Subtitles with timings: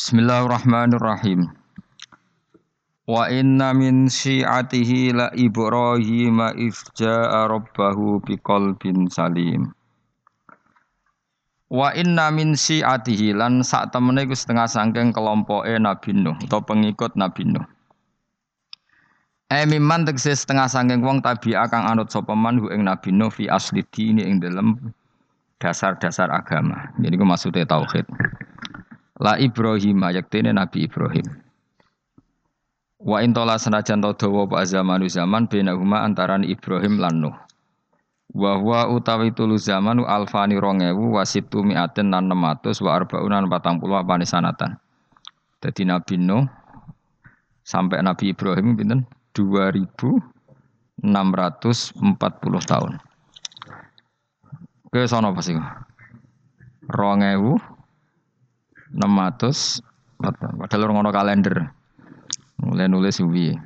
[0.00, 1.52] Bismillahirrahmanirrahim.
[3.04, 9.76] Wa inna min syi'atihi la Ibrahim ifja'a rabbahu biqalbin salim.
[11.68, 17.12] Wa inna min syi'atihi lan sak temene iku setengah sangking kelompoke Nabi Nuh atau pengikut
[17.20, 17.68] Nabi Nuh.
[19.52, 23.28] Eh miman tegese setengah sangking wong tabi kang anut sapa man hu ing Nabi Nuh
[23.28, 24.80] fi asli dini ing dalem
[25.60, 26.88] dasar-dasar agama.
[26.96, 28.08] Jadi ku maksudnya tauhid.
[29.20, 31.28] La Ibrahim yaktene Nabi Ibrahim.
[33.04, 37.36] Wa intola senajan to dawa apa zamanu zaman benahuma antaran Ibrahim lan Nuh.
[38.32, 44.24] Wa huwa utawi tulu zamanu alfani rongewu wasitu miaten nan 600 wa arbaunan 40 apane
[44.24, 44.80] sanatan.
[45.60, 46.48] Dadi Nabi Nuh
[47.60, 49.04] sampai Nabi Ibrahim pinten
[49.36, 51.04] 2640
[52.64, 52.92] tahun.
[54.88, 55.60] Ke sono pasti.
[56.88, 57.79] Rongewu
[58.94, 59.82] 600
[60.58, 61.56] padahal ora ngono kalender.
[62.60, 63.56] Mulai nulis suwi.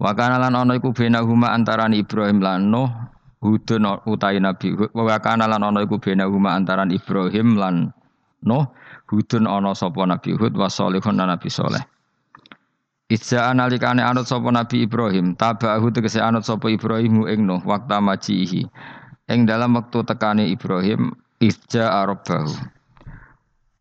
[0.00, 0.92] Wa kana lan ana iku
[1.50, 2.88] antaran Ibrahim lan Nuh
[3.42, 7.92] Hudun utai Nabi wa kana lan ana iku antaran Ibrahim lan
[8.46, 8.64] Nuh
[9.10, 11.84] Hudun ana sapa Nabi Hud wa salihun Nabi Saleh.
[13.06, 18.66] Ija analikane anut sapa Nabi Ibrahim, tabahu tegese anut sapa Ibrahim ing Nuh waktu majihi.
[19.30, 22.50] Ing dalam waktu tekane Ibrahim, ija arabahu.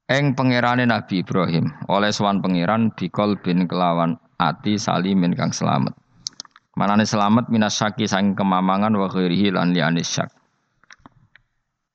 [0.06, 5.98] Eng pangerane Nabi Ibrahim oleh swan pangeran bikol bin kelawan ati salimin kang selamat.
[6.78, 10.30] Manane selamat minas syaki sang kemamangan wa ghairihi lan liyane syak.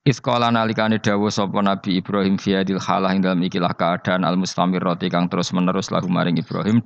[0.03, 5.07] Iskola nalikane dawu sapa Nabi Ibrahim fi hadil halah ing dalam ikilah keadaan al roti
[5.07, 6.83] kang terus menerus lahu maring Ibrahim.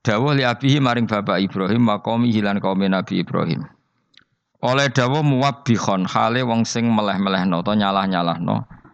[0.00, 3.68] Dawuh li abihi maring bapak Ibrahim wa qaumi hilan kaum Nabi Ibrahim.
[4.64, 8.85] Oleh dawuh muwabbihon hale wong sing meleh-melehno to nyalah-nyalahno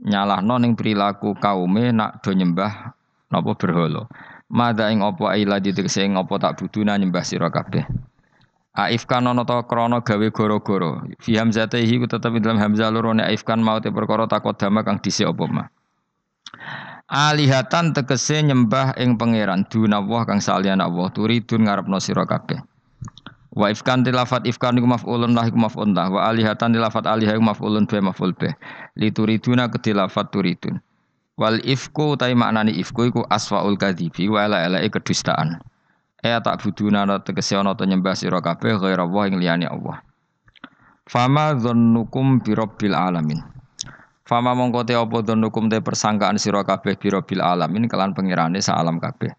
[0.00, 2.96] nyalahno ning perilaku kaume nak do nyembah
[3.30, 4.08] napa berhala.
[4.50, 7.86] Mada ing apa ila ditegese ing apa tak buduna nyembah sira kabeh.
[8.74, 11.06] Aif kan ana ta krana gawe goro-goro.
[11.22, 14.82] Fi hamzatihi ku tetep dalam hamzah loro nek aif kan mau te perkara takut dama
[14.82, 15.66] kang dhisik apa mah.
[17.10, 22.69] Alihatan tegese nyembah ing pangeran dunawah kang saliyane Allah turidun ngarepno sira kabeh.
[23.50, 27.42] Wa ifkan tilafat ifkan iku maf'ulun lah iku maf'ul lah wa alihatan tilafat alihah iku
[27.42, 28.46] maf'ulun bi maf'ul bi.
[28.94, 30.78] Lituriduna ketilafat turidun.
[31.34, 35.58] Wal ifku utai maknani ifku iku aswaul kadzibi wa ala ala kedustaan.
[36.20, 40.04] E tak buduna ana tegese ana to nyembah sira kabeh ghaira Allah ing liyane Allah.
[41.08, 43.40] Fama dzannukum bi rabbil alamin.
[44.28, 48.78] Fama mongko te apa dzannukum te persangkaan sira kabeh bi rabbil alamin kelan pengirane sa
[48.78, 49.32] alam kabeh.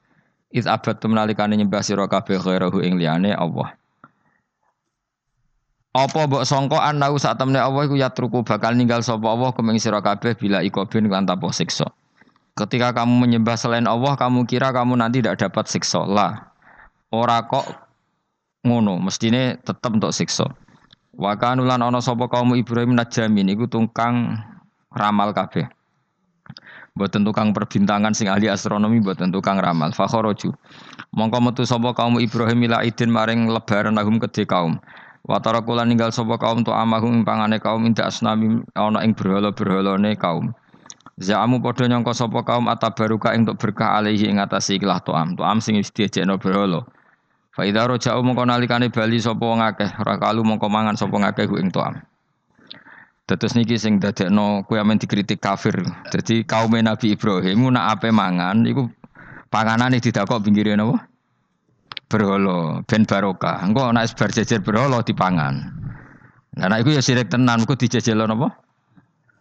[0.51, 3.71] Iz abad nalikane nyembah sira kabeh ghairahu ing liyane Allah.
[5.91, 10.00] Apa mbok sangka anau sak temne Allah iku yatruku bakal ninggal sapa Allah kumeng sira
[10.00, 11.84] kabeh bila ikobin kan tanpa siksa.
[12.56, 16.03] Ketika kamu menyembah selain Allah, kamu kira kamu nanti tidak dapat siksa.
[16.07, 16.51] Lah.
[17.12, 17.68] Ora kok
[18.63, 20.47] ngono, mestine tetep untuk siksa.
[21.12, 24.40] Wa kanulan ana sapa kaum Ibrahim najamin iku tungkang
[24.96, 25.68] ramal kabeh.
[26.96, 29.91] Mboten tukang perbintangan sing ahli astronomi mboten tukang ramal.
[29.91, 30.56] Fakharaju.
[31.12, 34.80] Mongko metu sapa kaum Ibrahim ila idin maring lebaran lahum kedhe kaum.
[35.21, 40.49] Watara kula ninggal sapa kaum tu amahum pangane kaum inda asnami ana ing berhala-berhalane kaum.
[41.21, 45.37] Za'amu padha nyangka sapa kaum atabaruka ing untuk berkah alaihi ing atase ikhlas to'am.
[45.37, 46.81] To'am sing wis diejekno berhala.
[47.53, 51.61] Fa idza raja'u mongko nalikane bali sapa wong akeh, rakalu mongko mangan sapa ngakeh ku
[51.61, 52.01] ing to'am.
[53.29, 55.77] Terus niki sing dadekno kuwi amen dikritik kafir.
[56.09, 58.89] Jadi kaum Nabi Ibrahim nak ape mangan iku
[59.53, 61.10] panganane didakok pinggire napa?
[62.11, 63.63] Berhala ben barokah.
[63.63, 65.55] Engko nek bar jejer berhala dipangan.
[66.59, 68.51] Nah nek iku ya sirik tenan, engko dijejelo napa?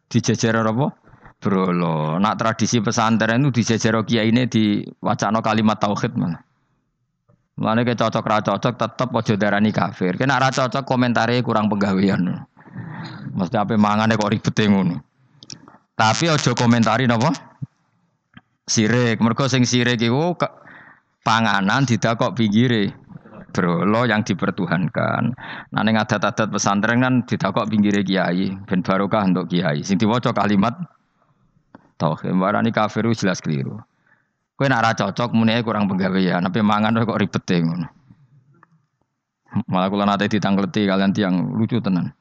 [0.07, 0.95] Dijejero napa?
[1.43, 2.23] Berhala.
[2.23, 6.39] Nak tradisi pesantren itu dijejero kiai ini di wacana kalimat tauhid mana.
[7.61, 10.17] Mulane ke cocok ra cocok tetep aja darani kafir.
[10.17, 12.47] Kena ra cocok komentare kurang penggawean.
[13.37, 14.97] Mesti ape mangane kok ribet ngono.
[15.93, 17.29] Tapi aja komentari napa?
[18.65, 19.21] Sirik.
[19.21, 20.39] Mergo sing sirik iku
[21.25, 22.93] panganan tidak kok pinggire
[23.51, 25.35] berolo yang dipertuhankan.
[25.75, 29.83] Nah ning adat-adat pesantren kan kok pinggire kiai, ben barokah untuk kiai.
[29.83, 30.79] Sing diwaca kalimat
[31.99, 32.33] tauhid.
[32.39, 33.83] Warani kafir jelas keliru.
[34.55, 37.89] Kowe nak ra cocok muni kurang penggawean, tapi mangan kok ribet ngono.
[39.67, 42.15] Malah kula nate ditangkleti kalian tiang lucu tenan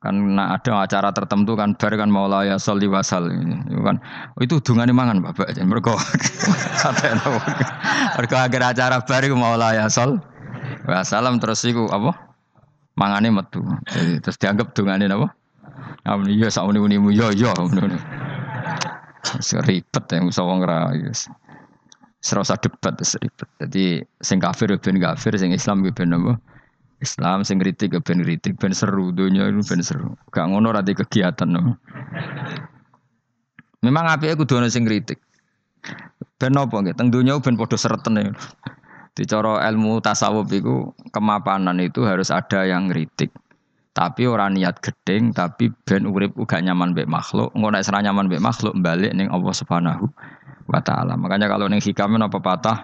[0.00, 3.28] kan nah ada acara tertentu kan bar kan maula ya sholli wasal
[3.84, 4.00] kan
[4.40, 5.92] itu dungane mangan bapak mergo
[8.16, 10.24] mergo agar acara bar iku maula ya sol
[10.86, 12.16] wasalam terus iku apa?
[12.98, 13.64] Mangane metu.
[13.88, 15.28] Jadi terus dianggap dungane apa?
[16.04, 17.52] Amin iya sak uni-unimu yo yo
[19.40, 20.92] Seribet ya usah wong ra.
[22.20, 23.48] Serasa debat seribet.
[23.56, 26.36] Jadi sing kafir ben kafir, sing Islam ben apa?
[27.00, 30.12] Islam sing kritik ben kritik ben seru dunia itu ben seru.
[30.32, 31.80] Gak ngono ra kegiatan no.
[33.80, 35.16] Memang apike kudu ana sing kritik.
[36.36, 36.92] Ben apa nggih?
[36.92, 38.32] Teng donya ben padha sereten ya.
[39.16, 43.32] Di cara ilmu tasawuf itu kemapanan itu harus ada yang kritik.
[43.90, 47.50] Tapi orang niat gedeng, tapi ben urip uga nyaman mbek makhluk.
[47.56, 50.06] Ngono nek nyaman mbek makhluk balik ning Allah Subhanahu
[50.70, 51.18] wa taala.
[51.18, 52.78] Makanya kalau ning hikam apa patah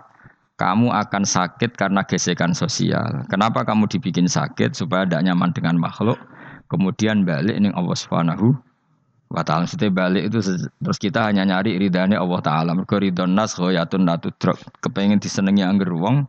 [0.57, 3.29] kamu akan sakit karena gesekan sosial.
[3.29, 6.17] Kenapa kamu dibikin sakit supaya tidak nyaman dengan makhluk?
[6.73, 8.57] Kemudian balik ning Allah Subhanahu
[9.29, 9.69] wa taala.
[9.69, 10.41] Maksudnya balik itu
[10.81, 12.71] terus kita hanya nyari ridhanya Allah taala.
[12.73, 14.57] Mergo ridhon nas ghayatun natudrak.
[14.81, 16.25] Kepengen disenengi angger wong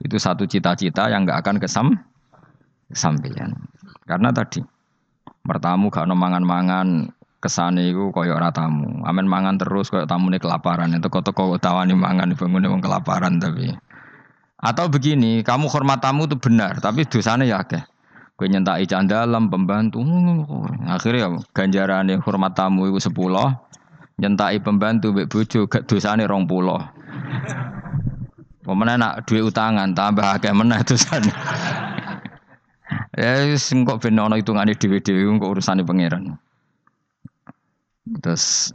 [0.00, 1.86] itu satu cita-cita yang enggak akan kesam
[2.88, 3.50] kesampaian.
[4.06, 4.62] Karena tadi
[5.44, 7.10] mertamu gak ono mangan-mangan
[7.44, 9.04] kesane iku kaya ora tamu.
[9.04, 10.96] Amen mangan terus kaya tamune kelaparan.
[10.96, 13.76] Itu teko-teko tawani mangan bangune wong kelaparan tapi.
[14.64, 17.84] Atau begini, kamu hormat tamu itu benar, tapi dosanya ya akeh.
[18.40, 20.00] Kowe nyentak ican dalam pembantu.
[20.88, 23.12] Akhirnya ya ganjarane hormat tamu iku 10,
[24.24, 26.48] nyentai pembantu mbek bojo gak dosane 20.
[28.64, 31.28] Pemenang nak duit utangan tambah akeh meneh dosane.
[33.14, 36.34] Ya sing kok ben ana hitungane dhewe-dhewe kok urusane pangeran.
[38.04, 38.74] Terus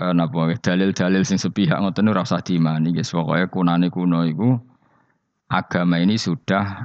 [0.00, 3.12] eh, napa dalil-dalil sing sepihak ngoten ora usah diimani guys.
[3.12, 4.60] Pokoke kunane kuno iku
[5.48, 6.84] agama ini sudah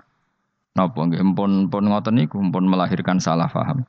[0.74, 3.84] napa nggih pun pun ngoten niku pun melahirkan salah paham.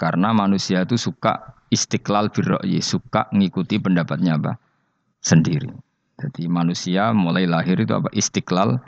[0.00, 4.56] Karena manusia itu suka istiqlal birra'yi, suka ngikuti pendapatnya apa?
[5.20, 5.68] sendiri.
[6.20, 8.08] Jadi manusia mulai lahir itu apa?
[8.12, 8.80] Istiqlal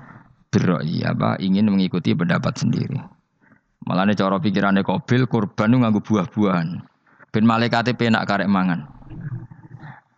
[0.52, 3.00] berroi apa ingin mengikuti pendapat sendiri.
[3.88, 6.91] Malah nih cara pikirannya kobil kurban nganggu buah-buahan.
[7.32, 8.84] Ben malaikat penak karek mangan.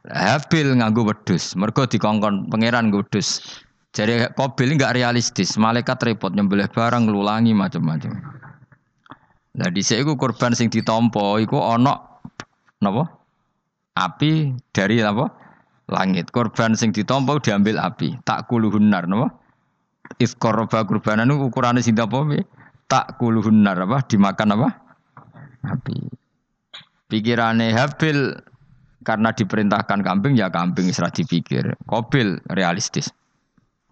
[0.04, 3.40] Habil nganggu wedus, mergo dikongkon pangeran wedus.
[3.94, 8.18] Jadi kobil nggak realistis, malaikat repot nyembelih barang ngelulangi macam-macam.
[9.54, 11.98] Nah di sini kurban sing ditompo, iku onok,
[12.82, 13.06] napa?
[13.94, 15.30] Api dari apa?
[15.86, 16.34] Langit.
[16.34, 18.18] Korban sing ditompo diambil api.
[18.26, 19.30] Tak kuluhunar, napa?
[20.18, 22.42] Iskoroba kurbanan ukurannya sinta apa?
[22.90, 24.02] Tak kuluhun nar apa?
[24.04, 24.68] Dimakan apa?
[25.70, 26.23] Api.
[27.08, 28.32] Pikirannya Habil
[29.04, 31.76] karena diperintahkan kambing ya kambing serah dipikir.
[31.84, 33.12] Kobil realistis.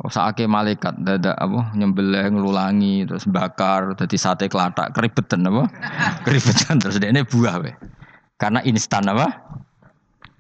[0.03, 5.71] Oh, saake malaikat dada apa nyembelih ngelulangi terus bakar jadi sate kelatak keribetan apa
[6.27, 7.71] keribetan terus ini buah we
[8.35, 9.31] karena instan apa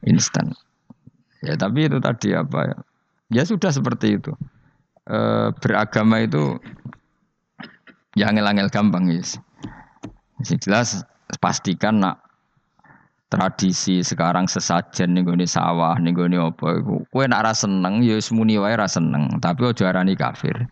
[0.02, 0.50] instan
[1.46, 2.78] ya tapi itu tadi apa ya
[3.38, 4.34] ya sudah seperti itu
[5.06, 5.18] e,
[5.62, 6.58] beragama itu
[8.16, 9.40] ya angel-angel gampang guys.
[10.42, 11.06] Jelas
[11.38, 12.21] pastikan nak
[13.32, 18.60] tradisi sekarang sesajen nih gue sawah nih gue apa kue nak rasa seneng ya semuni
[18.60, 20.68] wae rasa seneng tapi ojo arani kafir.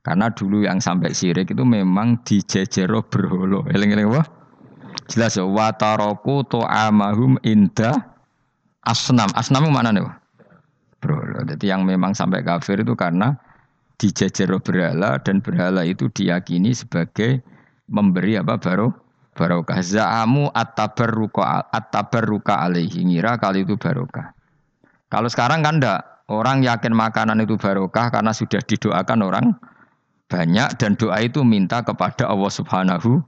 [0.00, 4.24] Karena dulu yang sampai sirik itu memang dijejero berholo eling-eling apa?
[5.12, 7.92] Jelas ya wataroku to amahum inda
[8.88, 9.28] asnam.
[9.36, 10.08] Asnam mana nih
[11.04, 13.36] berholo jadi yang memang sampai kafir itu karena
[14.00, 17.44] dijajar berhala dan berhala itu diyakini sebagai
[17.92, 18.88] memberi apa baru
[19.34, 24.34] barokah za'amu at-tabarruka at-tabarruka alaihi ngira kali itu barokah.
[25.10, 29.46] Kalau sekarang kan enggak, orang yakin makanan itu barokah karena sudah didoakan orang
[30.30, 33.18] banyak dan doa itu minta kepada Allah Subhanahu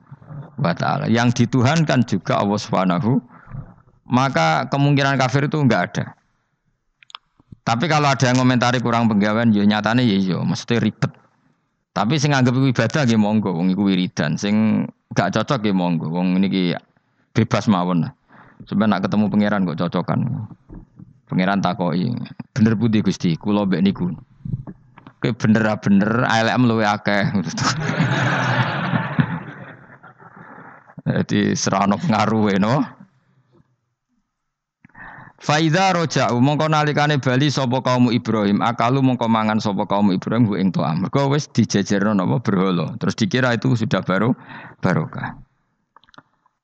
[0.63, 1.11] wa taala.
[1.11, 3.19] Yang dituhankan juga Allah Subhanahu
[4.07, 6.05] maka kemungkinan kafir itu enggak ada.
[7.63, 11.22] Tapi kalau ada yang komentari kurang penggawean, ya nyatane ya yo, iya, maksudnya ribet.
[11.93, 14.41] Tapi sing anggap ibadah nggih monggo, wong iku wiridan.
[14.41, 16.73] Sing gak cocok nggih monggo, wong niki
[17.37, 18.09] bebas mawon.
[18.65, 20.49] Sebenarnya nak ketemu pangeran kok cocokan.
[21.29, 22.13] Pangeran takoki,
[22.57, 24.09] bener putih Gusti, kula mbek niku.
[25.21, 27.29] Kowe bener bener ALM luwe akeh.
[31.03, 33.02] Jadi seranok ngaruh no.
[35.43, 40.55] Faida roja'u mongko nalikane bali sapa kaum Ibrahim, akalu mongko mangan sapa kaum Ibrahim ku
[40.55, 41.03] ing to'am.
[41.03, 42.95] Mergo wis dijejerno napa berhala.
[43.03, 44.39] Terus dikira itu sudah baru
[44.79, 45.35] barokah.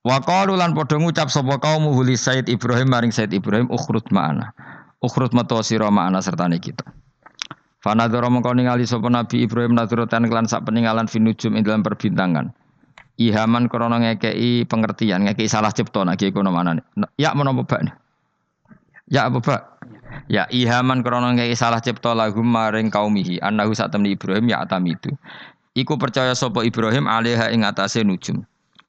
[0.07, 4.55] Wa qalu lan padha ngucap sapa kaum huli Said Ibrahim maring Said Ibrahim ukhrut ma'ana.
[5.03, 6.87] Ukhrut metu sira ma'ana sertane kita.
[7.83, 12.55] Fanadzara mongko ningali sapa Nabi Ibrahim nadrotan kelan sak peninggalan finujum ing dalam perbintangan.
[13.19, 16.87] Ihaman krana ngekei pengertian, ngekei salah cipta nek kono manane.
[17.19, 18.07] Ya menapa bak
[19.09, 19.61] Ya apa Pak?
[20.29, 23.41] Ya ihaman krono ngei salah cipta lagu maring kaumihi.
[23.41, 25.09] Annahu sak temni Ibrahim ya atam itu.
[25.73, 28.45] Iku percaya sapa Ibrahim alaiha ing atase nujum.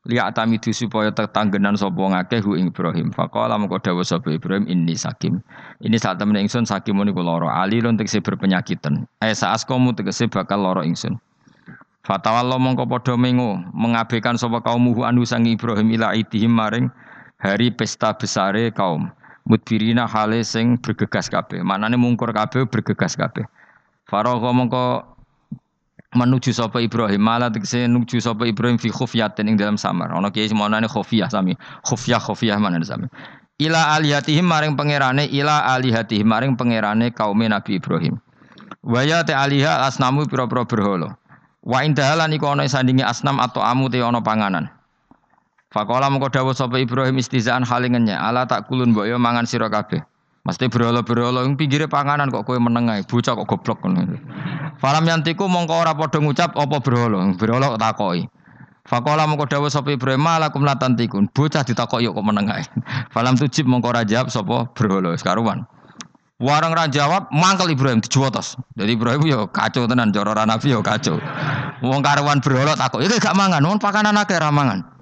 [0.08, 3.12] liya tamidu supaya tetanggenan sapa ngakeh hu ing Ibrahim.
[3.12, 5.44] Faqala mengko dawuh sapa Ibrahim ini sakim.
[5.84, 7.62] Ini saat temen ingsun sakim niku lara.
[7.62, 9.06] Alilun tegese berpenyakitan.
[9.22, 11.20] Eh saas kamu tegese bakal lara ingsun.
[12.08, 16.88] Fatawallah mongko padha mengo mengabekan sapa kaumuhu anu sang Ibrahim ila itihim maring
[17.38, 19.12] hari pesta besare kaum
[19.50, 21.65] mudbirina hale sing bergegas kabeh.
[21.65, 23.50] Manane mungkur kabeh bergegas kabeh.
[24.06, 25.03] Faragha mongko
[26.13, 27.20] menuju sapa Ibrahim.
[27.20, 30.13] Malah tegese menuju sapa Ibrahim fi khufyatin ing dalam samar.
[30.13, 31.58] Ana kiai semonane khufyah sami.
[31.84, 33.10] Khufyah khufyah mana sami.
[33.60, 38.22] Ila alihatihim maring pangerane ila alihatihim maring pangerane kaum Nabi Ibrahim.
[38.86, 41.20] Waya te aliha asnamu pira-pira berhala.
[41.60, 44.78] Wa indahalan iku ana sandingi asnam atau amu te ana panganan
[45.70, 50.02] Fakola mengko dawuh sapa Ibrahim istizaan halingennya ala tak kulun mbok yo mangan sira kabeh
[50.50, 54.18] Mesti berolo-berolo yang pinggirnya panganan kok kue menengai, bocah kok goblok kan.
[54.82, 58.26] Falam yantiku mongko ora padha ngucap apa berolo, berolo takoi.
[58.88, 62.66] Fakola mongko dawuh sapa Ibrahim malakum latantikun, bocah ditakoki kok menengai.
[63.14, 65.68] Falam tujib mongko ora jawab sapa berolo sekaruan.
[66.40, 68.56] Warang ra jawab, mangkel Ibrahim dijuwotos.
[68.80, 71.20] Jadi Ibrahim yo kacau tenan cara nabi yo kacau.
[71.84, 74.99] Wong karuan berolo takok, iki gak mangan, wong pakanan akeh ra mangan.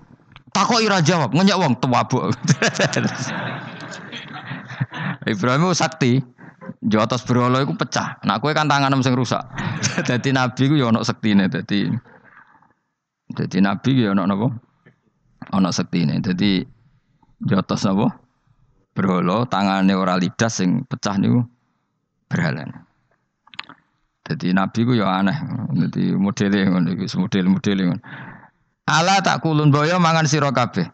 [0.58, 2.34] Takoki ra jawab, ngenyek wong tuwabuk.
[5.30, 6.18] Ibrahim sakti.
[6.84, 8.20] Jotos berolo itu pecah.
[8.28, 9.40] Nah, kue kan tangan sing rusak.
[10.04, 11.48] Jadi nabi ku ya ono sektine.
[11.48, 11.88] Jadi
[13.38, 14.48] jadi nabi ku ya ono napa?
[15.56, 16.20] Ono sektine.
[16.20, 16.66] Jadi
[17.40, 18.20] jotos napa?
[18.98, 21.46] Berolo tangane ora lidas sing pecah niku
[22.28, 22.74] berhalan.
[24.28, 25.38] Jadi nabi ku ya aneh.
[25.88, 28.02] Jadi modele ngono iki, model-model ngono.
[28.88, 30.88] Ala tak kulun boyo mangan sira kabeh.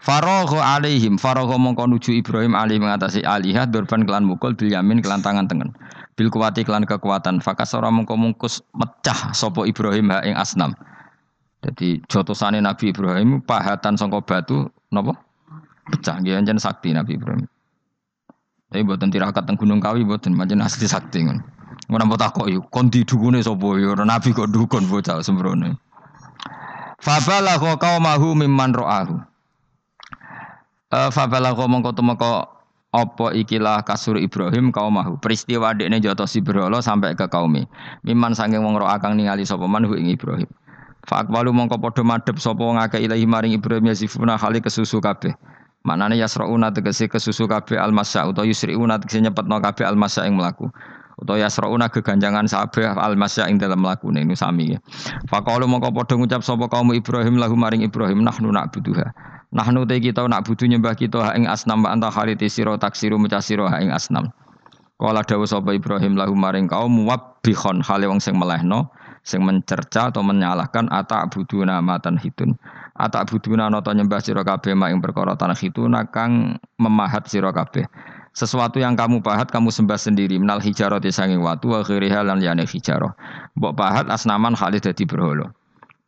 [0.00, 5.24] Faragha alaihim faragha mongko nuju Ibrahim ali mengatasi alihah durban kelan mukul bil yamin kelan
[5.24, 5.72] tangan tengen.
[6.20, 10.76] Bil kuwati kelan kekuatan fakasara mongko mungkus mecah sapa Ibrahim ha ing asnam.
[11.64, 15.16] Jadi jotosane Nabi Ibrahim pahatan sangka batu napa?
[15.88, 17.48] Pecah nggih anjen sakti Nabi Ibrahim.
[18.68, 21.40] Tapi buatan tirakat teng Gunung Kawi buatan macam asli sakti ngono
[21.88, 23.80] ngono mbok takoki kon didukune sapa?
[23.80, 25.76] Ya Nabi kok dukun bocah sembrono
[27.00, 29.30] Fabalagha qaumahu mimman ra'ahu
[30.90, 32.50] Uh, Fabalagha mongko tumeka
[32.90, 37.62] apa ikilah kasur Ibrahim kaum mahu peristiwa dekne jotosi berhala sampai ke kaumi.
[38.02, 40.50] Miman saking wong ro akang ningali sapa man ing Ibrahim.
[41.06, 45.30] Fa aqwalu mongko padha madhep sapa wong akeh ilahi maring Ibrahim yasifuna hali kesusu kabeh.
[45.86, 50.74] Manane yasrauna tegese kesusu kabeh almasya utawa yusriuna tegese nyepetno kabeh almasya ing mlaku
[51.20, 54.74] utawa yasrauna geganjangan sabeh almasya ing dalam mlakune niku sami
[55.28, 60.30] faqalu mongko padha ngucap sapa kaum Ibrahim lahu maring Ibrahim nahnu na'buduha Nahnu te kita
[60.30, 64.30] nak butuh nyembah kita ing asnam anta khaliti sira taksiru sira ing asnam.
[64.94, 68.94] Kala dawuh sapa Ibrahim lahu maring kaum wabbihon hale wong sing melehno
[69.26, 72.54] sing mencerca atau menyalahkan ata buduna matan hitun.
[72.94, 77.90] Ata buduna nata nyembah sira kabeh mak ing perkara tanah hitun kang memahat sira kabeh.
[78.30, 82.62] Sesuatu yang kamu pahat kamu sembah sendiri minal hijarah sanging watu wa khiriha lan liyane
[82.62, 83.10] hijarah.
[83.58, 85.50] Mbok pahat asnaman khalid dadi berhala.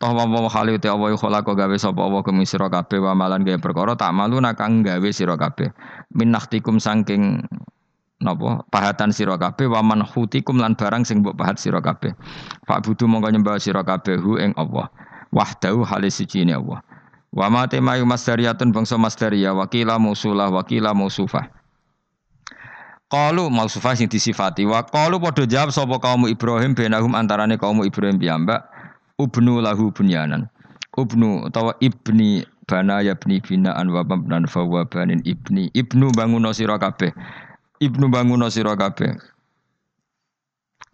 [0.03, 3.47] Toh wa wa khali te Allah khalaqo gawe sapa Allah kemi sira kabeh wa malan
[3.47, 5.71] gawe perkara tak malu nakang gawe sira kabeh.
[6.19, 7.47] Min nakhtikum saking
[8.19, 12.19] napa pahatan sira kabeh wa man khutikum lan barang sing mbok pahat sira kabeh.
[12.67, 14.91] Pak budu mongko nyembah sira kabeh hu ing Allah.
[15.31, 16.83] Wahdahu halis siji Allah.
[17.31, 21.62] Wa ma temayu masdariyatun bangsa masdariyah wakila musulah wakila musufah.
[23.13, 24.65] Qalu mausufah sing disifati.
[24.65, 28.65] Wa qalu padha jawab sapa kaum Ibrahim benahum antarane kaum Ibrahim piyambak
[29.21, 30.49] ubnu lahu bunyanan.
[30.97, 35.69] Ubnu utawa ibni bana ya bni binaan wa mabnan fawa banin ibni.
[35.77, 37.13] Ibnu bangun sira kabeh.
[37.85, 39.13] Ibnu bangun sira kabeh.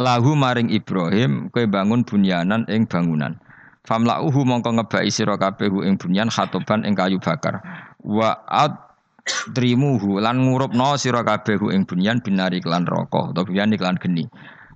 [0.03, 3.39] Lahu maring Ibrahim kowe bangun bunyanan ing bangunan.
[3.87, 7.63] Famlauhu mongko ngebaki sira kabeh ing bunyan khatoban ing kayu bakar.
[8.03, 8.88] Wa ad
[9.53, 14.27] trimuhu lan ngurupno sira kabeh ing bunyan binari klan rokok utawa bunyan iklan geni.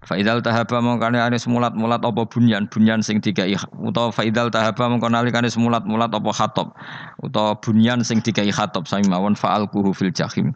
[0.03, 5.15] Faidal tahaba mongkane ane semulat mulat apa bunyan bunyan sing dikai utawa faidal tahaba mongkane
[5.15, 6.75] alikane semulat mulat apa khatop
[7.23, 10.51] utawa bunyan sing dikai khatop sami mawon faal kuhu fil jahim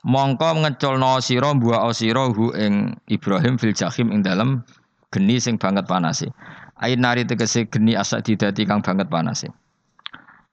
[0.00, 4.64] mongko ngeculno sira buah sira hu ing Ibrahim fil jahim ing dalam
[5.12, 6.32] geni sing banget panase.
[6.80, 9.52] Ain nari tegese geni asak didati kang banget panase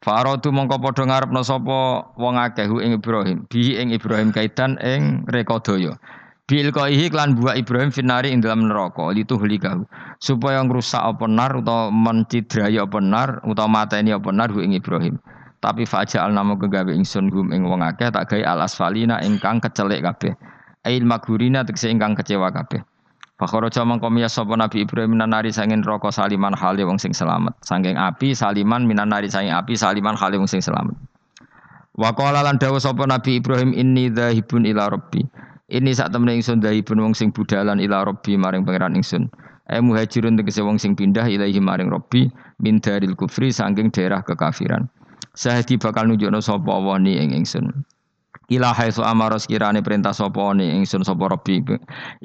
[0.04, 5.24] Farodu mongko padha ngarepno sapa wong akeh hu ing Ibrahim bi ing Ibrahim kaitan ing
[5.32, 5.96] rekodaya
[6.44, 9.88] Bil koihi klan buah Ibrahim finari ing dalam neraka litu hulikahu
[10.20, 15.16] supaya ngrusak apa nar utawa mencidrai apa nar utawa mateni apa nar ing Ibrahim.
[15.64, 19.64] Tapi faja al nama kegawe ingsun gum ing wong akeh tak gawe al asfalina ingkang
[19.64, 20.36] kecelek kabeh.
[20.84, 22.84] Ail magurina tegese ingkang kecewa kabeh.
[23.44, 27.52] Fakharaja mangko miyas sapa Nabi Ibrahim minan nari sanging neraka saliman hale wong sing selamat.
[27.60, 30.96] Sanging api saliman minan nari sanging api saliman hale wong sing selamat.
[32.00, 35.28] Wa qala lan dawuh sapa Nabi Ibrahim inni dzahibun ila rabbi.
[35.68, 39.28] Ini sak temene ingsun dzahibun wong sing budalan ila rabbi maring pangeran ingsun.
[39.68, 42.32] Ai muhajirun tegese wong sing pindah ilahi maring rabbi
[42.64, 44.88] min daril kufri saking daerah kekafiran.
[45.36, 47.84] Sahadi bakal nunjukno sapa Allah ni ing ingsun.
[48.52, 51.64] Ila haitsu amara sekirane perintah sapa ni ingsun sapa rabbi.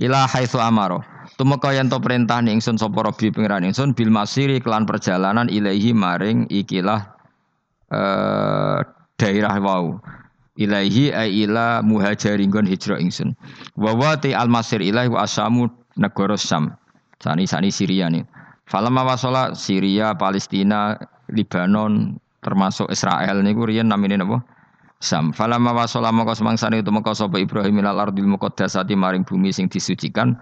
[0.02, 0.98] Ila haitsu amara.
[1.38, 5.94] Tumeka yen to perintah ni ingsun sapa rabbi pangeran ingsun bil masiri kelan perjalanan ilahi
[5.94, 7.06] maring ikilah
[7.94, 8.82] eh
[9.18, 9.98] daerah wau
[10.54, 13.34] ilaihi ay ila muhajirin hijrah ingsun
[13.74, 15.66] wa wati al masir ilahi wa asamu
[15.98, 16.70] negara Syam
[17.18, 18.22] sani sani Syria nih
[18.70, 20.94] Falamma wasala Syria Palestina
[21.32, 24.38] Libanon termasuk Israel niku riyen namine napa
[24.98, 29.70] Sam falamma wasala maka semangsane itu maka sapa Ibrahim ilal ardil muqaddasati maring bumi sing
[29.70, 30.34] disucikan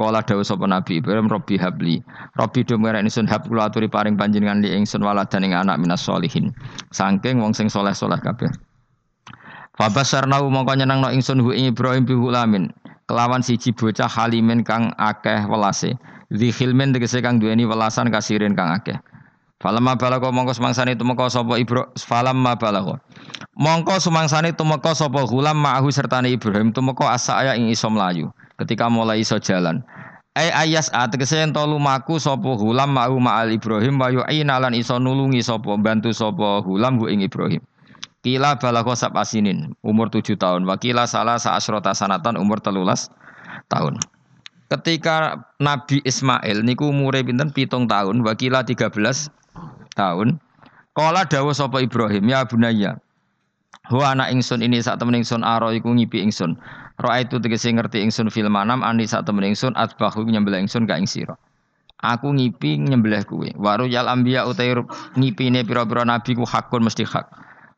[0.00, 2.00] Kala dawuh sapa Nabi Ibrahim Robbi habli.
[2.40, 6.00] Robbi do merek ingsun hab kula aturi paring panjenengan li ingsun waladan ing anak minas
[6.00, 6.56] solihin.
[6.88, 8.48] Saking wong sing soleh-soleh kabeh.
[9.76, 12.72] Fabasarnau mongko nyenengno ingsun hu Ibrahim bi hulamin.
[13.12, 16.00] Kelawan siji bocah halimin kang akeh welase.
[16.32, 18.96] Dzi khilmin tegese kang duweni welasan kasirin kang akeh.
[19.60, 22.96] Falamma balago mongko semangsane tumeka sapa Ibro falamma balago.
[23.60, 29.20] Mongko semangsane tumeka sapa hulam ma'ahu sertane Ibrahim tumeka asaya ing iso mlayu ketika mulai
[29.20, 29.84] iso jalan.
[30.38, 35.42] Ai ayas ategese ento lumaku sapa hulam mau ma'al Ibrahim wa yu'ina lan iso nulungi
[35.42, 37.60] sapa bantu sapa hulam hu ing Ibrahim.
[38.20, 43.08] Kila balagha sab asinin umur tujuh tahun, wakila salah sa'asrota sanatan umur telulas
[43.72, 43.96] tahun.
[44.68, 48.92] Ketika Nabi Ismail niku umure pinten pitung tahun, wakila 13
[49.98, 50.38] tahun.
[50.92, 53.00] Kala dawuh sapa Ibrahim, ya bunaya.
[53.90, 56.54] Ho anak ingsun ini saat temen ingsun aro iku ngipi ingsun.
[57.02, 60.94] Roa itu tegese ngerti ingsun film manam ani sak temen ingsun atbahu nyembelih ingsun ka
[60.94, 61.34] ing sira.
[61.98, 63.50] Aku ngipi nyembelih kuwe.
[63.58, 64.72] Waru yal anbiya utai
[65.18, 67.26] ngipine pira-pira nabi ku hakun mesti hak.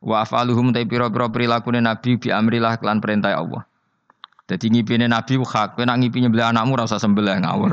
[0.05, 3.65] Wa afaluhum utai pira-pira prilakune nabi bi amrillah kelan perintah Allah.
[4.53, 5.81] Jadi ngipine nabi ku hak.
[5.81, 7.73] Kowe nak ngipi nyembelih anakmu ora usah sembelih ngawur.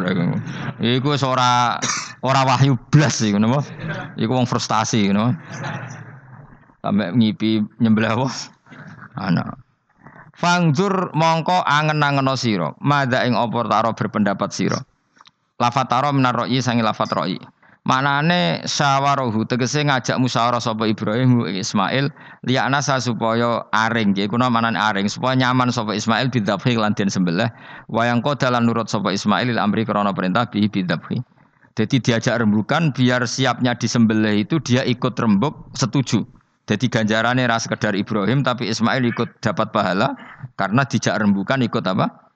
[0.79, 1.75] Iku wis ora
[2.24, 3.68] ora wahyu blas iku napa?
[4.16, 5.35] Iku wong frustasi ngono.
[6.79, 8.27] Sampai ngipi nyembelih apa?
[9.20, 9.59] Anak.
[10.39, 14.79] Fangdur mongko angen-angeno sira, madha ing apa taro berpendapat sira.
[15.59, 17.35] Lafat taro minar ro'i sangi lafat ro'i.
[17.83, 22.11] Manane syawarohu tegese ngajak musyawarah sapa Ibrahim Ismail
[22.48, 27.09] liyana sa supaya aring nggih kuna manane aring supaya nyaman sapa Ismail bidzabhi lan den
[27.09, 27.50] sembelih
[27.92, 31.20] wayang kodalan nurut sapa Ismail amri krana perintah bi bidzabhi.
[31.75, 36.39] Jadi diajak rembukan biar siapnya disembelih itu dia ikut rembuk setuju.
[36.70, 40.14] Jadi ganjarannya ras sekedar Ibrahim tapi Ismail ikut dapat pahala
[40.53, 42.29] karena dijak rembukan ikut apa?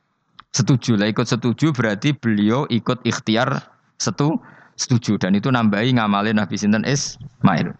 [0.57, 3.61] Setuju lah ikut setuju berarti beliau ikut ikhtiar
[4.01, 4.41] setu
[4.73, 7.77] setuju dan itu nambahi ngamalin Nabi Sinten Ismail.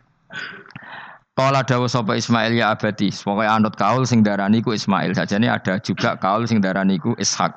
[1.34, 5.18] Kala dawuh sapa Ismail ya abadi, pokoke anut kaul sing darani ku Ismail.
[5.18, 7.50] Saja ini ada juga kaul sing darani ku Ishak.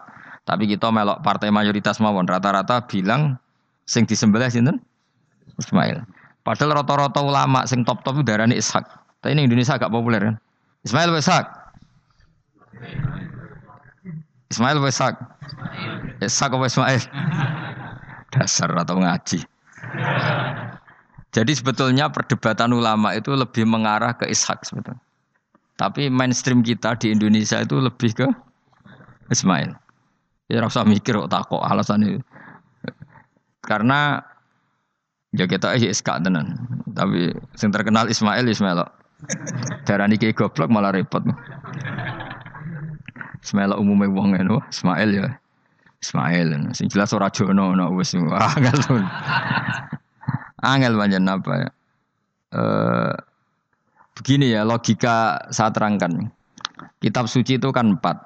[0.49, 3.37] Tapi kita melok partai mayoritas mawon rata-rata bilang
[3.85, 4.81] sing disembelih sinten?
[5.61, 6.16] Ismail.
[6.47, 8.87] Padahal rata-rata ulama sing top-top darani Ishak.
[9.19, 10.35] Tapi ini Indonesia agak populer kan.
[10.87, 11.47] Ismail Ishak.
[14.55, 15.15] Ismail Ishak.
[16.23, 17.03] Ishak apa Ismail?
[18.31, 19.43] Dasar atau ngaji.
[21.35, 25.03] Jadi sebetulnya perdebatan ulama itu lebih mengarah ke Ishak sebetulnya.
[25.75, 28.27] Tapi mainstream kita di Indonesia itu lebih ke
[29.35, 29.75] Ismail.
[30.47, 32.21] Ya rasa mikir kok takok alasan itu.
[33.67, 34.23] Karena
[35.35, 36.55] Ya kita aja SK tenan.
[36.95, 38.87] Tapi yang terkenal Ismail Ismail.
[39.89, 41.25] Darah niki goblok malah repot.
[43.41, 45.29] Ismail umumnya wong ngono, Ismail ya.
[46.03, 49.07] Ismail, sing jelas ora jono no wis angel.
[50.61, 51.71] Angel pancen apa ya?
[52.53, 53.15] Eh
[54.19, 56.31] begini ya logika saya terangkan.
[57.01, 58.26] Kitab suci itu kan empat.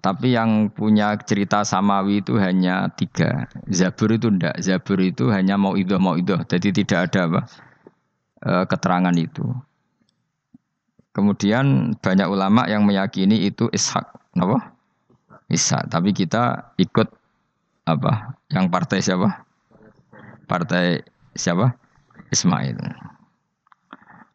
[0.00, 3.48] Tapi yang punya cerita samawi itu hanya tiga.
[3.70, 4.60] Zabur itu ndak.
[4.60, 6.40] Zabur itu hanya mau idoh mau idoh.
[6.46, 7.40] Jadi tidak ada apa
[8.44, 9.46] e, keterangan itu.
[11.16, 14.04] Kemudian banyak ulama yang meyakini itu ishak.
[14.36, 14.76] Kenapa?
[15.48, 15.88] Ishak.
[15.88, 17.08] Tapi kita ikut
[17.88, 18.36] apa?
[18.52, 19.28] Yang partai siapa?
[20.44, 21.00] Partai
[21.32, 21.72] siapa?
[22.28, 22.76] Ismail.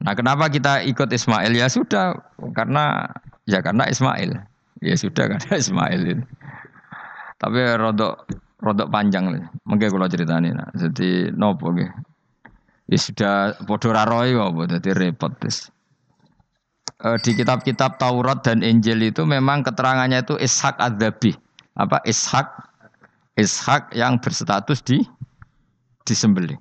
[0.02, 1.54] Nah, kenapa kita ikut Ismail?
[1.54, 2.18] Ya sudah,
[2.58, 3.14] karena
[3.46, 4.42] ya karena Ismail.
[4.82, 6.24] Ya sudah kan Ismail itu.
[7.38, 8.26] Tapi rodok
[8.62, 9.30] rodok panjang
[9.66, 10.52] Mungkin kalau ceritanya.
[10.58, 10.70] Nah.
[10.74, 11.90] Jadi nopo ge.
[12.90, 15.72] Ya sudah bodoh raroi apa jadi repot tes.
[17.00, 21.38] E, di kitab-kitab Taurat dan Injil itu memang keterangannya itu Ishak Adzabi.
[21.78, 22.52] Apa Ishak
[23.40, 25.00] Ishak yang berstatus di
[26.04, 26.60] disembelih.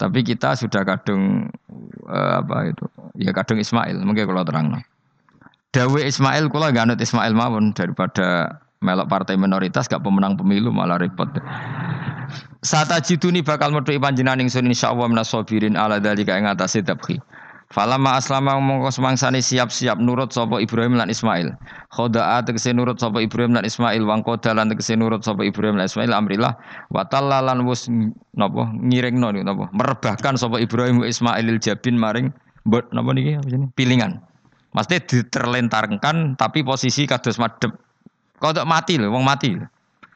[0.00, 1.52] Tapi kita sudah kadung
[2.08, 2.84] uh, apa itu?
[3.20, 4.80] Ya kadung Ismail, mungkin kalau terang.
[5.70, 10.98] Dawe Ismail kula gak anut Ismail mawon daripada melok partai minoritas gak pemenang pemilu malah
[10.98, 11.30] repot.
[12.66, 17.22] Sata jiduni bakal metu panjenengan ingsun insyaallah menasobirin ala dalika ing atase tabkhi.
[17.70, 21.54] Falama aslama mongko semangsane siap-siap nurut sapa Ibrahim lan Ismail.
[21.94, 26.10] Khoda'a tegese nurut sapa Ibrahim lan Ismail wang kodalan tegese nurut sapa Ibrahim lan Ismail
[26.10, 26.58] amrillah
[26.90, 27.86] wa tallalan wis
[28.34, 32.34] napa ngiringno napa merebahkan sapa Ibrahim Ismailil jabin maring
[32.66, 33.38] mbot napa niki
[33.78, 34.18] pilingan.
[34.70, 37.74] Mesti diterlentarkan tapi posisi kados madhep.
[38.38, 39.52] Kodok mati loh, wong mati.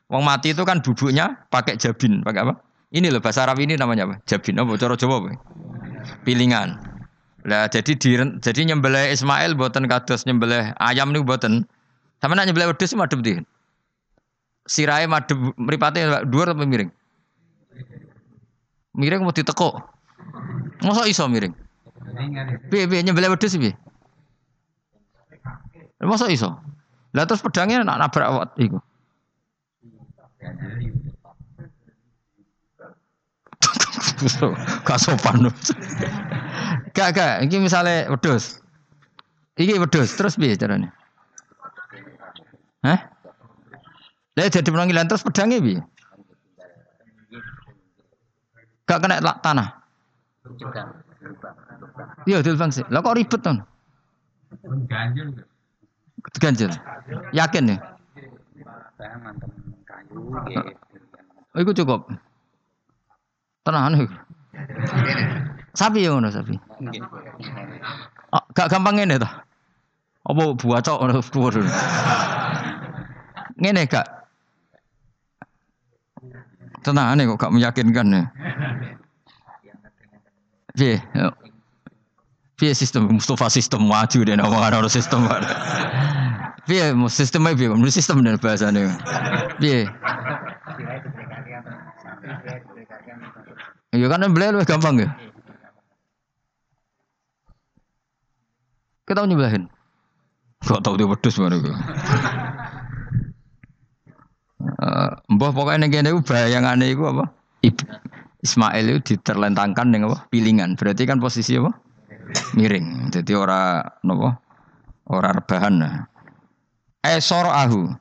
[0.08, 2.54] Wong mati itu kan bubuknya pakai jabin, pakai apa?
[2.94, 4.14] Ini loh bahasa Arab ini namanya apa?
[4.30, 4.78] Jabin apa?
[4.78, 5.34] Jawa apa?
[6.22, 6.78] Pilingan.
[7.44, 11.68] Lah jadi di, jadi nyembelih Ismail buatan kados nyembelih ayam nih buatan.
[12.22, 13.36] Sama nak nyembelih wedhus madhep di.
[14.64, 16.88] Sirahe madhep mripate dhuwur apa miring?
[18.96, 19.76] Miring mau ditekuk.
[20.80, 21.52] Masa iso miring?
[22.72, 23.76] Piye piye nyembelih wedhus piye?
[26.04, 26.52] Masa iso?
[27.16, 28.78] Lah terus pedangnya nak nabrak awak iku.
[34.84, 35.48] Gak sopan.
[36.92, 38.60] Gak gak, ini misalnya wedus.
[39.56, 40.90] Iki wedus, terus piye caranya?
[42.84, 43.00] Hah?
[44.34, 45.80] Lah jadi penanggilan terus pedangnya piye?
[48.84, 49.80] Gak kena lak tanah.
[52.28, 52.84] Iya, dilbang sih.
[52.92, 53.56] Lah kok ribet tuh?
[54.90, 55.53] Ganjil.
[56.40, 56.72] Ganjil.
[57.36, 57.76] Yakin ya?
[61.54, 62.08] Oh, itu cukup.
[63.64, 64.08] Tenang nih.
[65.74, 66.54] Sapi ya ngono sapi.
[68.34, 69.28] Oh, gak gampang ngene to.
[70.24, 71.54] Apa buacok ngono dhuwur.
[73.60, 74.06] Ngene gak.
[76.84, 78.22] Tenang kok gak meyakinkan ya.
[80.74, 80.98] Piye?
[82.54, 85.26] Piye sistem Mustafa sistem maju deh nama orang sistem.
[86.64, 87.68] Piye sistemnya piye?
[87.90, 88.94] Sistem dan bahasane.
[89.58, 89.90] Piye?
[93.94, 95.10] Iya kan beliau lebih gampang ya.
[99.04, 99.68] Kita nyebelahin.
[100.64, 101.76] Gak tahu dia wedus mana gue.
[105.28, 107.28] Mbah pokoknya negara itu bayangannya itu apa?
[108.40, 110.24] Ismail itu diterlentangkan dengan apa?
[110.32, 110.80] Pilingan.
[110.80, 111.83] Berarti kan posisi apa?
[112.54, 113.10] Miring.
[113.14, 114.30] Jadi ora nopo?
[115.10, 116.06] Ora rebahan.
[117.20, 117.92] Soro ahu.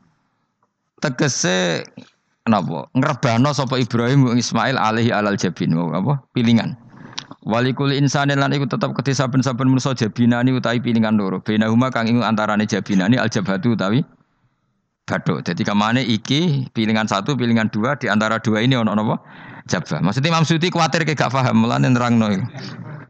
[1.03, 1.83] Tegese
[2.47, 2.87] napa?
[2.95, 5.75] Ngrebano sapa Ibrahim Ismail alaihi alal jabin.
[5.75, 6.23] Apa?
[6.31, 6.79] Pilingan.
[7.43, 11.43] Walikul insanin lan iku tetep kedhe saben-saben manusa jabinani utawi piningan loro.
[11.43, 13.99] Bainahuma kang iku antarane jabinani aljabatu utawi
[15.03, 15.43] baduk.
[15.43, 19.19] Jadi kamane iki pilingan satu, pilingan dua di antara dua ini ono apa?
[19.67, 19.99] Jabah.
[19.99, 21.67] Maksudnya Imam Suyuti kuatir ke gak paham.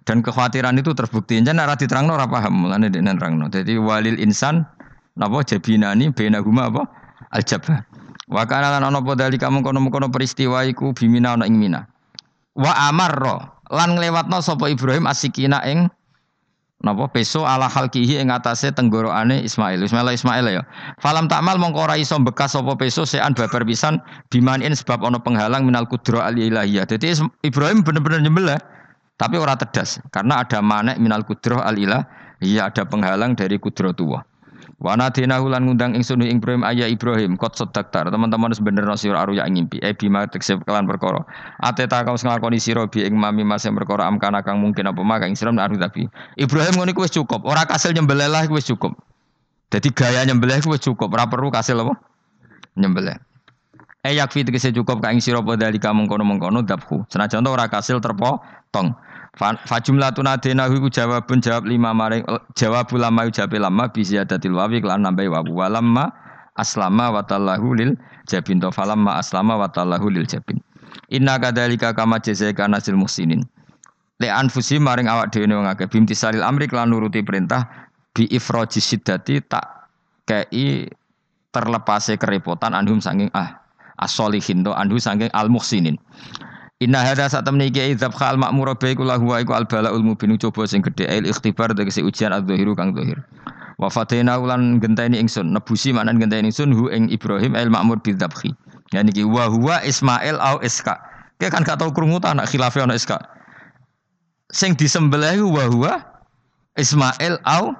[0.04, 1.40] Dan kekhawatiran itu terbukti.
[1.40, 3.48] Jan ora diterangno ora paham mulane dek nerangno.
[3.48, 4.68] Jadi walil insan
[5.16, 6.84] napa jabinani bainahuma apa?
[7.32, 7.88] Aljabah.
[8.28, 11.88] Wa kana lan ana apa dalika mengkono-mengkono peristiwa iku bimina ana ing mina.
[12.56, 15.88] Wa amarra lan nglewatno sapa Ibrahim asikina ing
[16.84, 19.88] napa peso ala halkihi ing atase tenggorokane Ismail.
[19.88, 20.64] Ismail Ismail ya.
[21.00, 25.64] Falam takmal mongko ora iso bekas sapa peso sean babar pisan bimanin sebab ana penghalang
[25.64, 26.84] minal kudra al ilahiyah.
[26.84, 27.16] Jadi
[27.48, 28.60] Ibrahim bener-bener nyembelih
[29.14, 34.26] tapi ora tedas karena ada manek minal kudra al ilahiyah ada penghalang dari kudratullah.
[34.84, 38.84] Wana dina hulan ngundang ing sunu ing Ibrahim ayah Ibrahim kot sedaktar teman-teman harus bener
[39.00, 39.80] sira aruya ngimpi.
[39.80, 41.24] E bima tekse kelan perkara.
[41.64, 45.40] Ateta kau nglakoni sira bi ing mami mas perkara amkana kang mungkin apa maka ing
[45.40, 46.10] sira aru tapi.
[46.36, 47.48] Ibrahim ngono wis cukup.
[47.48, 48.98] Ora kasil nyembelih lah wis cukup.
[49.72, 51.16] Jadi gaya nyembelih wis cukup.
[51.16, 51.96] Ora perlu kasil apa?
[52.76, 53.16] Nyembelih
[54.04, 57.08] Eh yakfi tegese cukup ka ing sira padha kamu mengkono-mengkono dabhu.
[57.08, 58.92] Senajan ora kasil terpotong.
[59.40, 64.84] Fajumlah tunadena iku jawabun jawab lima maring eh, jawab ulama jawab lama bisa datil wawi
[64.84, 66.12] kelan nambahi wawu walamma
[66.54, 67.98] aslama watallahu lil
[68.30, 70.60] jabin to falamma aslama watallahu lil jabin.
[71.08, 73.42] Inna kadalika kama jazaika nasil musinin.
[74.20, 79.42] Le anfusi maring awak dhewe wong akeh bimtisalil amri kelan nuruti perintah bi ifroji siddati
[79.48, 79.90] tak
[80.28, 80.92] kei
[81.56, 83.63] terlepase kerepotan anhum sanging ah
[84.02, 86.00] as-solihin to anhu sanging al muhsinin.
[86.82, 90.36] Inna hada saat temani kiai dzabha al makmur baiku lahu wa iku al balaul mubin
[90.42, 93.22] coba sing gedhe il ikhtibar tegese ujian adzahiru kang zahir.
[93.80, 98.18] Wa fatena ulan genteni ingsun nebusi manan genteni ingsun hu ing Ibrahim al makmur bil
[98.18, 98.52] dzabhi.
[98.92, 101.00] Ya niki wa huwa Ismail au Iska.
[101.42, 103.18] Kayak kan gak tau krungu anak khilafe ana Iska.
[104.54, 105.94] Sing disembelih wa huwa
[106.78, 107.74] Ismail au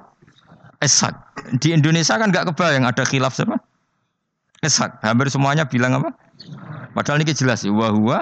[0.82, 1.14] Ishak.
[1.60, 3.56] Di Indonesia kan gak kebayang ada khilaf siapa?
[4.64, 5.04] Ishak.
[5.04, 6.10] Hampir semuanya bilang apa?
[6.96, 8.18] Padahal ini jelas wa huwa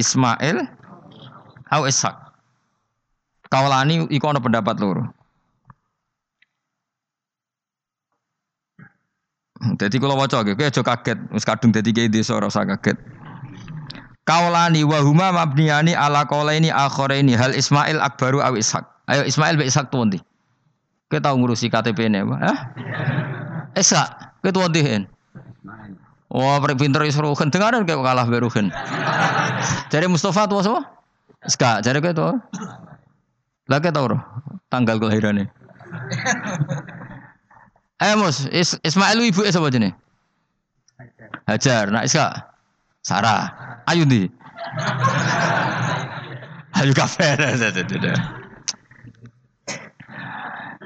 [0.00, 0.64] Ismail
[1.68, 2.16] au Ishak.
[3.50, 5.10] Kaulani iku ana pendapat loro.
[9.60, 12.96] Jadi kalau waca gitu, aja kaget, wis kadung dadi kiai desa ora usah kaget.
[14.24, 18.88] Kaulani wa huma mabniyani ala hal Ismail akbaru aw Ishak.
[19.10, 20.18] Ayo Ismail be Ishak tuh ndi?
[21.10, 22.36] Kita tahu ngurusi KTP ini apa?
[22.38, 22.58] Hah?
[23.76, 24.80] Ishak, kita ndi
[26.30, 28.70] Wah, oh, pinter is ruhen dengaran kayak kalah beruhen.
[29.90, 30.86] Jadi Mustafa tuh apa?
[31.50, 32.38] Ska, jadi kayak tuh.
[33.66, 34.22] Lagi tahu roh
[34.70, 35.50] tanggal kelahirannya.
[38.00, 39.92] Eh mus, Is Ismail ibu siapa jenis?
[41.44, 41.90] Hajar.
[41.90, 42.48] Nak Iska?
[43.02, 43.50] Sarah.
[43.90, 44.30] Ayu di.
[46.78, 47.36] Ayu kafir.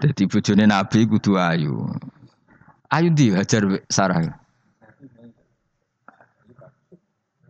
[0.02, 1.87] Jadi bojone Nabi kudu ayu.
[2.90, 4.43] Ayu di Hajar Sarah.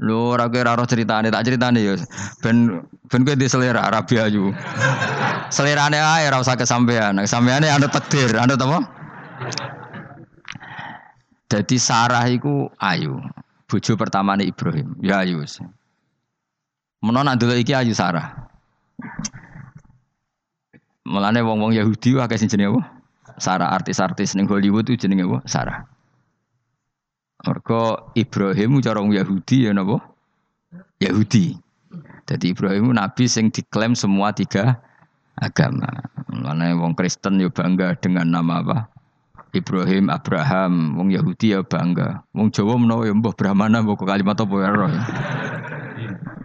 [0.04, 1.96] Lho ora kira ora ceritane, tak ceritane ya.
[2.44, 4.52] Ben ben kowe di selera Arabi ayu.
[5.48, 7.24] Selerane ae ora usah kesampean.
[7.24, 8.78] Kesampeane anu takdir, anu apa?
[11.48, 13.16] Jadi Sarah itu ayu.
[13.74, 14.94] Pertama nih Ibrahim.
[15.00, 15.40] Ya ayu.
[17.00, 18.44] Menon dulu iki ayu Sarah.
[21.08, 22.82] Mulane wong-wong Yahudi wae sing jenenge apa?
[23.40, 25.38] Sarah artis-artis ning Hollywood itu jenenge apa?
[25.48, 25.78] Sarah.
[27.44, 30.00] Mergo Ibrahim cara Yahudi ya napa?
[30.98, 31.60] Yahudi.
[32.24, 34.80] Jadi Ibrahim nabi sing diklaim semua tiga
[35.36, 36.08] agama.
[36.32, 38.78] Mulane wong Kristen yo bangga dengan nama apa?
[39.54, 42.26] Ibrahim, Abraham, wong Yahudi ya bangga.
[42.34, 44.90] Wong Jawa menawa ya mbah Brahmana mbah kalimat apa ya roh.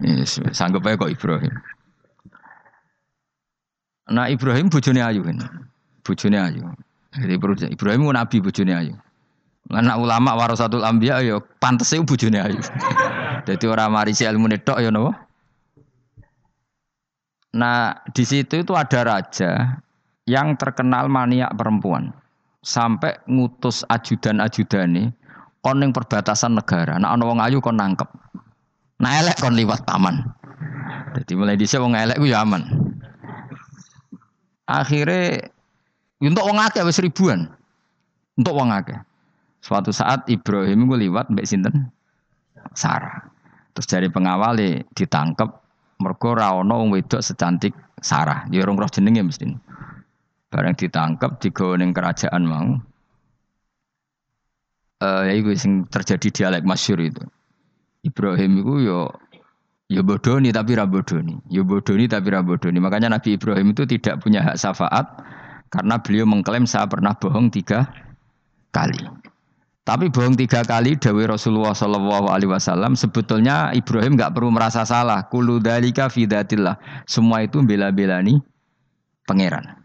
[0.03, 1.55] Yes, sanggup kok Ibrahim.
[4.09, 5.41] Nah Ibrahim bojone ayu kan.
[6.05, 6.61] Bojone ayu.
[7.17, 7.33] Jadi
[7.73, 8.93] Ibrahim nabi bojone ayu.
[9.69, 12.57] Anak ulama warasatul anbiya ya pantes iku bojone ayu.
[13.47, 15.13] Jadi orang marisi ilmu netok ya napa?
[17.49, 19.81] Nah, di situ itu ada raja
[20.29, 22.13] yang terkenal maniak perempuan
[22.61, 25.03] sampai ngutus ajudan-ajudan ini
[25.65, 26.99] kon ning perbatasan negara.
[26.99, 28.07] Nah ana wong ayu kon nangkep.
[28.99, 30.23] Nah elek kon liwat taman.
[31.17, 32.63] Jadi mulai dhisik wong elek ku ya aman.
[34.69, 35.49] Akhirnya
[36.21, 37.49] untuk wong akeh wis ribuan.
[38.37, 38.99] Untuk wong akeh.
[39.59, 41.91] Suatu saat Ibrahim gue liwat mbek sinten?
[42.75, 43.27] Sarah.
[43.75, 44.59] Terus dari pengawal
[44.91, 45.49] ditangkep
[45.99, 48.47] mergo ra ono wong wedok secantik Sarah.
[48.51, 49.51] Ya orang roh jenenge mesti.
[50.49, 52.79] Barang ditangkap di ning kerajaan mau.
[54.99, 57.23] Eh ya itu sing terjadi dialek masyur itu.
[58.03, 58.99] Ibrahim itu yo
[59.91, 61.35] yo bodoni tapi ra bodoni.
[61.51, 62.79] Yo bodoni tapi ra bodoni.
[62.79, 65.05] Makanya Nabi Ibrahim itu tidak punya hak syafaat
[65.69, 67.85] karena beliau mengklaim saya pernah bohong tiga
[68.73, 69.18] kali.
[69.89, 75.25] Tapi bohong tiga kali Dawi Rasulullah Shallallahu Alaihi Wasallam sebetulnya Ibrahim nggak perlu merasa salah.
[75.25, 76.77] Kulu dalika fidatillah.
[77.09, 78.37] Semua itu bela-bela nih
[79.25, 79.81] pangeran.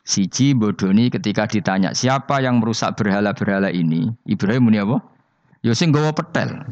[0.00, 5.04] Siji bodoni ketika ditanya siapa yang merusak berhala-berhala ini, Ibrahim muni apa?
[5.60, 6.64] Yo ya petel.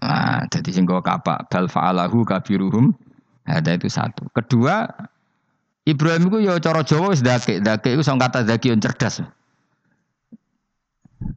[0.00, 2.96] Nah, jadi sing gawa kapak bal fa'alahu kabiruhum.
[3.44, 4.32] Ada itu satu.
[4.32, 4.88] Kedua,
[5.84, 9.20] Ibrahim itu ya cara Jawa wis itu kata dake yang cerdas.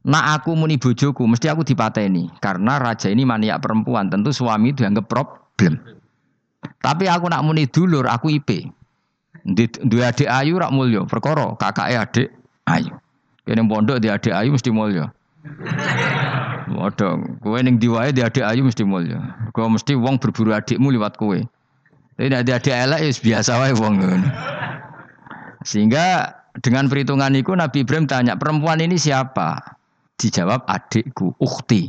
[0.00, 5.04] Nah aku muni bojoku, mesti aku dipateni karena raja ini maniak perempuan, tentu suami dianggap
[5.04, 5.76] problem.
[6.80, 8.64] Tapi aku nak muni dulur, aku IP.
[9.84, 12.28] Dua adik ayu rak mulio, perkara kakake adik
[12.64, 12.96] ayu.
[13.44, 15.12] Kene pondok di adik ayu mesti mulio.
[16.80, 19.20] Waduh, kowe ning diwae di adik ayu mesti mulio.
[19.52, 21.36] Kau mesti wong berburu adikmu lewat kowe.
[22.16, 24.00] Tapi nek adik elek ya biasa wae wong
[25.64, 29.79] Sehingga dengan perhitungan itu Nabi Ibrahim tanya, perempuan ini siapa?
[30.20, 31.88] Dijawab adikku, ukhti.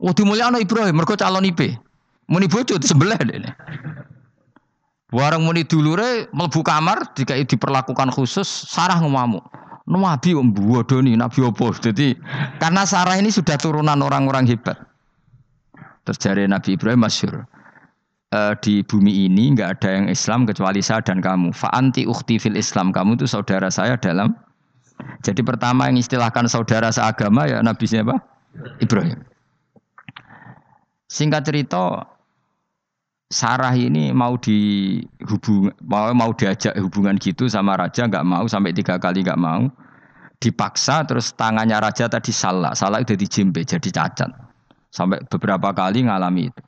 [0.00, 1.76] Oh dimulyakno Ibrahim, mergo calon IP.
[2.32, 3.52] Muni bojo sebelah dene.
[5.14, 9.44] Warang muni dulure mlebu kamar jika diperlakukan khusus Sarah ngamuk.
[9.86, 11.70] Nabi om bodoni, Nabi opo.
[11.70, 12.18] Jadi
[12.58, 14.74] karena Sarah ini sudah turunan orang-orang hebat.
[16.02, 17.46] Terjadi Nabi Ibrahim masyur.
[18.34, 21.54] E, di bumi ini nggak ada yang Islam kecuali saya dan kamu.
[21.54, 22.90] Fa'anti ukhti fil Islam.
[22.90, 24.34] Kamu itu saudara saya dalam.
[25.24, 28.16] Jadi pertama yang istilahkan saudara seagama ya Nabi siapa?
[28.80, 29.20] Ibrahim.
[31.06, 32.16] Singkat cerita,
[33.26, 39.02] Sarah ini mau dihubung mau mau diajak hubungan gitu sama raja nggak mau sampai tiga
[39.02, 39.66] kali nggak mau
[40.38, 44.30] dipaksa terus tangannya raja tadi salah salah itu dijimpe jadi cacat
[44.94, 46.62] sampai beberapa kali ngalami itu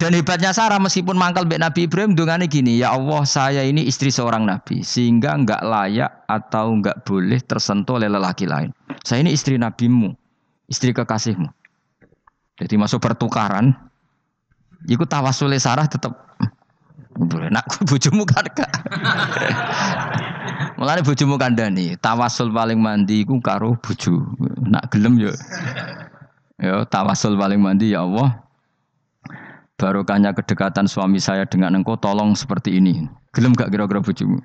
[0.00, 4.08] dan hebatnya Sarah meskipun mangkal mbak Nabi Ibrahim dengan gini ya Allah saya ini istri
[4.08, 8.72] seorang Nabi sehingga nggak layak atau nggak boleh tersentuh oleh lelaki lain
[9.04, 10.16] saya ini istri nabimu
[10.72, 11.52] istri kekasihmu
[12.60, 13.72] Jadi masuk pertukaran.
[14.84, 16.12] Iku tawasule Sarah tetep
[17.48, 18.68] nak bojomu kan gak.
[20.80, 24.36] Mulane bojomu kandhani, tawasul paling mandi iku karo bojo.
[24.64, 25.32] Nak gelem yo.
[26.60, 28.40] Yo tawasul paling mandi ya Allah.
[29.80, 33.08] Barokahnya kedekatan suami saya dengan engkau tolong seperti ini.
[33.32, 34.36] Gelem gak kira-kira bojomu?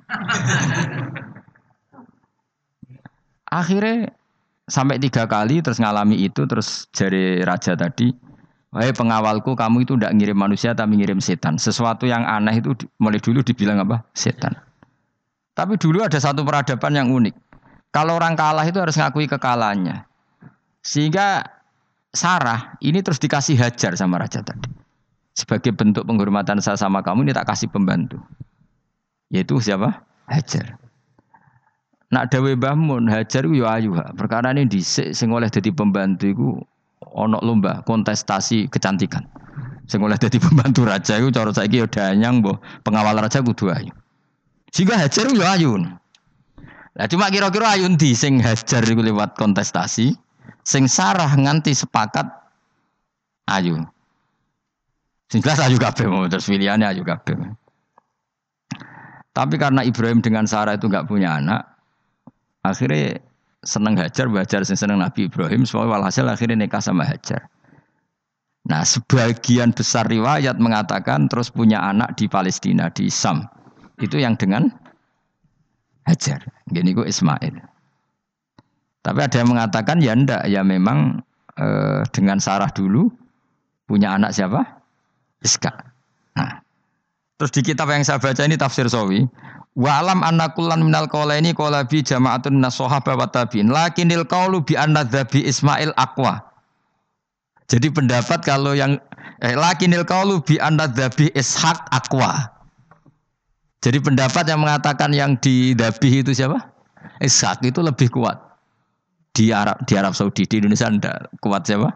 [3.60, 4.16] Akhirnya
[4.64, 8.16] sampai tiga kali terus ngalami itu terus jari raja tadi
[8.76, 11.56] Wahai pengawalku, kamu itu tidak ngirim manusia tapi ngirim setan.
[11.56, 14.04] Sesuatu yang aneh itu mulai dulu dibilang apa?
[14.12, 14.52] Setan.
[15.56, 17.32] Tapi dulu ada satu peradaban yang unik.
[17.88, 20.04] Kalau orang kalah itu harus ngakui kekalahannya.
[20.84, 21.40] Sehingga
[22.12, 24.85] Sarah ini terus dikasih hajar sama raja tadi.
[25.36, 28.16] Sebagai bentuk penghormatan saya sama kamu ini tak kasih pembantu.
[29.28, 30.00] Yaitu siapa?
[30.32, 30.80] Hajar.
[32.08, 36.48] Nak dawe bangun Hajar yo ayu Perkara ini dhisik sing oleh dadi pembantu iku
[37.12, 39.28] ana lomba kontestasi kecantikan.
[39.84, 43.92] Sing oleh dadi pembantu raja iku cara saiki yo danyang mbah pengawal raja kudu ayu.
[44.72, 45.70] Sehingga Hajar yo ayu.
[46.96, 50.16] Nah, cuma kira-kira ayu ndi sing Hajar iku lewat kontestasi,
[50.64, 52.24] sing Sarah nganti sepakat
[53.52, 53.84] ayu.
[55.26, 57.34] Sing jelas ayu kabeh terus pilihannya ayu kabeh.
[59.36, 61.60] Tapi karena Ibrahim dengan Sarah itu nggak punya anak,
[62.64, 63.20] akhirnya
[63.60, 67.50] seneng Hajar, Hajar sing seneng Nabi Ibrahim, soalnya walhasil akhirnya nikah sama Hajar.
[68.66, 73.44] Nah, sebagian besar riwayat mengatakan terus punya anak di Palestina, di Sam.
[74.00, 74.66] Itu yang dengan
[76.06, 76.42] Hajar.
[76.70, 77.54] Gini gue Ismail.
[79.06, 81.22] Tapi ada yang mengatakan ya ndak, ya memang
[81.60, 83.06] eh, dengan Sarah dulu
[83.86, 84.75] punya anak siapa?
[85.44, 85.72] Iska.
[86.36, 86.60] Nah,
[87.36, 89.24] terus di kitab yang saya baca ini tafsir Sawi,
[89.76, 91.04] Wa alam anna kullan minal
[91.36, 93.68] ini qala bi jama'atun sahaba wa tabi'in.
[93.68, 96.40] Lakinil qaulu bi anna dzabi Ismail aqwa.
[97.68, 98.96] Jadi pendapat kalau yang
[99.44, 102.56] eh, lakinil qaulu bi anna dzabi Ishaq aqwa.
[103.84, 106.58] Jadi pendapat yang mengatakan yang di Dabih itu siapa?
[107.20, 108.40] Ishak itu lebih kuat.
[109.36, 111.92] Di Arab di Arab Saudi, di Indonesia enggak kuat siapa?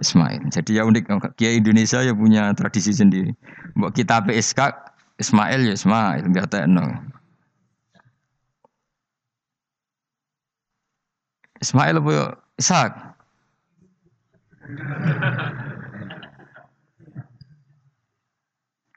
[0.00, 0.40] Ismail.
[0.50, 1.04] Jadi ya unik
[1.36, 3.32] Kiai Indonesia ya punya tradisi sendiri.
[3.76, 6.86] Mbok kita Ishak Ismail ya Ismail nggak tekno.
[11.62, 12.26] Ismail apa ya?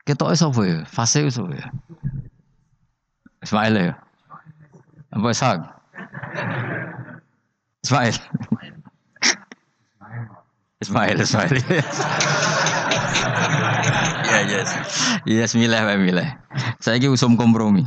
[0.07, 0.77] Kita apa ya?
[0.87, 1.67] Fase itu ya?
[3.43, 3.93] Ismail ya?
[5.11, 5.59] Apa Ishak?
[7.83, 8.15] Ismail.
[10.77, 11.57] Ismail, Ismail.
[14.27, 14.69] Iya, yes.
[15.25, 16.29] Yes, milih wae milih.
[16.77, 17.81] Saiki usum kompromi.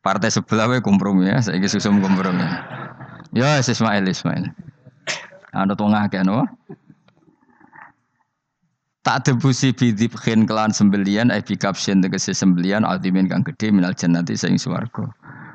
[0.00, 2.40] Partai sebelah wae kompromi ya, saiki usum kompromi.
[3.36, 4.48] Ya, Ismail, Ismail.
[5.52, 6.48] Anu tengah kan, no?
[9.04, 14.56] Tak debusi bidibkhin kelan sembelian, ai bikapsin tegesi sembelian, altimin kang gede minal jannati saing
[14.56, 15.12] swarga.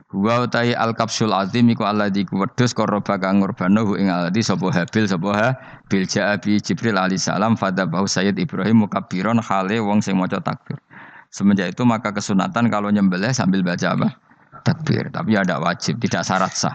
[0.09, 4.73] Wa utai al kapsul azim iku alladzi ku wedhus koroba kang ngurbano ing alladzi sapa
[4.73, 10.17] habil sapa habil jaa bi Jibril alaihi salam fadabahu Sayyid Ibrahim mukabbiron khale wong sing
[10.17, 10.81] maca takbir.
[11.29, 14.17] Semenjak itu maka kesunatan kalau nyembelih sambil baca apa?
[14.65, 15.13] Takbir.
[15.13, 16.73] Tapi ada wajib, tidak syarat sah.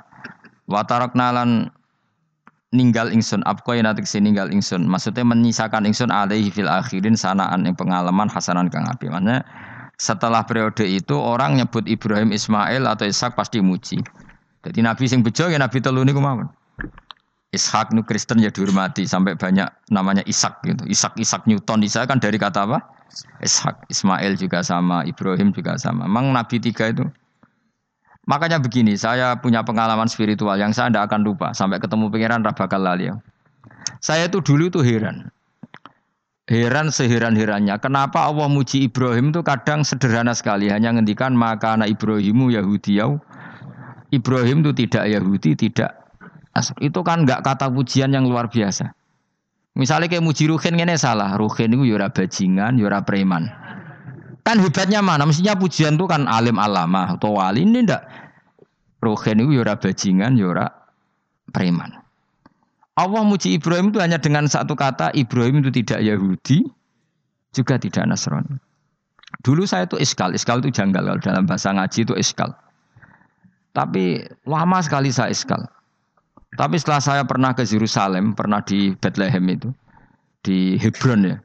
[0.70, 1.74] Wa tarakna lan
[2.70, 4.86] ninggal ingsun apko yen atik ninggal ingsun.
[4.86, 9.10] Maksudnya menyisakan ingsun alaihi fil akhirin sanaan ing pengalaman hasanan kang api.
[9.10, 9.42] Maksudnya
[9.98, 14.02] setelah periode itu orang nyebut Ibrahim Ismail atau Ishak pasti muji.
[14.64, 16.48] Jadi Nabi sing bejo ya Nabi telu niku mawon.
[17.54, 20.83] Ishak nu Kristen ya dihormati sampai banyak namanya Ishak gitu.
[20.90, 22.83] Ishak Ishak Newton Ishak kan dari kata apa?
[23.38, 23.87] Ishak.
[23.87, 26.11] Ismail juga sama, Ibrahim juga sama.
[26.11, 27.07] Memang Nabi tiga itu.
[28.24, 32.80] Makanya begini, saya punya pengalaman spiritual yang saya tidak akan lupa sampai ketemu pangeran Rabakal
[32.80, 33.12] lali.
[34.00, 35.28] Saya itu dulu itu heran.
[36.44, 42.52] Heran seheran-herannya, kenapa Allah muji Ibrahim itu kadang sederhana sekali, hanya ngendikan maka anak Ibrahimu
[42.52, 43.16] Yahudi yau.
[44.12, 46.04] Ibrahim itu tidak Yahudi, tidak
[46.78, 48.94] itu kan nggak kata pujian yang luar biasa.
[49.74, 53.50] Misalnya kayak muji Ruhin ini salah, Ruhin itu yura bajingan, yura preman.
[54.46, 55.27] Kan hebatnya mana?
[55.27, 58.04] Mestinya pujian itu kan alim alama atau wali ini ndak.
[59.02, 60.68] Ruhin itu yura bajingan, yura
[61.50, 62.04] preman.
[62.94, 66.62] Allah muji Ibrahim itu hanya dengan satu kata Ibrahim itu tidak Yahudi
[67.50, 68.58] juga tidak Nasrani.
[69.42, 72.54] Dulu saya itu iskal, iskal itu janggal dalam bahasa ngaji itu iskal.
[73.74, 75.66] Tapi lama sekali saya iskal.
[76.54, 79.74] Tapi setelah saya pernah ke Yerusalem, pernah di Bethlehem itu,
[80.46, 81.36] di Hebron ya.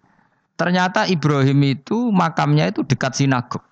[0.54, 3.66] Ternyata Ibrahim itu makamnya itu dekat sinagog.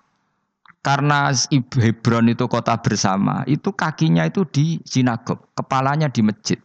[0.82, 1.30] Karena
[1.78, 6.58] Hebron itu kota bersama, itu kakinya itu di sinagog, kepalanya di masjid.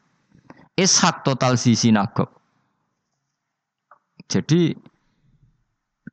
[0.73, 2.33] Ishak total si sinagog.
[4.25, 4.73] Jadi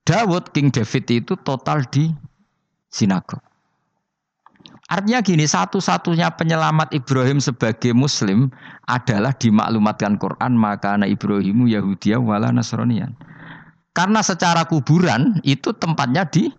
[0.05, 2.13] Dawud King David itu total di
[2.93, 3.41] sinagog.
[4.91, 8.51] Artinya gini, satu-satunya penyelamat Ibrahim sebagai Muslim
[8.91, 13.15] adalah dimaklumatkan Quran maka anak Ibrahimu Yahudiya wala Nasronian.
[13.95, 16.51] Karena secara kuburan itu tempatnya di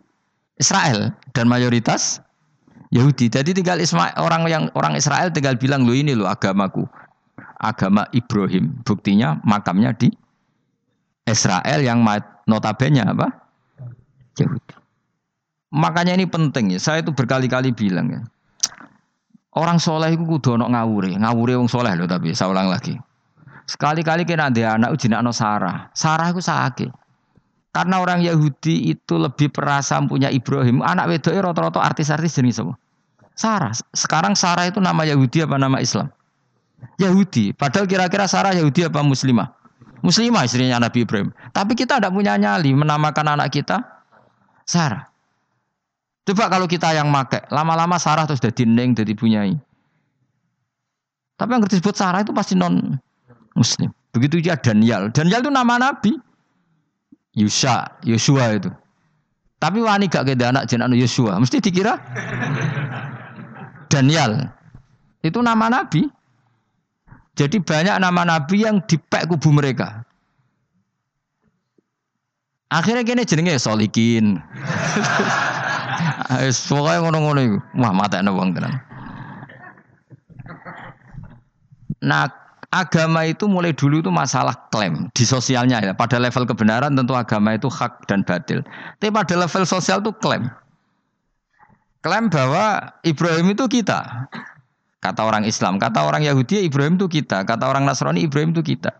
[0.55, 2.23] Israel dan mayoritas
[2.95, 3.27] Yahudi.
[3.27, 6.87] Jadi tinggal Ismail, orang yang orang Israel tinggal bilang lo ini lo agamaku,
[7.61, 8.81] agama Ibrahim.
[8.81, 10.09] Buktinya makamnya di
[11.29, 12.01] Israel yang
[12.49, 13.29] notabene apa?
[14.41, 14.75] Yahudi.
[15.71, 16.79] Makanya ini penting ya.
[16.81, 18.21] Saya itu berkali-kali bilang ya.
[19.55, 22.95] Orang soleh itu kudu ono ngawure, ngawure wong soleh loh tapi saya ulang lagi.
[23.67, 25.91] Sekali-kali kena dia anak anak Sarah.
[25.91, 26.91] Sarah itu sakit.
[27.71, 30.83] Karena orang Yahudi itu lebih perasa punya Ibrahim.
[30.83, 32.75] Anak wedoknya rata-rata artis-artis jenis semua.
[33.35, 33.71] Sarah.
[33.95, 36.11] Sekarang Sarah itu nama Yahudi apa nama Islam?
[36.97, 37.53] Yahudi.
[37.53, 39.49] Padahal kira-kira Sarah Yahudi apa Muslimah?
[40.01, 41.29] Muslimah istrinya Nabi Ibrahim.
[41.53, 43.81] Tapi kita tidak punya nyali menamakan anak kita
[44.65, 45.09] Sarah.
[46.25, 49.57] Coba kalau kita yang make, lama-lama Sarah terus jadi neng, jadi punyai.
[51.37, 52.97] Tapi yang disebut Sarah itu pasti non
[53.57, 53.89] Muslim.
[54.13, 55.09] Begitu juga Daniel.
[55.09, 56.13] Daniel itu nama Nabi.
[57.33, 58.69] Yusha, Yosua itu.
[59.57, 61.37] Tapi wani gak keda anak jenak Yosua.
[61.41, 61.97] Mesti dikira
[63.89, 64.51] Daniel.
[65.25, 66.20] Itu nama Nabi.
[67.35, 70.03] Jadi banyak nama Nabi yang dipek kubu mereka.
[72.71, 74.39] Akhirnya kini jenenge Solikin.
[76.43, 77.57] Wis pokoke ngono-ngono iku.
[77.83, 78.79] Wah, matekno wong tenan.
[82.01, 82.31] Nah,
[82.71, 85.91] agama itu mulai dulu itu masalah klaim di sosialnya ya.
[85.91, 88.63] Pada level kebenaran tentu agama itu hak dan batil.
[89.03, 90.47] Tapi pada level sosial itu klaim.
[92.01, 94.25] Klaim bahwa Ibrahim itu kita.
[95.01, 98.93] Kata orang Islam, kata orang Yahudi Ibrahim itu kita, kata orang Nasrani Ibrahim itu kita.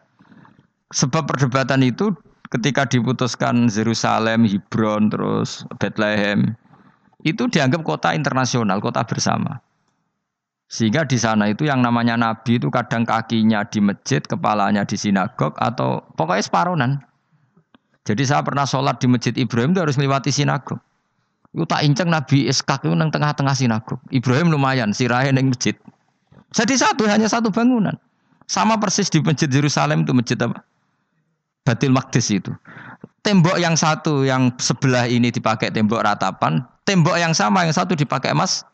[0.89, 2.09] Sebab perdebatan itu
[2.49, 6.57] ketika diputuskan Yerusalem, Hebron, terus Bethlehem,
[7.21, 9.61] itu dianggap kota internasional, kota bersama.
[10.71, 15.53] Sehingga di sana itu yang namanya nabi itu kadang kakinya di masjid, kepalanya di sinagog
[15.61, 16.91] atau pokoknya separonan.
[18.07, 20.81] Jadi saya pernah sholat di masjid Ibrahim itu harus melewati sinagog.
[21.51, 23.99] Itu tak inceng Nabi Iskak itu nang tengah-tengah sinagog.
[24.07, 25.75] Ibrahim lumayan, sirahe neng masjid.
[26.55, 27.95] Jadi satu, hanya satu bangunan.
[28.47, 30.63] Sama persis di masjid Yerusalem itu masjid apa?
[31.63, 32.51] Batil Maqdis itu.
[33.21, 38.33] Tembok yang satu yang sebelah ini dipakai tembok ratapan, tembok yang sama yang satu dipakai
[38.33, 38.65] emas.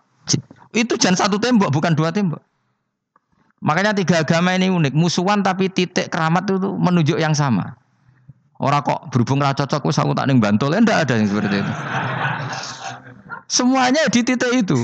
[0.71, 2.39] Itu jangan satu tembok, bukan dua tembok.
[3.59, 7.73] Makanya tiga agama ini unik, musuhan tapi titik keramat itu menunjuk yang sama.
[8.57, 11.73] Orang kok berhubung ra cocok wis aku tak ning Bantul, enggak ada yang seperti itu.
[13.45, 14.81] Semuanya di titik itu.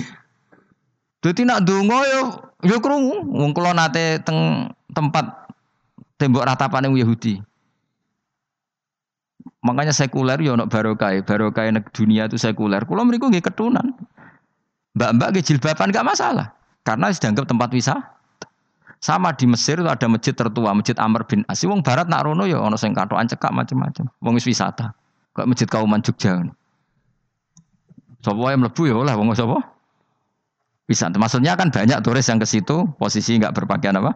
[1.26, 2.22] Jadi nak donga yo
[2.64, 5.26] yo krungu wong kula nate teng tempat
[6.22, 7.42] tembok ratapan yang Yahudi.
[9.64, 12.84] Makanya sekuler ya ono barokai, barokai nek dunia itu sekuler.
[12.84, 13.96] Kulo mriku nggih ketunan.
[14.94, 16.52] Mbak-mbak nggih jilbaban gak masalah.
[16.84, 18.04] Karena dianggap tempat wisata.
[19.04, 21.60] Sama di Mesir itu ada masjid tertua, Masjid Amr bin As.
[21.68, 24.08] Wong barat nak rono ya ono sing katokan cekak macam-macam.
[24.24, 24.96] Wong wis wisata.
[25.36, 26.40] Kok Masjid Kauman Jogja.
[28.24, 29.60] Sopo yang mlebu ya oleh wong sapa?
[30.88, 31.20] Wisata.
[31.20, 34.16] Maksudnya kan banyak turis yang ke situ posisi nggak berpakaian apa?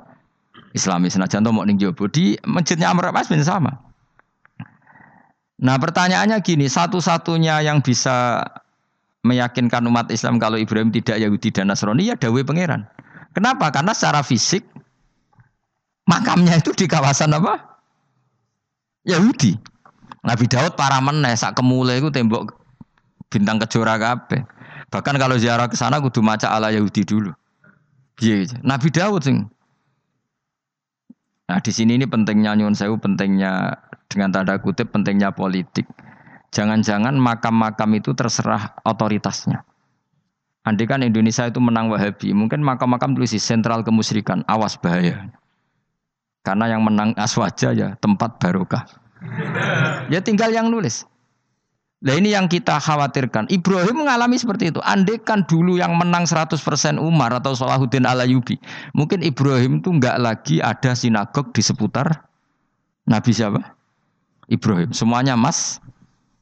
[0.72, 1.20] Islamis.
[1.20, 3.76] Nah, jantung mau ning jobo di masjidnya Amr bin As sama.
[5.58, 8.40] Nah pertanyaannya gini, satu-satunya yang bisa
[9.28, 12.88] meyakinkan umat Islam kalau Ibrahim tidak Yahudi dan Nasrani ya Dawe Pangeran.
[13.36, 13.68] Kenapa?
[13.74, 14.77] Karena secara fisik
[16.08, 17.78] makamnya itu di kawasan apa?
[19.05, 19.60] Yahudi.
[20.26, 22.51] Nabi Daud para meneh sak kemule itu tembok
[23.32, 24.43] bintang kejora kabeh.
[24.88, 27.32] Bahkan kalau ziarah ke sana kudu maca ala Yahudi dulu.
[28.18, 29.45] Iya, Nabi Daud sing.
[31.47, 33.80] Nah di sini ini pentingnya nyun sewu pentingnya
[34.12, 35.88] dengan tanda kutip pentingnya politik.
[36.51, 39.64] Jangan-jangan makam-makam itu terserah otoritasnya.
[40.68, 45.32] Andai kan Indonesia itu menang Wahabi, mungkin makam-makam tulis sentral kemusyrikan, awas bahaya.
[46.48, 48.88] Karena yang menang aswaja ya tempat barokah.
[50.08, 51.04] ya tinggal yang nulis.
[52.00, 53.52] Nah ini yang kita khawatirkan.
[53.52, 54.80] Ibrahim mengalami seperti itu.
[54.86, 56.56] Andai kan dulu yang menang 100%
[57.04, 58.56] Umar atau Salahuddin Alayubi.
[58.95, 62.24] Mungkin Ibrahim itu enggak lagi ada sinagog di seputar
[63.12, 63.60] Nabi siapa?
[64.48, 64.95] Ibrahim.
[64.95, 65.84] Semuanya emas.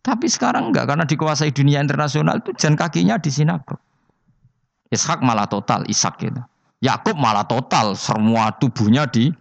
[0.06, 3.82] Tapi sekarang enggak karena dikuasai dunia internasional itu jan kakinya di sinagog.
[4.94, 6.44] Ishak malah total, Ishak gitu.
[6.84, 9.34] Yakub malah total, semua tubuhnya di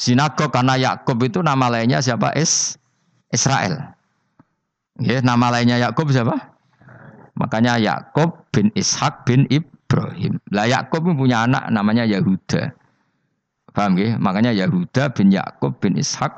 [0.00, 2.32] sinagog karena Yakub itu nama lainnya siapa?
[2.32, 2.80] Es
[3.28, 3.92] Israel.
[4.96, 6.56] Ya, nama lainnya Yakub siapa?
[7.36, 10.40] Makanya Yakub bin Ishak bin Ibrahim.
[10.48, 12.72] Lah Yakub punya anak namanya Yahuda.
[13.76, 14.16] Paham ya?
[14.16, 16.32] Makanya Yahuda bin Yakub bin Ishak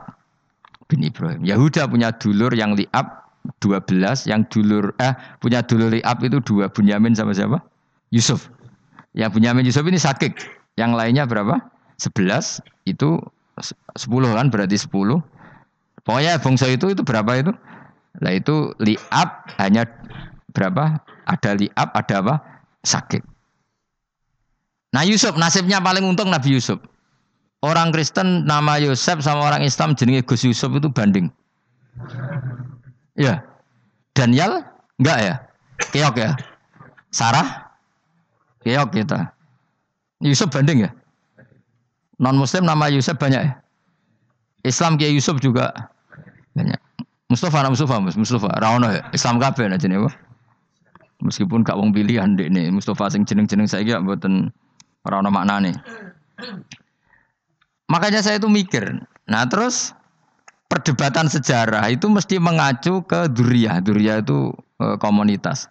[0.90, 1.46] bin Ibrahim.
[1.46, 3.22] Yahuda punya dulur yang liab
[3.58, 7.58] 12, yang dulur eh punya dulur liab itu dua Bunyamin sama siapa?
[8.14, 8.46] Yusuf.
[9.14, 10.38] Ya Bunyamin Yusuf ini sakit.
[10.78, 11.58] Yang lainnya berapa?
[11.98, 13.18] 11 itu
[13.58, 15.20] 10 kan berarti 10.
[16.02, 17.52] Pokoknya bangsa itu itu berapa itu?
[18.20, 19.28] Lah itu liab
[19.60, 19.86] hanya
[20.52, 21.00] berapa?
[21.28, 22.34] Ada liab, ada apa?
[22.82, 23.22] Sakit.
[24.92, 26.76] Nah Yusuf nasibnya paling untung Nabi Yusuf.
[27.62, 31.30] Orang Kristen nama Yusuf sama orang Islam jenenge Gus Yusuf itu banding.
[33.14, 33.40] Ya.
[34.12, 34.66] Daniel
[35.00, 35.34] enggak ya?
[35.94, 36.30] Keok ya?
[37.14, 37.72] Sarah?
[38.66, 39.32] Keok kita.
[40.20, 40.90] Yusuf banding ya?
[42.22, 43.52] Non muslim nama Yusuf banyak ya?
[44.62, 45.74] Islam Kiai Yusuf juga
[46.54, 46.78] banyak.
[47.26, 48.50] Mustafa nama Mustafa, Mustafa.
[48.62, 49.02] Rawono ya?
[49.10, 50.06] Islam kabeh aja nih,
[51.22, 54.54] Meskipun gak wong pilihan dek nih, Mustafa sing jeneng-jeneng saya gak buatan
[55.06, 55.76] orang makna nih.
[57.90, 59.02] Makanya saya itu mikir.
[59.26, 59.94] Nah terus
[60.70, 63.82] perdebatan sejarah itu mesti mengacu ke Duriyah.
[63.82, 64.50] Duriyah itu
[64.80, 65.68] e, komunitas.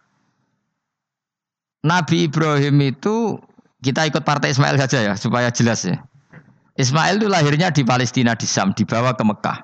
[1.82, 3.42] Nabi Ibrahim itu
[3.82, 5.98] kita ikut partai Ismail saja ya supaya jelas ya.
[6.80, 9.60] Ismail itu lahirnya di Palestina di Sam, dibawa ke Mekah.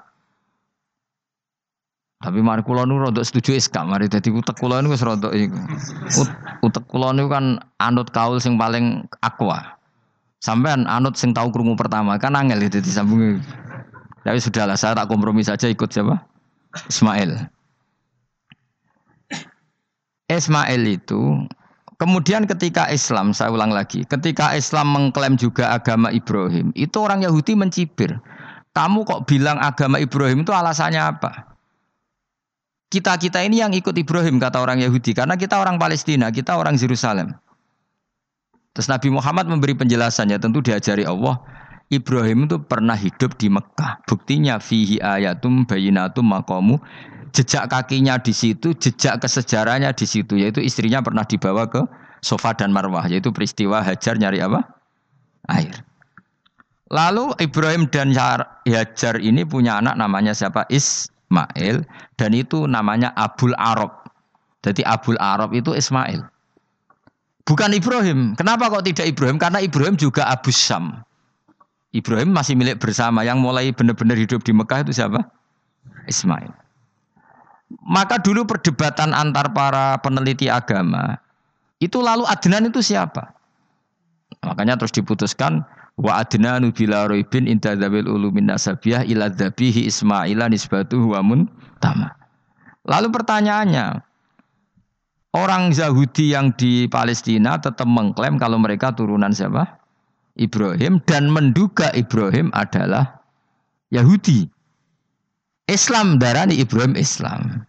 [2.18, 5.60] Tapi mari kula nu rodok setuju iskam, mari dadi utek kula niku wis rodok iku.
[6.66, 9.78] Utek kula niku kan anut kaul sing paling aqua.
[10.41, 13.38] Sampean anut sing tahu krungu pertama kan angel itu disambung.
[14.26, 16.18] Tapi sudahlah saya tak kompromi saja ikut siapa?
[16.89, 17.47] Ismail.
[20.28, 21.22] Ismail itu
[21.97, 27.53] kemudian ketika Islam saya ulang lagi, ketika Islam mengklaim juga agama Ibrahim, itu orang Yahudi
[27.53, 28.17] mencibir.
[28.77, 31.57] Kamu kok bilang agama Ibrahim itu alasannya apa?
[32.87, 37.35] Kita-kita ini yang ikut Ibrahim kata orang Yahudi karena kita orang Palestina, kita orang Yerusalem.
[38.77, 41.41] Terus Nabi Muhammad memberi penjelasannya tentu diajari Allah.
[41.89, 44.05] Ibrahim itu pernah hidup di Mekah.
[44.05, 46.77] Buktinya fihi ayatum bayinatum makomu.
[47.38, 50.41] Jejak kakinya di situ, jejak kesejarahnya di situ.
[50.41, 51.85] Yaitu istrinya pernah dibawa ke
[52.25, 53.05] Sofa dan Marwah.
[53.05, 54.65] Yaitu peristiwa Hajar nyari apa?
[55.45, 55.85] Air.
[56.89, 60.65] Lalu Ibrahim dan Hajar ini punya anak namanya siapa?
[60.73, 61.85] Ismail.
[62.17, 64.09] Dan itu namanya Abul Arab.
[64.65, 66.25] Jadi Abul Arab itu Ismail.
[67.45, 68.33] Bukan Ibrahim.
[68.33, 69.38] Kenapa kok tidak Ibrahim?
[69.38, 71.05] Karena Ibrahim juga Abu Sam.
[71.93, 73.21] Ibrahim masih milik bersama.
[73.21, 75.21] Yang mulai benar-benar hidup di Mekah itu siapa?
[76.09, 76.66] Ismail.
[77.68, 81.20] Maka dulu perdebatan antar para peneliti agama
[81.84, 83.36] itu lalu Adnan itu siapa?
[84.43, 91.11] Makanya terus diputuskan wa adnanu bila roibin inda dzabil ulumin nasabiyah ila dzabihi ismaila nisbatuhu
[91.11, 91.22] wa
[91.82, 92.13] tama.
[92.88, 94.07] Lalu pertanyaannya,
[95.36, 99.78] Orang Yahudi yang di Palestina tetap mengklaim kalau mereka turunan siapa?
[100.34, 103.22] Ibrahim dan menduga Ibrahim adalah
[103.93, 104.49] Yahudi.
[105.68, 107.68] Islam darani Ibrahim Islam.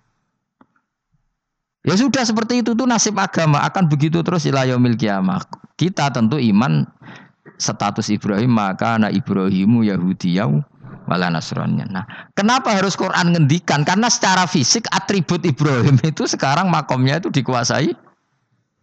[1.86, 5.42] Ya sudah seperti itu tuh nasib agama akan begitu terus ilayomil kiamah.
[5.78, 6.86] Kita tentu iman
[7.58, 10.78] status Ibrahim maka anak Ibrahimu Yahudi Yahudi
[11.08, 11.88] wala nasronnya.
[11.88, 12.04] Nah,
[12.36, 13.82] kenapa harus Quran ngendikan?
[13.82, 17.96] Karena secara fisik atribut Ibrahim itu sekarang makomnya itu dikuasai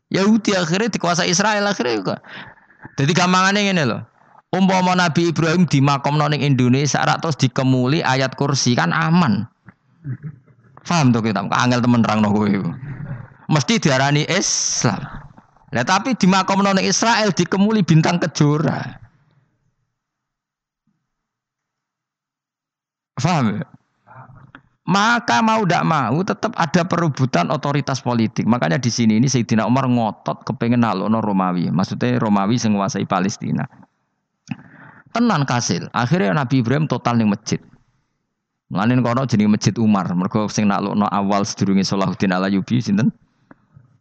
[0.09, 2.15] Yahudi akhirnya dikuasai Israel akhirnya juga.
[2.97, 4.01] Jadi gampangannya ini loh.
[4.55, 9.43] Umpama Nabi Ibrahim di makom noning Indonesia rak terus dikemuli ayat kursi kan aman.
[10.87, 11.43] Paham tuh kita?
[11.51, 12.47] Angel temen terang kowe
[13.51, 15.01] Mesti diarani Islam.
[15.75, 18.95] Nah, tapi di makom noning Israel dikemuli bintang kejora.
[23.19, 23.67] Faham ya?
[24.85, 28.45] Maka mau tidak mau tetap ada perebutan otoritas politik.
[28.45, 31.73] Makanya di sini ini Sayyidina Umar ngotot kepengen nalono Romawi.
[31.73, 33.65] Maksudnya Romawi yang menguasai Palestina.
[35.15, 35.87] Tenan kasil.
[35.95, 37.63] Akhirnya Nabi Ibrahim total ning masjid.
[38.67, 40.11] Melanin kono jadi masjid Umar.
[40.11, 43.15] Mereka sing nalono awal sedurunge Salahuddin Alayubi sinten.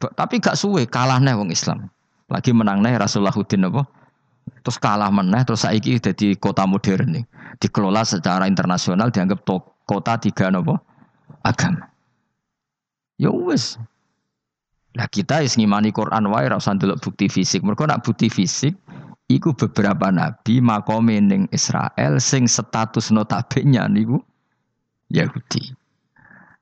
[0.02, 1.86] Tapi gak suwe kalah nih wong Islam.
[2.26, 3.86] Lagi menang nih Rasulullahuddin apa?
[4.66, 7.24] Terus kalah meneh terus saiki jadi kota modern nih.
[7.62, 10.82] Dikelola secara internasional dianggap to, kota tiga nopo
[11.46, 11.86] agama.
[13.22, 13.78] Ya wis.
[14.98, 17.62] Lah kita is ngimani Quran wae ora usah bukti fisik.
[17.62, 18.74] Mergo nak bukti fisik
[19.28, 24.20] iku beberapa nabi makome ning Israel sing status notabene niku
[25.12, 25.74] Yahudi.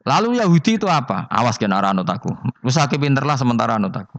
[0.02, 1.30] Lalu Yahudi itu apa?
[1.30, 2.34] Awas kena anut aku.
[2.66, 4.18] Wis pinter lah sementara anut aku.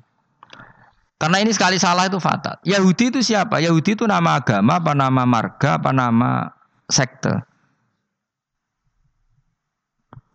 [1.20, 2.60] Karena ini sekali salah itu fatal.
[2.68, 3.60] Yahudi itu siapa?
[3.64, 6.52] Yahudi itu nama agama, apa nama marga, apa nama
[6.91, 7.32] sekte.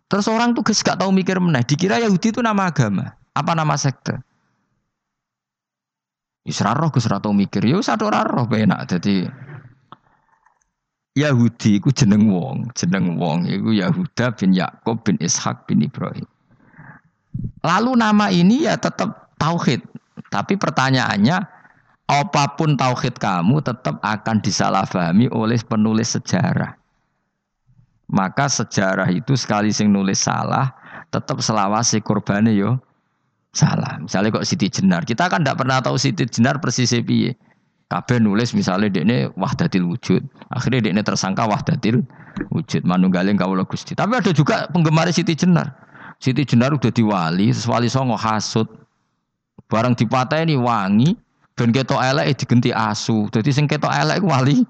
[0.09, 1.61] Terus orang tuh gak tahu mikir meneh.
[1.61, 4.17] Dikira Yahudi itu nama agama, apa nama sekte.
[6.49, 7.61] Isra roh gus tahu mikir.
[7.69, 8.89] Ya satu roh enak.
[8.89, 9.29] Jadi
[11.13, 16.25] Yahudi iku jeneng wong, jeneng wong iku Yahuda bin Yakub bin Ishak bin Ibrahim.
[17.61, 19.83] Lalu nama ini ya tetap tauhid.
[20.29, 21.37] Tapi pertanyaannya,
[22.09, 26.77] apa pun tauhid kamu tetap akan disalahpahami oleh penulis sejarah.
[28.09, 30.73] Maka sejarah itu sekali sing nulis salah,
[31.13, 32.81] tetap selawasi korbannya yo
[33.53, 33.97] salah.
[34.01, 37.33] Misalnya kok Siti Jenar, kita kan tidak pernah tahu Siti Jenar persis piye.
[37.89, 40.21] Kabeh nulis misalnya dekne wahdatil wujud.
[40.53, 42.05] Akhirnya dekne tersangka wahdatil
[42.53, 42.85] wujud.
[42.85, 43.97] Manunggaling kawula Gusti.
[43.97, 45.73] Tapi ada juga penggemar Siti Jenar.
[46.21, 48.69] Siti Jenar udah diwali, wali songo hasut.
[49.69, 51.17] Barang dipateni wangi,
[51.57, 53.25] ben ketok elek digenti asu.
[53.33, 54.61] Jadi sing ketok elek wali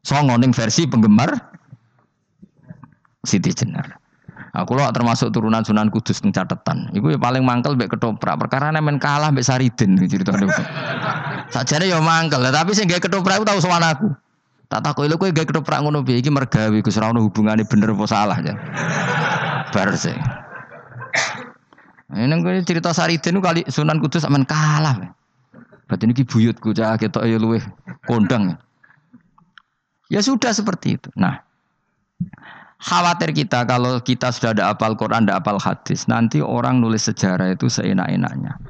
[0.00, 1.36] songo ning versi penggemar
[3.20, 4.05] Siti Jenar.
[4.56, 6.88] Aku loh termasuk turunan Sunan Kudus teng catatan.
[6.96, 8.40] Iku ya paling mangkel mbek ketoprak.
[8.40, 10.48] Perkara men kalah mbek Saridin ceritane.
[11.52, 14.08] Sajane ya mangkel, tapi sing gawe ketoprak tahu sowan aku.
[14.72, 17.92] Tak takoki lho kowe gawe ketoprak ngono piye iki mergawi Gus ora ono hubungane bener
[17.92, 18.56] apa salah ya.
[19.70, 20.16] Bar sih.
[22.16, 25.14] Ini gue cerita Saridin kali Sunan Kudus men kalah.
[25.86, 27.62] Berarti ini buyutku cah ketok ya luweh
[28.10, 28.58] kondang.
[30.10, 31.14] Ya sudah seperti itu.
[31.14, 31.45] Nah,
[32.76, 37.56] Khawatir kita kalau kita sudah ada apal Quran, ada apal hadis, nanti orang nulis sejarah
[37.56, 38.60] itu seenak-enaknya.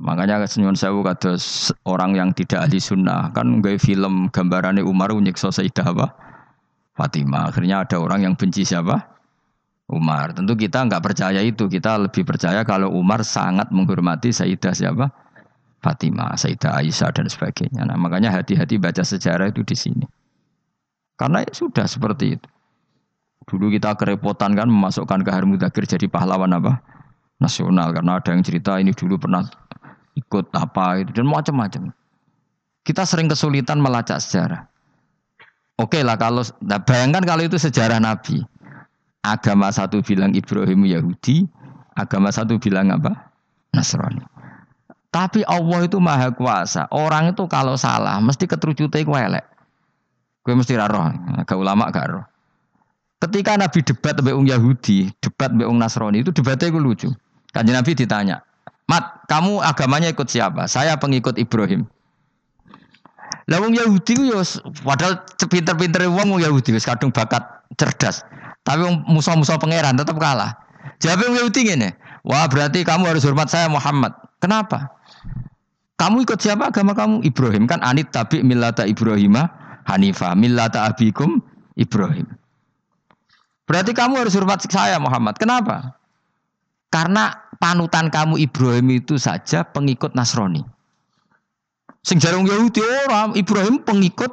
[0.00, 1.36] Makanya senyum sewu kata
[1.84, 6.06] orang yang tidak ahli sunnah kan nggak film gambarannya Umar nyiksa Sayyidah apa?
[6.96, 7.52] Fatimah.
[7.52, 8.96] Akhirnya ada orang yang benci siapa?
[9.92, 10.32] Umar.
[10.32, 11.68] Tentu kita nggak percaya itu.
[11.68, 15.12] Kita lebih percaya kalau Umar sangat menghormati Sayyidah siapa?
[15.84, 17.88] Fatimah, Sayyidah Aisyah dan sebagainya.
[17.88, 20.04] Nah, makanya hati-hati baca sejarah itu di sini.
[21.20, 22.48] Karena ya sudah seperti itu.
[23.44, 26.80] Dulu kita kerepotan kan memasukkan Kahar Mudakir jadi pahlawan apa?
[27.36, 27.92] Nasional.
[27.92, 29.44] Karena ada yang cerita ini dulu pernah
[30.16, 31.92] ikut apa itu dan macam-macam.
[32.80, 34.64] Kita sering kesulitan melacak sejarah.
[35.76, 38.40] Oke lah kalau nah bayangkan kalau itu sejarah Nabi.
[39.20, 41.44] Agama satu bilang Ibrahim Yahudi,
[41.92, 43.28] agama satu bilang apa?
[43.76, 44.24] Nasrani.
[45.12, 46.88] Tapi Allah itu maha kuasa.
[46.88, 49.44] Orang itu kalau salah mesti keterucutnya itu elek.
[50.40, 51.12] Gue mesti roh,
[51.44, 52.24] gak ulama gak roh.
[53.20, 57.08] Ketika Nabi debat dengan orang Yahudi, debat dengan orang Nasrani itu debatnya gue lucu.
[57.52, 58.40] Kanjeng Nabi ditanya,
[58.88, 60.66] Mat, kamu agamanya ikut siapa?
[60.66, 61.84] Saya pengikut Ibrahim.
[63.46, 64.42] Lah wong Yahudi ku yo
[64.86, 67.42] padahal pinter-pinter wong wong Yahudi wis kadung bakat
[67.78, 68.22] cerdas.
[68.62, 70.54] Tapi wong musuh-musuh pangeran tetap kalah.
[71.02, 74.90] Jawab wong Yahudi ngene, "Wah, berarti kamu harus hormat saya Muhammad." Kenapa?
[75.98, 77.26] Kamu ikut siapa agama kamu?
[77.26, 81.40] Ibrahim kan anit tabi millata Ibrahimah Hanifah millata abikum
[81.78, 82.28] Ibrahim.
[83.70, 85.38] Berarti kamu harus hormat saya Muhammad.
[85.38, 85.94] Kenapa?
[86.90, 87.30] Karena
[87.62, 90.66] panutan kamu Ibrahim itu saja pengikut Nasrani.
[92.02, 94.32] Sing jarung Yahudi orang Ibrahim pengikut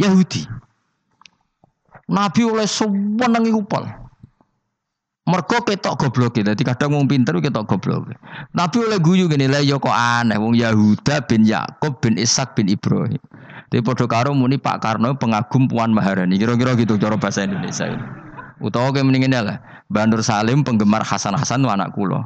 [0.00, 0.48] Yahudi.
[2.08, 3.84] Nabi oleh sewenang upal.
[5.24, 8.12] Mergo ketok goblok Jadi kadang wong pinter ketok goblok.
[8.52, 12.68] Nabi oleh guyu gini lah ya kok aneh wong Yahuda bin Yakub bin Ishak bin
[12.68, 13.20] Ibrahim.
[13.74, 16.38] Tapi podo karo muni Pak Karno pengagum Puan Maharani.
[16.38, 18.06] Kira-kira gitu cara bahasa Indonesia ini.
[18.62, 19.58] Utawa kayak mendingin lah.
[19.90, 22.22] Bandur Salim penggemar Hasan Hasan anak kulo.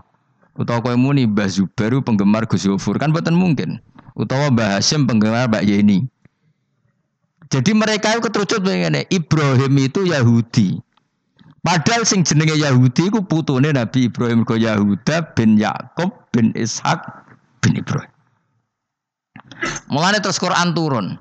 [0.60, 3.00] Utawa kayak muni Mbah Zubair penggemar Gus Yofur.
[3.00, 3.80] Kan buatan mungkin.
[4.12, 6.04] Utawa Mbah Hashim penggemar Mbak Yeni.
[7.48, 9.08] Jadi mereka itu keterucut begini.
[9.08, 10.84] Ibrahim itu Yahudi.
[11.64, 17.00] Padahal sing jenenge Yahudi ku putune Nabi Ibrahim ko Yahuda bin Yakub bin Ishak
[17.64, 18.12] bin Ibrahim.
[19.88, 21.16] Mulane terus Quran turun.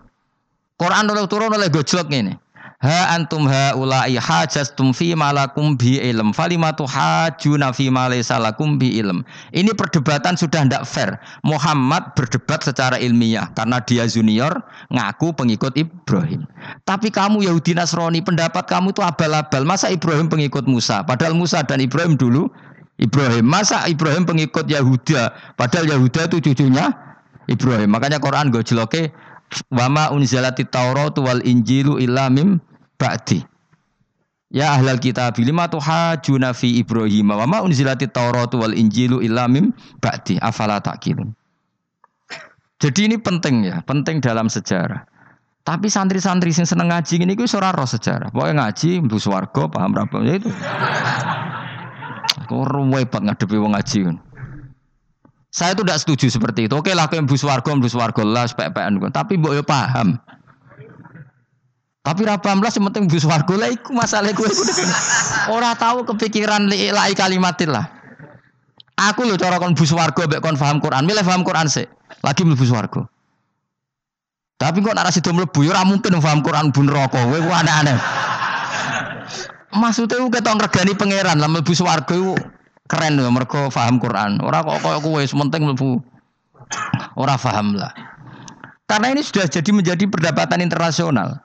[0.78, 2.38] Quran oleh turun oleh gojlok ini.
[2.78, 9.02] Ha antum ha ulai hajastum fi malakum bi ilm falimatu hajuna fi ma lakum bi
[9.02, 9.26] ilm.
[9.50, 11.18] Ini perdebatan sudah tidak fair.
[11.42, 14.62] Muhammad berdebat secara ilmiah karena dia junior
[14.94, 16.46] ngaku pengikut Ibrahim.
[16.86, 19.66] Tapi kamu Yahudi Nasrani pendapat kamu itu abal-abal.
[19.66, 21.02] Masa Ibrahim pengikut Musa?
[21.02, 22.54] Padahal Musa dan Ibrahim dulu
[23.02, 23.42] Ibrahim.
[23.42, 25.34] Masa Ibrahim pengikut Yahuda?
[25.58, 26.94] Padahal Yahuda itu cucunya
[27.50, 27.90] Ibrahim.
[27.90, 29.10] Makanya Quran gojloke
[29.72, 32.60] Wama unzalati Taurat wal Injilu illa mim
[33.00, 33.40] ba'di.
[34.48, 39.76] Ya ahlal kitab lima tuhajuna fi Ibrahim wa ma unzilati Taurat wal Injilu illa mim
[40.00, 41.36] ba'di afala taqilun.
[42.78, 45.02] Jadi ini penting ya, penting dalam sejarah.
[45.68, 48.32] Tapi santri-santri sing seneng ngaji ini kuwi ora roh sejarah.
[48.32, 50.48] Pokoknya ngaji mlebu swarga paham ra ya itu.
[52.48, 54.16] Kok repot ngadepi wong ngaji kan.
[55.58, 56.78] Saya itu tidak setuju seperti itu.
[56.78, 59.02] Oke lah, kayak bus warga, bus warga lah, SPPN.
[59.10, 60.22] Tapi mbok yo paham.
[62.06, 64.46] Tapi rapam lah, penting bus warga lah, iku masalah gue.
[65.58, 67.90] Orang tahu kepikiran lai kalimatin lah.
[69.10, 71.10] Aku loh cara kon bus warga, mbek kon paham Quran.
[71.10, 71.90] Milih paham Quran sih.
[72.22, 73.10] Lagi bus warga.
[74.62, 77.34] Tapi kok narasi sido mlebu ya mungkin paham Quran bun rokok.
[77.34, 77.98] Ku aneh-aneh.
[79.82, 82.57] Maksudnya ku ketok regani pangeran lah mlebu swarga iku
[82.88, 84.40] keren lho mergo paham Quran.
[84.42, 86.00] Ora kok koyo kowe sementing mlebu
[87.20, 87.92] ora paham lah.
[88.88, 91.44] Karena ini sudah jadi menjadi perdebatan internasional.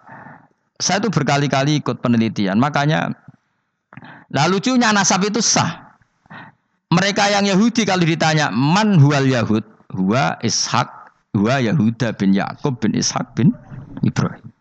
[0.78, 3.10] Saya itu berkali-kali ikut penelitian, makanya
[4.32, 6.00] Nah lucunya nasab itu sah.
[6.92, 10.88] Mereka yang Yahudi kalau ditanya man huwal Yahud, huwa Ishak,
[11.36, 13.52] huwa Yahuda bin Yakub bin Ishak bin
[14.00, 14.52] Ibrahim.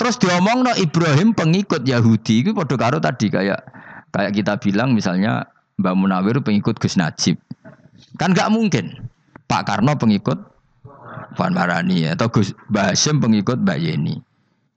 [0.00, 3.60] Terus diomong no Ibrahim pengikut Yahudi itu pada karo tadi kayak
[4.14, 5.46] kayak kita bilang misalnya
[5.80, 7.40] Mbak Munawir pengikut Gus Najib.
[8.20, 9.08] Kan nggak mungkin.
[9.50, 10.38] Pak Karno pengikut
[11.34, 14.16] Puan Marani atau Gus Basim pengikut Mbak Yeni.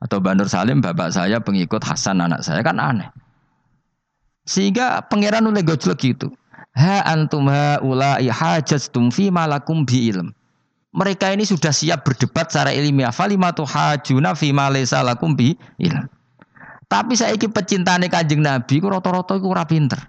[0.04, 3.08] Atau Bandur Salim bapak saya pengikut Hasan anak saya kan aneh.
[4.44, 6.28] Sehingga pangeran oleh gojlek gitu.
[6.76, 10.36] Ha antum ha ulai hajastum fi malakum bi ilm.
[10.94, 13.10] Mereka ini sudah siap berdebat secara ilmiah.
[13.10, 16.06] Falimatu hajuna fi laysa lakum bi ilm.
[16.88, 20.00] Tapi saya iki pecintane Kanjeng Nabi ku rata-rata iku ora pinter.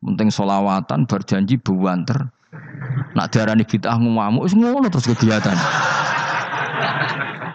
[0.00, 2.30] Penting solawatan berjanji buanter.
[3.16, 5.56] Nak diarani bid'ah ngamuk wis ngono terus kegiatan.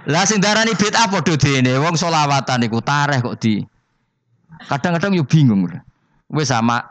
[0.10, 3.62] Lah sing darani bid'ah padha dene wong selawatan iku tareh kok di.
[4.68, 5.70] Kadang-kadang yo bingung.
[6.34, 6.82] Wis sama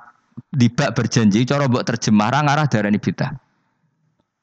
[0.51, 3.49] dibak berjanji cara mbok terjemah ra ngarah darani bid'ah.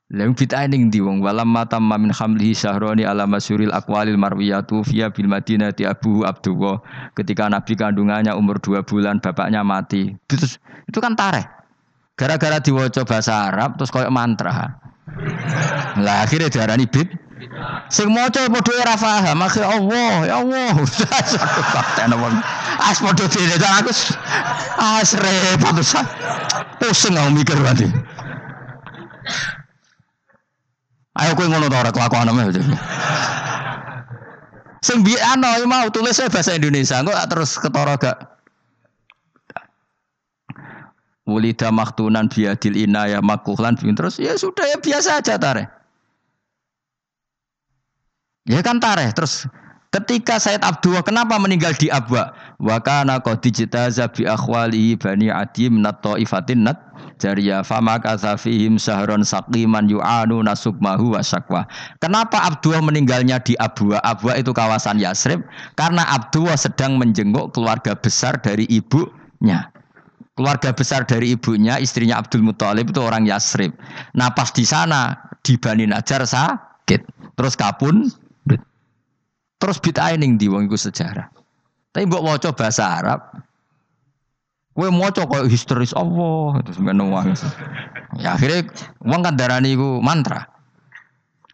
[0.08, 5.12] Lah bid'ah ning ndi wong walam matam min hamlihi syahroni ala masyuril aqwalil marwiyatu fiya
[5.12, 6.80] bil madinati abu abdullah
[7.12, 10.16] ketika nabi kandungannya umur dua bulan bapaknya mati.
[10.32, 11.43] Terus itu kan tareh.
[12.16, 14.80] Gara-gara diwaca bahasa Arab terus koyok mantra.
[15.99, 17.12] Lah akhirnya diarani bid
[17.91, 20.74] Sing maca padha ora paham, akhir Allah, ya Allah.
[21.76, 22.36] Fakten wong.
[22.82, 23.91] As padha dene aku
[24.78, 25.78] as repot
[26.82, 27.88] pusing aku mikir berarti.
[31.18, 32.61] Ayo kowe ngono ta ora kelakuan aja.
[34.86, 38.18] Sing biyen ana mau tulis bahasa Indonesia, kok terus ketara gak
[41.28, 45.68] Wulida maktunan biadil inaya makuhlan terus ya sudah ya biasa aja tarik.
[48.47, 49.11] Ya kan tareh.
[49.11, 49.43] Terus
[49.91, 52.32] ketika Said Abdullah kenapa meninggal di Abwa?
[52.63, 55.84] Wa kana qad dijtaza bi akhwalihi bani Adi min
[56.15, 56.80] ifatin nat
[57.18, 61.65] jariya fama kasafihim sahron saqiman yu'anu nasukmahu wa syakwa.
[62.01, 64.01] Kenapa Abdullah meninggalnya di Abwa?
[64.01, 65.41] Abwa itu kawasan Yasrib
[65.76, 69.70] karena Abdullah sedang menjenguk keluarga besar dari ibunya.
[70.38, 73.74] Keluarga besar dari ibunya, istrinya Abdul Muthalib itu orang Yasrib.
[74.13, 77.34] Nah pas di sana di Bani Najar sakit.
[77.34, 78.05] Terus kapun
[79.57, 81.34] Terus bid'ah ning di wong iku sejarah.
[81.89, 83.20] Tapi mbok maca bahasa Arab,
[84.78, 87.34] kowe maca koyo historis Allah terus ngono wae.
[88.22, 88.70] Ya akhirnya
[89.02, 90.46] wong kan darani iku mantra.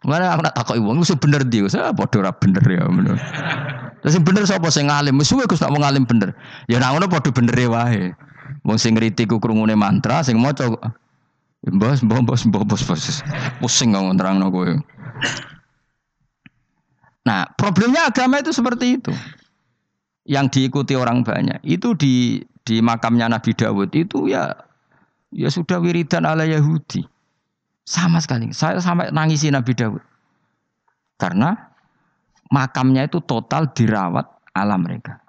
[0.04, 1.64] Mana aku nak takoki wong sing bener ndi?
[1.72, 3.16] Saya ora bener ya ngono.
[4.04, 5.24] Terus bener sapa sing ngalim?
[5.24, 6.36] Suwe Gus nak wong ngalim bener.
[6.68, 8.12] Ya nak ngono padha bener wae.
[8.68, 9.40] Wong sing ngritik ku
[9.72, 10.68] mantra, sing maca
[11.64, 13.24] Bos, bos, bos, bos, bos, bos.
[13.56, 14.68] Pusing ngomong terang kowe.
[17.24, 19.12] Nah, problemnya agama itu seperti itu.
[20.28, 21.64] Yang diikuti orang banyak.
[21.64, 24.50] Itu di di makamnya Nabi Dawud itu ya
[25.30, 27.04] ya sudah wiridan ala Yahudi.
[27.84, 28.48] Sama sekali.
[28.56, 30.00] Saya sampai nangisi Nabi Dawud.
[31.20, 31.52] Karena
[32.48, 34.24] makamnya itu total dirawat
[34.56, 35.20] ala mereka.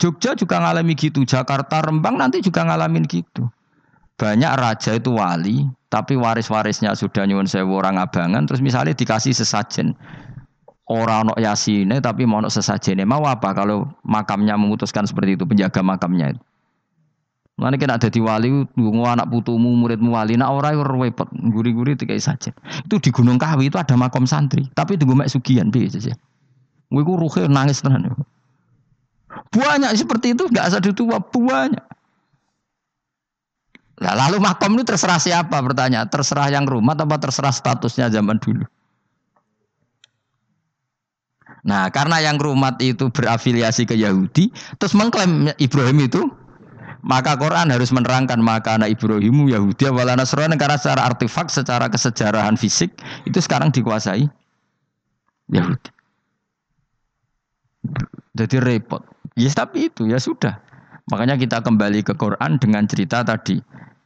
[0.00, 3.52] Jogja juga ngalami gitu, Jakarta, Rembang nanti juga ngalamin gitu.
[4.16, 9.92] Banyak raja itu wali, tapi waris-warisnya sudah nyuwun sewu orang abangan, terus misalnya dikasih sesajen
[10.90, 16.34] orang no yasine tapi mau sesajene mau apa kalau makamnya memutuskan seperti itu penjaga makamnya
[16.34, 16.42] itu
[17.60, 21.92] Mana kena ada di wali, nunggu anak putumu, muridmu wali, nak orang yang repot, guri-guri
[21.92, 22.56] tiga saja.
[22.88, 26.16] Itu di Gunung Kawi itu ada makam santri, tapi tunggu mek sugian biasa sih.
[26.88, 28.16] Gue ruhe nangis tenan.
[29.52, 31.84] Banyak seperti itu, nggak ada tua banyak.
[34.00, 36.08] Nah, lalu makam ini terserah siapa bertanya?
[36.08, 38.64] Terserah yang rumah atau terserah statusnya zaman dulu?
[41.60, 44.48] Nah, karena yang rumat itu berafiliasi ke Yahudi,
[44.80, 46.24] terus mengklaim Ibrahim itu,
[47.00, 52.60] maka Quran harus menerangkan maka anak Ibrahimu Yahudi wala Nasrani karena secara artefak, secara kesejarahan
[52.60, 52.92] fisik
[53.24, 54.28] itu sekarang dikuasai
[55.48, 55.90] Yahudi.
[58.36, 59.00] Jadi repot.
[59.36, 60.60] Ya tapi itu ya sudah.
[61.08, 63.58] Makanya kita kembali ke Quran dengan cerita tadi.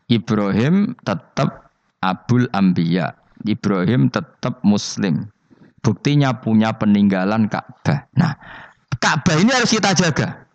[0.09, 3.13] Ibrahim tetap Abul Ambiya.
[3.45, 5.29] Ibrahim tetap Muslim.
[5.85, 8.09] Buktinya punya peninggalan Ka'bah.
[8.17, 8.33] Nah,
[8.97, 10.49] Ka'bah ini harus kita jaga.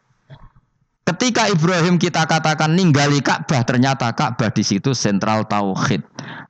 [1.06, 6.02] Ketika Ibrahim kita katakan ninggali Ka'bah, ternyata Ka'bah di situ sentral tauhid.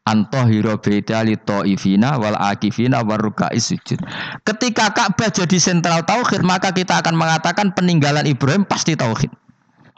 [0.07, 3.99] antahira baita li taifina wal akifina warukais sujud.
[4.43, 9.31] Ketika Ka'bah jadi sentral tauhid, maka kita akan mengatakan peninggalan Ibrahim pasti tauhid.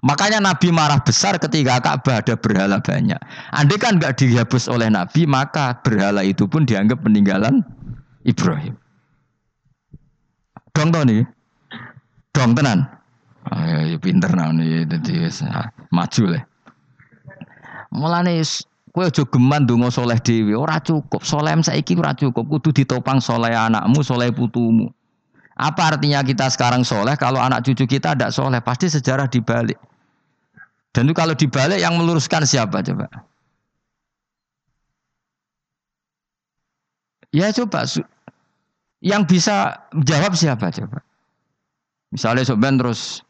[0.02, 3.22] Makanya Nabi marah besar ketika Ka'bah ada berhala banyak.
[3.54, 7.62] Andai kan nggak dihapus oleh Nabi, maka berhala itu pun dianggap peninggalan
[8.28, 8.76] Ibrahim.
[10.72, 11.28] Dong tau nih,
[12.32, 12.88] dong tenan.
[13.52, 15.28] Oh, ya, ya pinter nah nih, jadi
[15.90, 16.44] maju lah.
[17.92, 18.40] Mulane
[18.92, 21.24] Kowe aja geman donga soleh dhewe, ora cukup.
[21.24, 24.92] Soleh saiki ora cukup, kudu ditopang soleh anakmu, soleh putumu.
[25.56, 28.60] Apa artinya kita sekarang soleh kalau anak cucu kita tidak soleh?
[28.60, 29.80] Pasti sejarah dibalik.
[30.92, 33.08] Dan itu kalau dibalik yang meluruskan siapa coba?
[37.32, 37.88] Ya coba
[39.02, 41.02] yang bisa jawab siapa coba?
[42.14, 43.26] Misalnya sobat terus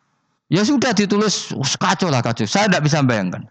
[0.52, 2.44] ya sudah ditulis kacau lah kacau.
[2.44, 3.48] Saya tidak bisa bayangkan.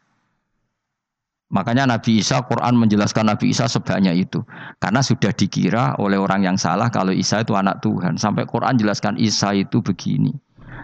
[1.50, 4.38] Makanya Nabi Isa, Quran menjelaskan Nabi Isa sebanyak itu.
[4.78, 8.14] Karena sudah dikira oleh orang yang salah kalau Isa itu anak Tuhan.
[8.14, 10.30] Sampai Quran jelaskan Isa itu begini.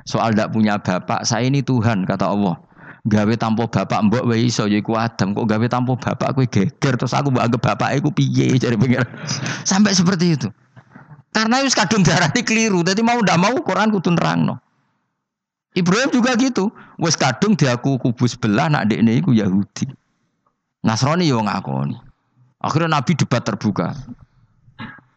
[0.03, 2.59] Soal tidak punya bapak, saya ini Tuhan, kata Allah.
[3.07, 6.99] Gawe tanpa bapak mbok wae iso ya iku Adam kok gawe tanpa bapak kowe geger
[6.99, 9.07] terus aku mbok anggap bapak iku piye jadi pengen
[9.71, 10.51] sampai seperti itu
[11.37, 14.57] karena wis kadung darani keliru jadi mau ndak mau Quran kudu nerangno
[15.77, 19.93] Ibrahim juga gitu wis kadung diaku kubus belah nak dekne iku Yahudi
[20.87, 21.99] Nasrani yo ngakoni.
[22.63, 23.91] Akhirnya Nabi debat terbuka.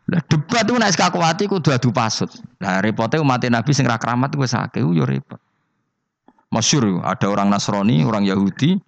[0.09, 2.33] Lah debat itu nek kakuati kudu adu pasut.
[2.57, 5.37] Lah repote umat Nabi sing ra kramat sakit yo repot.
[6.49, 8.81] Masyur ada orang Nasrani, orang Yahudi.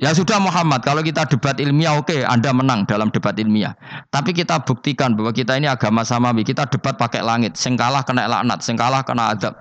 [0.00, 3.76] Ya sudah Muhammad, kalau kita debat ilmiah oke, okay, Anda menang dalam debat ilmiah.
[4.08, 6.42] Tapi kita buktikan bahwa kita ini agama samawi.
[6.42, 7.54] Kita debat pakai langit.
[7.54, 9.54] Sing kalah kena laknat, sing kalah kena adab.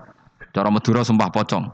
[0.55, 1.69] Cara Madura sumpah pocong.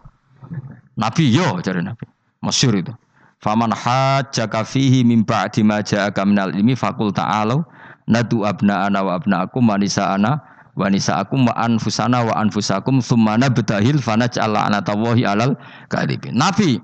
[0.99, 2.03] Nabi yo cari Nabi.
[2.43, 2.93] Masyur itu.
[3.39, 7.63] Faman hajjaka fihi min ba'di ma ja'aka minal ilmi faqul ta'alu
[8.11, 10.31] nadu abna'ana wa abna'akum wa nisa'ana
[10.75, 15.55] wa nisa'akum wa anfusana wa anfusakum thumma nabtahil fanaj'al la'natallahi 'alal
[15.87, 16.35] kadhibin.
[16.35, 16.83] Nabi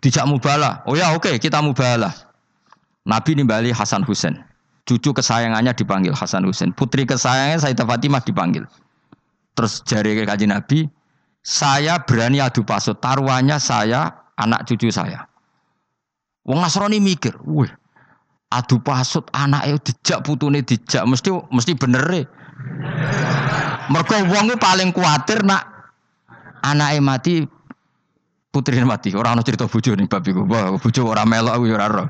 [0.00, 0.84] dijak mubalah.
[0.86, 2.12] Oh ya oke okay, kita mubalah.
[3.06, 4.42] Nabi nimbali Hasan Husain.
[4.86, 6.74] Cucu kesayangannya dipanggil Hasan Husain.
[6.74, 8.66] Putri kesayangannya Sayyidah Fatimah dipanggil.
[9.56, 10.86] Terus jari kaji Nabi,
[11.42, 12.98] saya berani adu pasut.
[12.98, 15.26] Taruhannya saya anak cucu saya.
[16.46, 17.70] Wong Nasrani mikir, wih,
[18.54, 22.22] adu pasut anak itu dijak putune dijak mesti mesti bener e.
[23.90, 25.66] Mergo wong paling kuatir nak
[26.62, 27.34] anake mati
[28.56, 29.12] putri mati.
[29.12, 30.48] Orang ana cerita bojo ning bab iku.
[30.48, 32.04] Wah, bojo ora melok aku ya ora ora.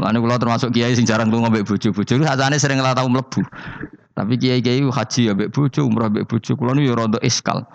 [0.00, 1.92] Mulane termasuk kiai sing jarang lunga mbek bojo.
[1.92, 3.44] Bojo sajane sering lah tau mlebu.
[4.16, 6.56] Tapi kiai-kiai haji ya mbek bojo, umrah mbek bojo.
[6.56, 7.68] Kula ya rada iskal.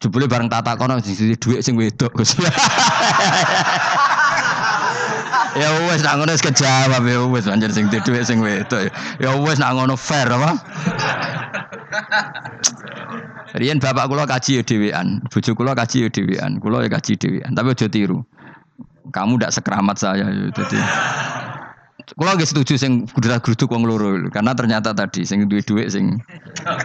[0.00, 2.16] Jebule bareng tata kono sing dhuwit sing wedok
[5.60, 8.88] ya wes nak ngono wis ya wes pancen sing dhuwit sing wedok.
[9.20, 10.56] Ya wes nak ngono fair apa?
[13.58, 17.50] Riyen bapak kula kaji ya dhewean, bojo kula kaji ya dhewean, kula ya kaji dhewean,
[17.54, 18.22] tapi aja tiru.
[19.10, 20.78] Kamu ndak sekeramat saya ya dadi.
[22.14, 26.18] Kula nggih setuju sing gudra-gruduk wong loro karena ternyata tadi sing duwe dhuwit sing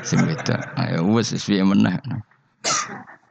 [0.05, 0.61] sing wedok.
[0.77, 1.97] Ayo wes wis piye meneh.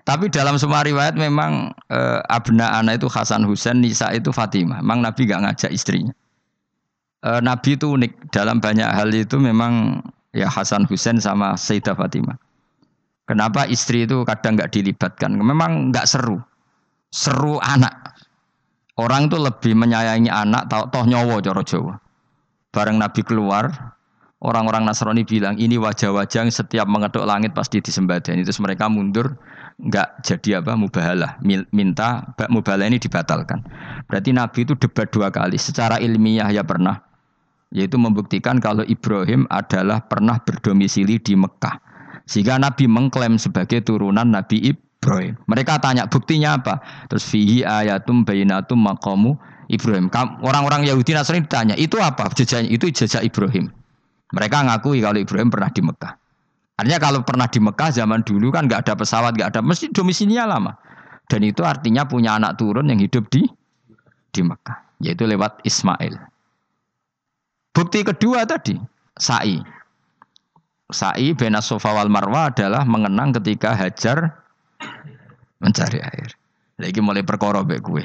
[0.05, 1.99] Tapi dalam semua riwayat memang e,
[2.29, 4.85] abna ana itu Hasan Husain, Nisa itu Fatimah.
[4.85, 6.13] Memang Nabi gak ngajak istrinya.
[7.25, 10.05] E, Nabi itu unik dalam banyak hal itu memang
[10.35, 12.37] ya Hasan Husain sama Sayyidah Fatimah.
[13.25, 15.33] Kenapa istri itu kadang nggak dilibatkan?
[15.33, 16.43] Memang nggak seru.
[17.09, 18.13] Seru anak.
[19.01, 21.95] Orang itu lebih menyayangi anak, toh, toh nyowo coro Jawa.
[22.71, 23.95] Bareng Nabi keluar,
[24.45, 29.41] orang-orang Nasrani bilang ini wajah-wajah yang setiap mengetuk langit pasti disembah dan itu mereka mundur
[29.75, 31.41] nggak jadi apa mubahalah
[31.75, 33.67] minta mubahalah ini dibatalkan
[34.07, 37.03] berarti Nabi itu debat dua kali secara ilmiah ya pernah
[37.73, 41.81] yaitu membuktikan kalau Ibrahim adalah pernah berdomisili di Mekah
[42.29, 48.81] sehingga Nabi mengklaim sebagai turunan Nabi Ibrahim mereka tanya buktinya apa terus fihi ayatum bayinatum
[48.81, 49.37] maqamu
[49.69, 50.13] Ibrahim
[50.45, 53.73] orang-orang Yahudi Nasrani ditanya itu apa jejaknya itu jejak Ibrahim
[54.35, 56.13] mereka ngakui kalau Ibrahim pernah di Mekah.
[56.75, 60.51] Artinya kalau pernah di Mekah zaman dulu kan nggak ada pesawat, nggak ada, mesti domisilinya
[60.51, 60.75] lama.
[61.31, 63.47] Dan itu artinya punya anak turun yang hidup di
[64.35, 66.19] di Mekah, yaitu lewat Ismail.
[67.75, 68.79] Bukti kedua tadi,
[69.19, 69.59] sa'i.
[70.95, 74.31] Sa'i bena sofa wal marwa adalah mengenang ketika Hajar
[75.59, 76.31] mencari air.
[76.79, 78.05] Lagi mulai perkara gue.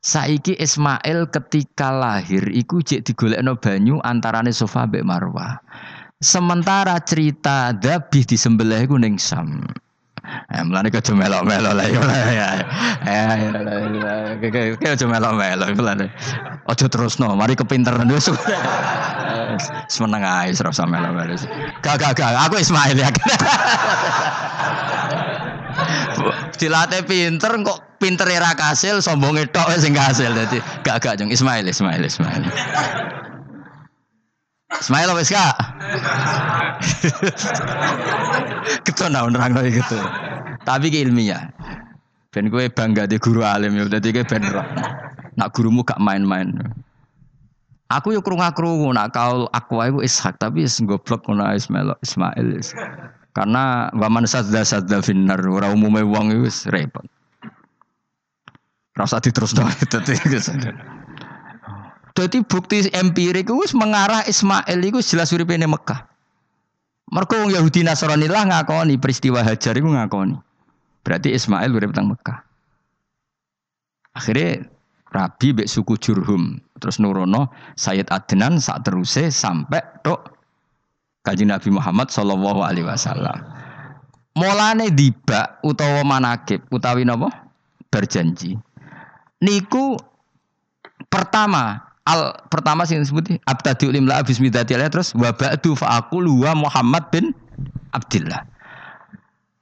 [0.00, 5.60] Saiki Ismail ketika lahir iku jek digolekno banyu antarane Sofa mbek Marwah.
[6.24, 9.60] Sementara cerita Dabih disembelih iku ning Sam.
[10.50, 12.48] Eh, mulane kudu melok-melok lah ya.
[13.06, 13.38] Eh,
[14.42, 16.06] kayak aja melok-melok mulane.
[16.66, 18.30] Aja terusno, mari kepinteran wis.
[19.90, 21.46] Semeneng ae ora usah melok-melok.
[21.82, 23.10] Gak gak gak, aku Ismail ya.
[26.60, 31.64] Dilatih pinter kok pinter era kasil sombonge tok sing kasil dadi gak gak jeng Ismail
[31.64, 32.42] Ismail Ismail.
[34.70, 35.56] Ismail wis gak?
[38.86, 39.98] Keton nerang gitu.
[40.62, 41.50] Tapi ki ilmiah.
[42.30, 44.46] Ben kowe bangga di guru alim ya dadi kowe ben
[45.34, 46.54] Nak gurumu gak main-main.
[47.90, 52.62] Aku yo krungu-krungu nak kaul aku iku Ishak tapi wis goblok ngono Ismail Ismail.
[53.34, 57.02] Karena waman sadda sadda finnar ora umume wong wis repot.
[58.94, 60.14] Rasa diterusno dadi
[62.20, 66.04] Jadi bukti empirik itu mengarah Ismail itu jelas uripe Mekah.
[67.10, 70.36] Mereka wong Yahudi Nasrani lah ngakoni peristiwa Hajar itu ngakoni.
[71.00, 72.44] Berarti Ismail urip teng Mekah.
[74.14, 74.68] Akhirnya
[75.10, 80.38] Rabi bek suku Jurhum terus nurono Sayyid Adnan saat terusé sampai tok
[81.26, 83.42] kaji Nabi Muhammad Shallallahu Alaihi Wasallam.
[84.38, 87.32] Mulane diba utawa manakib utawi napa
[87.90, 88.54] berjanji.
[89.42, 89.98] Niku
[91.10, 97.32] pertama al pertama sing disebut abtadi limla bismillahirrahmanirrahim terus wa ba'du fa wa Muhammad bin
[97.92, 98.46] Abdullah.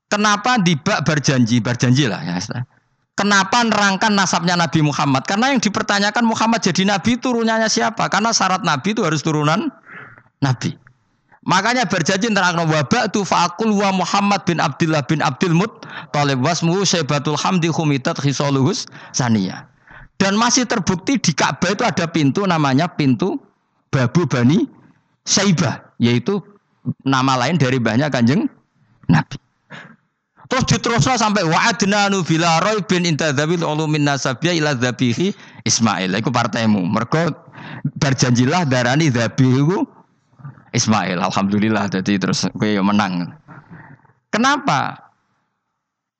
[0.08, 2.38] Kenapa dibak berjanji berjanji lah ya.
[3.18, 5.26] Kenapa nerangkan nasabnya Nabi Muhammad?
[5.26, 8.06] Karena yang dipertanyakan Muhammad jadi Nabi turunannya siapa?
[8.06, 9.74] Karena syarat Nabi itu harus turunan
[10.38, 10.78] Nabi.
[11.42, 15.82] Makanya berjanji terang wabak tu faakul wa Muhammad bin Abdullah bin Abdul Mut
[16.14, 18.86] Talib wasmuhu syaibatul hamdi khumitat khisaluhus
[19.16, 19.66] saniyah.
[20.18, 23.38] Dan masih terbukti di Ka'bah itu ada pintu namanya pintu
[23.88, 24.66] Babu Bani
[25.22, 26.42] Saibah, yaitu
[27.06, 28.50] nama lain dari banyak kanjeng
[29.06, 29.38] Nabi.
[30.48, 35.36] Terus diteruslah sampai wa'adnanu bila roy bin intadzabil ulumin nasabiyah ila dzabihi
[35.68, 36.16] Ismail.
[36.16, 36.88] Itu partaimu.
[36.88, 37.28] Mereka
[38.00, 39.84] berjanjilah darani dzabihu
[40.72, 41.20] Ismail.
[41.20, 43.28] Alhamdulillah jadi terus gue menang.
[44.32, 45.12] Kenapa?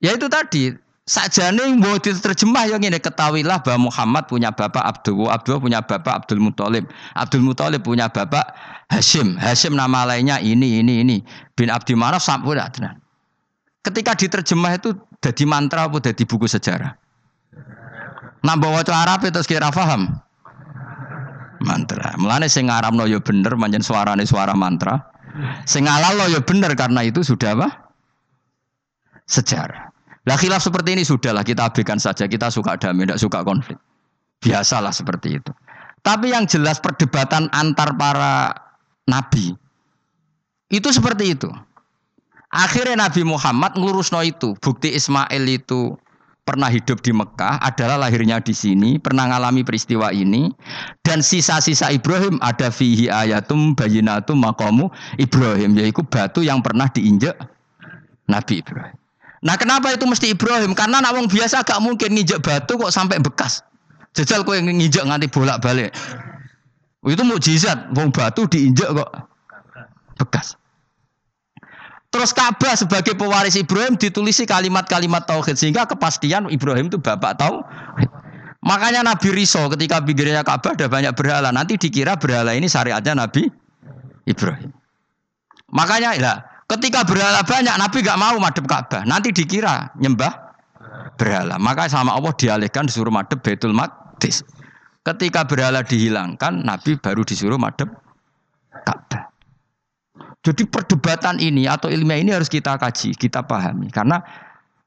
[0.05, 0.77] Ya itu tadi
[1.09, 6.37] Sakjane mau diterjemah yang ini ketahuilah bahwa Muhammad punya bapak Abdul, Abdul punya bapak Abdul
[6.37, 6.85] Muthalib,
[7.17, 8.53] Abdul Muthalib punya bapak
[8.93, 11.17] Hashim, Hashim nama lainnya ini ini ini
[11.57, 13.01] bin Abdi Manaf tenan.
[13.81, 14.93] Ketika diterjemah itu
[15.25, 16.93] jadi mantra apa jadi buku sejarah?
[18.45, 20.13] Nambah waca Arab itu kira paham?
[21.65, 22.21] Mantra.
[22.21, 25.09] Mulane sing ngaramno ya bener manjen suarane suara mantra.
[25.65, 27.69] Sing lo ya bener karena itu sudah apa?
[29.25, 29.88] Sejarah.
[30.27, 32.27] Lah khilaf seperti ini sudahlah kita abaikan saja.
[32.27, 33.79] Kita suka damai, tidak suka konflik.
[34.43, 35.53] Biasalah seperti itu.
[36.03, 38.55] Tapi yang jelas perdebatan antar para
[39.11, 39.55] nabi
[40.69, 41.51] itu seperti itu.
[42.49, 44.57] Akhirnya Nabi Muhammad ngelurusno itu.
[44.57, 45.97] Bukti Ismail itu
[46.49, 50.49] pernah hidup di Mekah, adalah lahirnya di sini, pernah mengalami peristiwa ini,
[51.05, 54.89] dan sisa-sisa Ibrahim ada fihi ayatum bayinatum makomu
[55.21, 57.37] Ibrahim, yaitu batu yang pernah diinjak
[58.33, 58.98] Nabi Ibrahim.
[59.39, 60.75] Nah kenapa itu mesti Ibrahim?
[60.75, 63.63] Karena nak wong biasa gak mungkin nginjek batu kok sampai bekas.
[64.17, 65.95] Jajal kok yang nginjek nganti bolak balik.
[67.07, 69.11] Itu mukjizat, wong batu diinjek kok
[70.19, 70.59] bekas.
[72.09, 77.61] Terus Ka'bah sebagai pewaris Ibrahim ditulisi kalimat-kalimat tauhid sehingga kepastian Ibrahim itu bapak tahu.
[78.65, 83.47] Makanya Nabi Riso ketika pinggirnya Ka'bah ada banyak berhala, nanti dikira berhala ini syariatnya Nabi
[84.25, 84.73] Ibrahim.
[85.69, 86.33] Makanya ya
[86.69, 89.01] Ketika berhala banyak, Nabi gak mau madep Ka'bah.
[89.09, 90.53] Nanti dikira nyembah
[91.17, 91.57] berhala.
[91.57, 94.45] Maka sama Allah dialihkan disuruh madep Baitul Maqdis.
[95.01, 97.89] Ketika berhala dihilangkan, Nabi baru disuruh madep
[98.85, 99.33] Ka'bah.
[100.45, 103.89] Jadi perdebatan ini atau ilmiah ini harus kita kaji, kita pahami.
[103.89, 104.21] Karena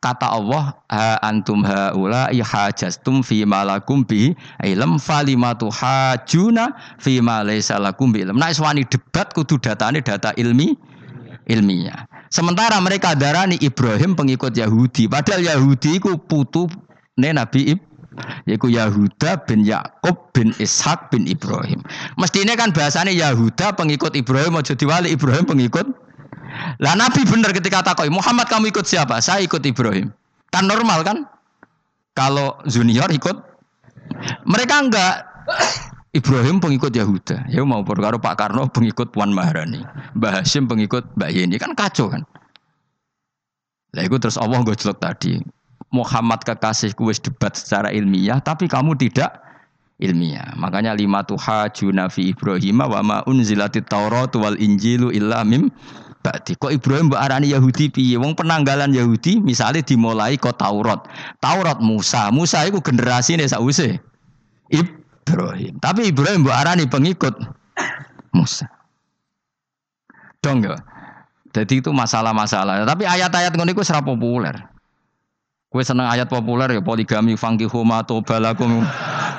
[0.01, 7.77] kata Allah ha antum haula ihajastum fi malakum bi ilm falimatu hajuna fi ma laysa
[7.77, 8.37] lakum bi ilm.
[8.37, 10.73] Nah iswani debat kudu datane data ilmi
[11.51, 12.07] ilmiah.
[12.31, 16.71] Sementara mereka darani Ibrahim pengikut Yahudi, padahal Yahudi itu putu
[17.19, 17.91] Nabi Ibrahim
[18.43, 21.79] yaitu Yahuda bin Yakub bin Ishak bin Ibrahim.
[22.19, 25.87] Mestinya kan bahasanya Yahuda pengikut Ibrahim mau jadi wali Ibrahim pengikut.
[26.83, 29.23] Lah Nabi benar ketika takoi Muhammad kamu ikut siapa?
[29.23, 30.11] Saya ikut Ibrahim.
[30.51, 31.23] Kan normal kan?
[32.11, 33.39] Kalau junior ikut
[34.43, 35.23] mereka enggak
[36.11, 39.79] Ibrahim pengikut Yahuda, ya mau perkara Pak Karno pengikut Puan Maharani,
[40.19, 42.27] Mbah Hashim pengikut Mbak Yeni kan kacau kan.
[43.95, 45.39] Lah itu terus Allah gue tadi,
[45.87, 49.39] Muhammad kekasih wis debat secara ilmiah, tapi kamu tidak
[50.03, 50.51] ilmiah.
[50.59, 55.71] Makanya lima tuha junafi Ibrahim wa ma unzilatit Taurat wal Injilu illa mim.
[56.21, 58.13] Kok Ibrahim mbok arani Yahudi piye?
[58.19, 61.07] Wong penanggalan Yahudi misalnya dimulai kok Taurat.
[61.41, 62.29] Taurat Musa.
[62.29, 63.97] Musa iku generasine sakwise
[64.69, 65.00] Ibrahim.
[65.81, 67.35] Tapi Ibrahim mbok arani pengikut
[68.35, 68.67] Musa.
[70.41, 70.79] Dong ya.
[71.51, 72.87] Jadi itu masalah-masalah.
[72.87, 74.55] Tapi ayat-ayat ngono iku serap populer.
[75.71, 78.83] Kue seneng ayat populer ya poligami fangki huma atau balakum.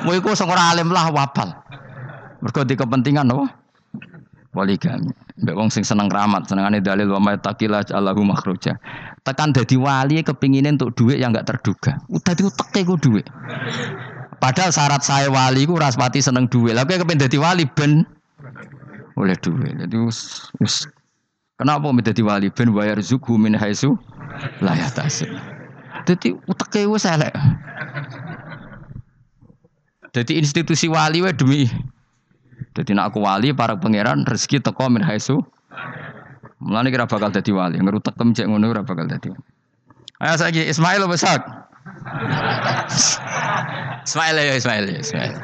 [0.04, 1.52] Mau iku sing alim lah wapal.
[2.40, 3.46] Mergo kepentingan apa?
[4.52, 5.12] Poligami.
[5.44, 8.76] Mbak wong sing seneng keramat, senengane dalil wa may taqila Allahu makhruja.
[9.24, 11.96] Tekan dadi wali kepingin untuk duit yang enggak terduga.
[12.12, 13.24] Udah diuteke ku duit.
[14.42, 16.74] Padahal syarat saya wali ku raspati seneng duit.
[16.74, 18.02] Lah kepengin dadi wali ben
[19.14, 19.78] oleh duit.
[19.78, 20.90] Jadi us, us.
[21.62, 23.94] Kenapa menjadi wali ben bayar zuku min haisu
[24.58, 25.30] la yatasib.
[26.10, 27.30] Jadi uteke wis elek.
[30.10, 31.70] Jadi institusi wali wae demi
[32.72, 35.44] jadi nak aku wali para pangeran rezeki teko min haisu.
[36.62, 39.28] Mulane kira bakal dadi wali, ngerutek cek ngono ora bakal dadi.
[40.22, 41.42] Ayo saiki Ismail besak.
[44.02, 45.34] Ismail ya Ismail ya Ismail.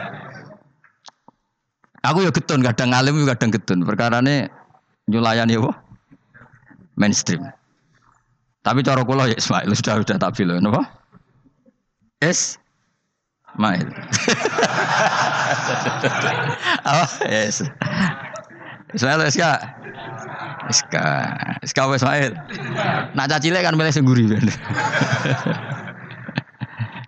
[2.07, 3.83] Aku ya getun kadang ngalim kadang getun.
[3.83, 4.47] Perkara ini
[5.11, 5.73] nyulayani apa?
[6.99, 7.43] Mainstream.
[8.63, 10.87] Tapi cara kula ya Ismail sudah sudah tak bilang apa?
[12.23, 12.59] Es
[13.59, 13.89] Mail.
[16.87, 17.65] oh, yes.
[18.95, 19.43] Ismail SK.
[20.71, 20.95] SK.
[21.67, 22.33] SK Ismail.
[23.19, 24.31] Nak cacile kan milih sengguri.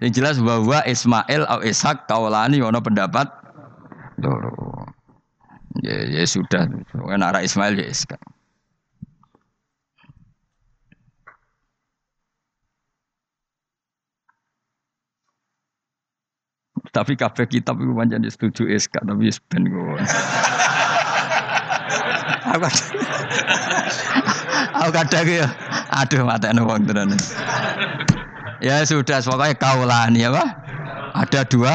[0.00, 3.28] Yang jelas bahwa Ismail atau Ishak kaulani ono pendapat
[4.16, 4.88] loro.
[5.84, 6.64] Ya, ya sudah.
[6.96, 8.20] Nak Ismail ya Ishak.
[16.90, 20.00] Tapi kafe kitab itu panjang setuju SK tapi ben gue.
[24.80, 25.46] aku kadang ya
[25.92, 27.14] aduh mata wong tenan.
[28.60, 30.48] Ya sudah pokoknya kaulan ya pak.
[31.16, 31.74] Ada dua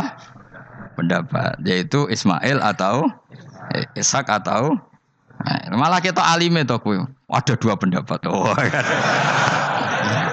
[0.94, 3.10] pendapat yaitu Ismail atau
[3.98, 4.78] Ishak atau
[5.42, 8.22] nah, malah kita alim itu aku ada dua pendapat.
[8.30, 8.54] Oh,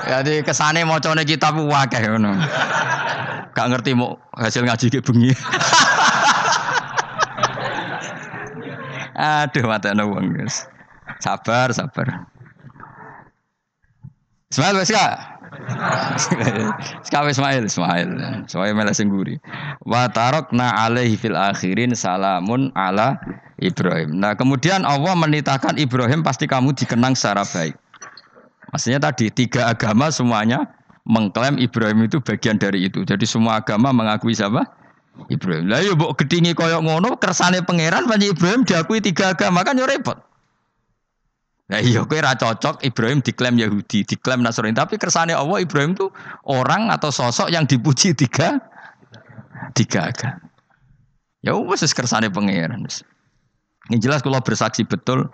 [0.02, 2.36] Jadi kesane coba kitab wakeh ngono.
[3.52, 5.32] Gak ngerti mau hasil ngaji ke bengi.
[9.16, 10.68] Aduh mata wong guys.
[11.20, 12.28] Sabar, sabar.
[14.52, 15.31] Ismail wes ya.
[17.04, 18.08] Sekawe Ismail, Ismail.
[18.48, 19.36] Ismail malah sengguri.
[19.84, 23.20] Wa tarokna alaihi fil akhirin salamun ala
[23.60, 24.18] Ibrahim.
[24.18, 27.76] Nah kemudian Allah menitahkan Ibrahim pasti kamu dikenang secara baik.
[28.72, 30.64] Maksudnya tadi tiga agama semuanya
[31.04, 33.04] mengklaim Ibrahim itu bagian dari itu.
[33.04, 34.64] Jadi semua agama mengakui siapa?
[35.28, 35.68] Ibrahim.
[35.68, 39.84] Lah yo mbok gedingi koyo ngono kersane pangeran panji Ibrahim diakui tiga agama kan yo
[39.84, 40.16] repot.
[41.70, 46.10] Lah iya ra cocok Ibrahim diklaim Yahudi, diklaim Nasrani, tapi kersane Allah Ibrahim itu
[46.44, 48.58] orang atau sosok yang dipuji tiga
[49.72, 50.42] tiga agama.
[51.42, 52.86] Ya wis kersane pangeran.
[53.90, 55.26] Ini jelas kalau bersaksi betul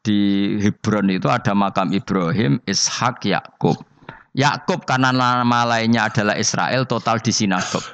[0.00, 3.76] di Hebron itu ada makam Ibrahim, Ishak, Yakub.
[4.32, 7.84] Yakub karena nama lainnya adalah Israel total di sinagog.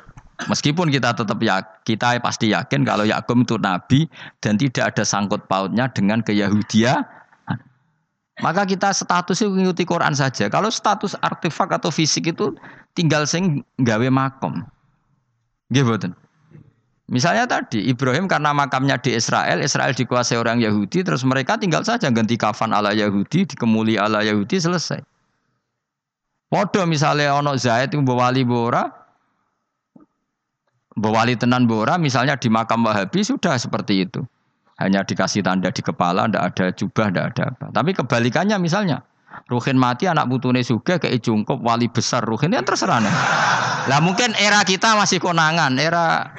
[0.47, 4.07] Meskipun kita tetap ya, kita pasti yakin kalau Yakub itu nabi
[4.39, 7.03] dan tidak ada sangkut pautnya dengan keyahudian.
[8.39, 10.47] Maka kita statusnya mengikuti Quran saja.
[10.47, 12.55] Kalau status artefak atau fisik itu
[12.95, 14.63] tinggal sing gawe makom.
[15.75, 16.15] Gitu.
[17.09, 22.13] Misalnya tadi Ibrahim karena makamnya di Israel, Israel dikuasai orang Yahudi, terus mereka tinggal saja
[22.13, 25.01] ganti kafan ala Yahudi, dikemuli ala Yahudi, selesai.
[26.49, 28.89] Podo misalnya ono Zaid itu wali bora,
[30.97, 34.21] wali tenan bora, misalnya di makam Wahabi sudah seperti itu.
[34.79, 37.67] Hanya dikasih tanda di kepala, ndak ada jubah, ndak ada apa.
[37.75, 39.03] Tapi kebalikannya misalnya,
[39.51, 43.15] Ruhin mati anak butune suge ke jungkup wali besar Ruhin yang terserah nih.
[43.91, 46.31] Lah mungkin era kita masih konangan, era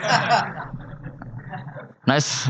[2.10, 2.49] Nice.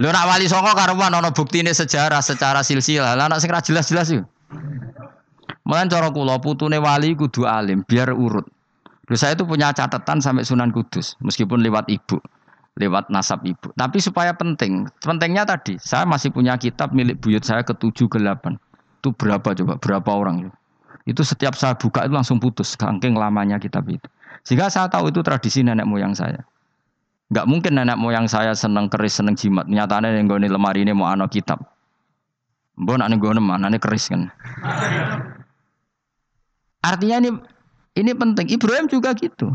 [0.00, 3.16] Lu nak wali songo karuan ono buktine sejarah secara silsilah.
[3.16, 4.24] Lah nak sing jelas-jelas yuk.
[5.64, 8.48] Mulai cara kula putune wali kudu alim biar urut.
[9.06, 12.22] Lalu saya itu punya catatan sampai Sunan Kudus meskipun lewat ibu,
[12.80, 13.68] lewat nasab ibu.
[13.76, 18.16] Tapi supaya penting, pentingnya tadi saya masih punya kitab milik buyut saya ke tujuh ke
[18.16, 18.56] delapan.
[19.04, 19.76] Itu berapa coba?
[19.76, 20.48] Berapa orang?
[21.04, 24.08] Itu setiap saya buka itu langsung putus kangking lamanya kitab itu.
[24.44, 26.40] Sehingga saya tahu itu tradisi nenek moyang saya.
[27.30, 29.68] Enggak mungkin nenek moyang saya seneng keris, seneng jimat.
[29.68, 31.60] Nyatanya yang gue lemari ini mau anak kitab.
[32.80, 34.32] Mbok nak gue mana keris kan.
[36.90, 37.30] Artinya ini
[38.00, 38.48] ini penting.
[38.48, 39.52] Ibrahim juga gitu.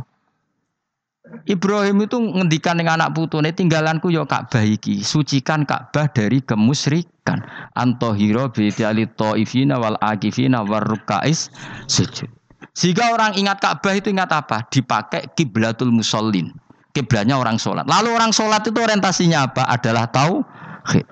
[1.43, 7.43] Ibrahim itu ngendikan dengan anak putune tinggalanku yo Ka'bah iki, sucikan Ka'bah dari kemusyrikan.
[7.75, 11.51] Antohiro bidali ta'ifina wal akifina warrukais
[11.91, 12.31] sujud.
[12.71, 14.67] Sehingga orang ingat Ka'bah itu ingat apa?
[14.67, 16.51] Dipakai kiblatul musallin.
[16.95, 17.83] Kiblatnya orang sholat.
[17.87, 19.67] Lalu orang sholat itu orientasinya apa?
[19.67, 21.03] Adalah tauhid.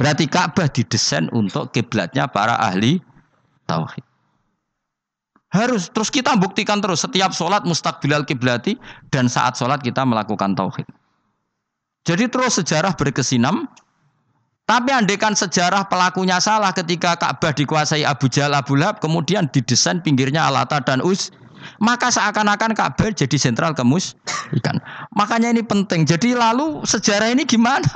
[0.00, 3.04] Berarti Ka'bah didesain untuk kiblatnya para ahli
[3.68, 4.09] tauhid.
[5.50, 8.78] Harus terus kita buktikan terus setiap sholat mustakbilal kiblati
[9.10, 10.86] dan saat sholat kita melakukan tauhid.
[12.06, 13.66] Jadi terus sejarah berkesinam.
[14.70, 20.46] Tapi andekan sejarah pelakunya salah ketika Ka'bah dikuasai Abu Jahal Abu Lahab kemudian didesain pinggirnya
[20.46, 21.34] Alata dan Us
[21.82, 24.14] maka seakan-akan Ka'bah jadi sentral kemus
[24.62, 24.78] ikan.
[25.18, 26.06] Makanya ini penting.
[26.06, 27.90] Jadi lalu sejarah ini gimana?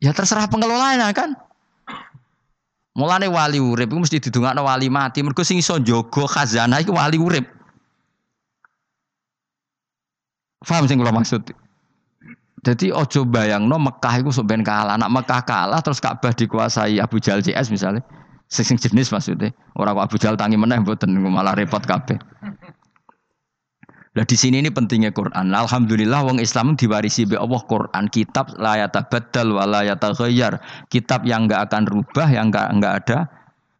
[0.00, 1.36] Ya terserah pengelolanya kan.
[2.90, 5.22] Mulane wali urip iku mesti didongakno wali mati.
[5.22, 7.46] Mergo sing iso njaga khazanah iku wali urip.
[10.66, 11.54] Faham sing kula maksud?
[12.60, 14.96] Jadi ojo bayangno Mekah itu sebenarnya kalah.
[15.00, 18.04] Nak Mekah kalah terus Ka'bah dikuasai Abu Jahal CS misalnya.
[18.50, 19.54] Sing jenis maksudnya.
[19.78, 22.20] Orang Abu Jahal tangi meneh mboten malah repot kabeh.
[24.20, 25.48] Lah di sini ini pentingnya Quran.
[25.48, 30.12] Alhamdulillah wong Islam diwarisi be Allah Quran, kitab layata badal wa layata
[30.92, 33.18] kitab yang enggak akan rubah, yang enggak enggak ada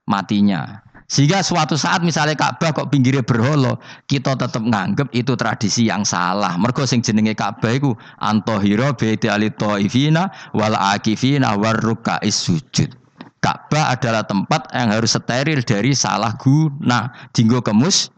[0.08, 0.80] matinya.
[1.12, 6.56] Sehingga suatu saat misalnya Ka'bah kok pinggirnya berholo, kita tetap nganggep itu tradisi yang salah.
[6.56, 12.96] Mergo sing jenenge Ka'bah iku antohiro beti ali taifina wal akifina warrukais sujud.
[13.44, 18.08] Ka'bah adalah tempat yang harus steril dari salah guna, dinggo kemus.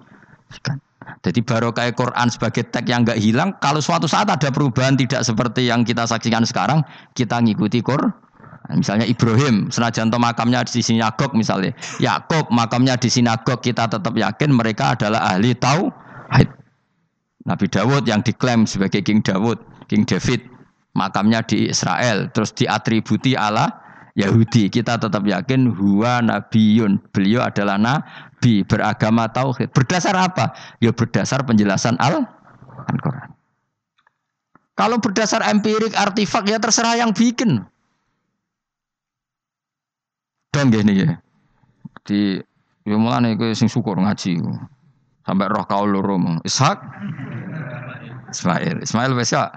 [1.23, 5.71] Jadi barokah Quran sebagai teks yang enggak hilang, kalau suatu saat ada perubahan tidak seperti
[5.71, 6.83] yang kita saksikan sekarang,
[7.15, 8.11] kita ngikuti Quran.
[8.75, 11.75] Misalnya Ibrahim, senajan to makamnya di sinagog misalnya.
[11.99, 16.49] Yakub makamnya di sinagog, kita tetap yakin mereka adalah ahli tauhid.
[17.43, 19.59] Nabi Dawud yang diklaim sebagai King Dawud,
[19.91, 20.47] King David,
[20.95, 23.82] makamnya di Israel, terus diatributi Allah
[24.13, 24.69] Yahudi.
[24.69, 27.01] Kita tetap yakin huwa nabiyun.
[27.13, 29.73] Beliau adalah nabi beragama tauhid.
[29.73, 30.53] Berdasar apa?
[30.85, 33.33] Ya berdasar penjelasan Al-Quran.
[34.73, 37.65] Kalau berdasar empirik artifak ya terserah yang bikin.
[40.53, 41.21] Dong gini ya.
[42.05, 42.41] Di
[42.85, 44.41] ya mulane kowe sing syukur ngaji.
[45.23, 46.83] Sampai roh kau loro Ishak
[48.33, 48.83] Ismail.
[48.83, 49.49] Ismail wis ya.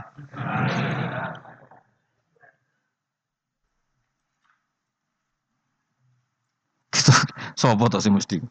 [7.56, 8.44] Sopo to sing mesti?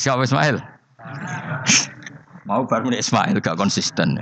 [0.00, 0.56] Siapa Ismail?
[2.48, 4.16] Mau baru Ismail gak konsisten.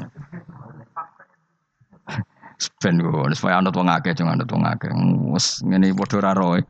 [2.80, 4.88] Ben go, supaya anut wong jangan anut wong akeh.
[5.30, 6.64] Wes ngene padha ra roe.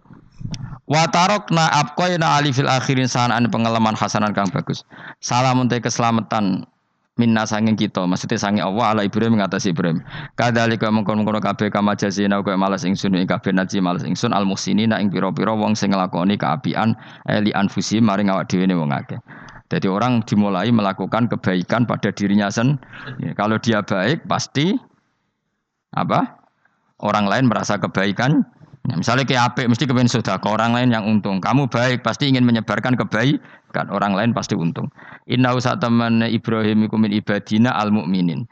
[0.87, 4.83] Wa tarokna abqaina ali fil akhirin sanan pengalaman hasanan kang bagus.
[5.23, 6.67] Salamun te keselamatan
[7.17, 10.05] minna sanging kita maksudnya sanging Allah ala Ibrahim mengatasi Ibrahim
[10.37, 14.93] kadalika mengkon-mengkon kabeh kama jazina kaya malas ingsun ing kabeh naji malas ingsun al muhsinin
[14.93, 16.93] ing pira-pira wong sing nglakoni kaapian
[17.25, 19.17] eli anfusi maring awak dhewe wong akeh
[19.67, 23.35] jadi orang dimulai melakukan kebaikan pada dirinya sendiri.
[23.35, 24.79] Kalau dia baik pasti
[25.91, 26.39] apa?
[27.03, 28.47] Orang lain merasa kebaikan
[28.87, 31.43] Ya, misalnya kayak apik mesti kepengen ke orang lain yang untung.
[31.43, 34.95] Kamu baik pasti ingin menyebarkan kebaikan, orang lain pasti untung.
[35.27, 38.47] Inna teman Ibrahim iku min ibadina al mukminin.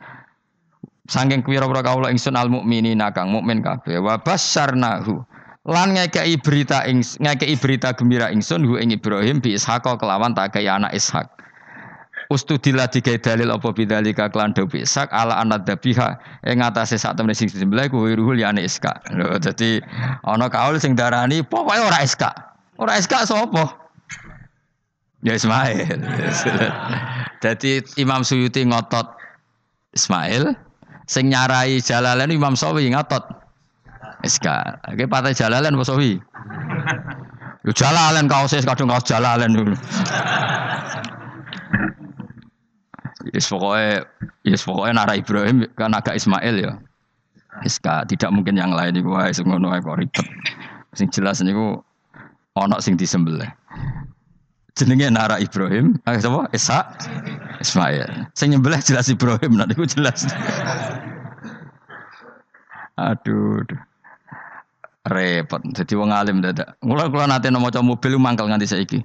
[1.07, 5.23] Sangking kuwira-wira kawula ingsun al mukminin kang mukmin kabeh wa basyarnahu.
[5.71, 10.59] Lan ngekei berita ing ngekei berita gembira ingsun hu ing Ibrahim bi Ishaq kelawan tak
[10.59, 11.31] kaya anak Ishak.
[12.33, 16.17] Ustudillah dikai dalil apa bidzalika klan dawu Ishak ala anad dabiha
[16.49, 19.05] ing atase sak temene sing disembelih ku ruhul yani Iska.
[19.13, 19.85] Lho dadi
[20.25, 22.33] ana kaul sing darani pokoke ora Iska.
[22.81, 23.77] Ora Iska sapa?
[25.25, 26.01] Ya Ismail.
[27.45, 29.09] Jadi Imam Suyuti ngotot
[29.93, 30.53] Ismail,
[31.05, 33.25] sing nyarai Jalalain Imam Sawi ngotot
[34.25, 34.81] Iska.
[34.89, 36.17] Oke partai Jalalain apa Sawi?
[37.65, 39.77] Yo Jalalain kaos kadung kaos Jalalain dulu.
[43.33, 44.05] Yes pokoknya,
[44.45, 46.73] yes pokoknya Nara Ibrahim kan agak Ismail ya.
[47.63, 50.27] Iska tidak mungkin yang lain itu wah sing ngono kok ribet.
[50.99, 51.79] Sing jelas niku
[52.59, 53.47] ana sing disembelih.
[54.75, 56.51] Jenenge Nara Ibrahim, ah sapa?
[56.51, 56.83] Isa
[57.63, 58.27] Ismail.
[58.35, 60.27] Sing nyembelih jelas Ibrahim, nanti niku jelas.
[62.99, 63.63] Aduh.
[65.05, 65.61] Repot.
[65.77, 66.75] Jadi wong alim dadak.
[66.81, 68.99] Mula kula nate maca mobil mangkel nganti saiki.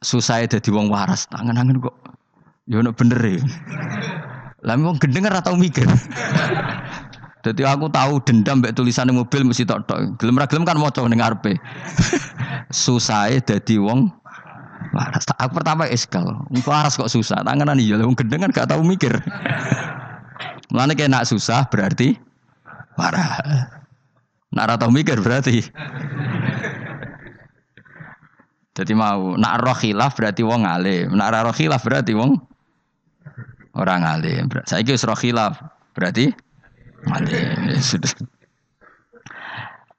[0.00, 1.26] Susah dadi wong waras.
[1.28, 1.96] Tangan-tangan kok
[2.68, 3.40] Ya ono bener ya.
[4.60, 5.88] Lah wong gendeng ora tau mikir.
[7.40, 10.20] Jadi aku tahu dendam mbek tulisan mobil mesti tok tok.
[10.20, 11.56] Gelem ra gelem kan maca ning ngarepe.
[12.68, 14.12] Susahe dadi wong
[14.92, 15.24] waras.
[15.40, 16.44] Aku pertama eskal.
[16.52, 17.40] Engko waras kok susah.
[17.40, 19.16] Tanganan iya wong gendeng kan gak tau mikir.
[20.68, 22.20] Mulane nak susah berarti
[23.00, 23.40] marah.
[24.52, 25.64] Nak ora tau mikir berarti.
[28.78, 32.38] Jadi mau nak roh khilaf berarti wong alim, nak ora roh khilaf berarti wong
[33.78, 34.50] orang alim.
[34.66, 35.62] Saiki wis roh khilaf
[35.94, 36.34] berarti
[37.08, 37.70] alim.
[37.70, 38.10] Ya sudah.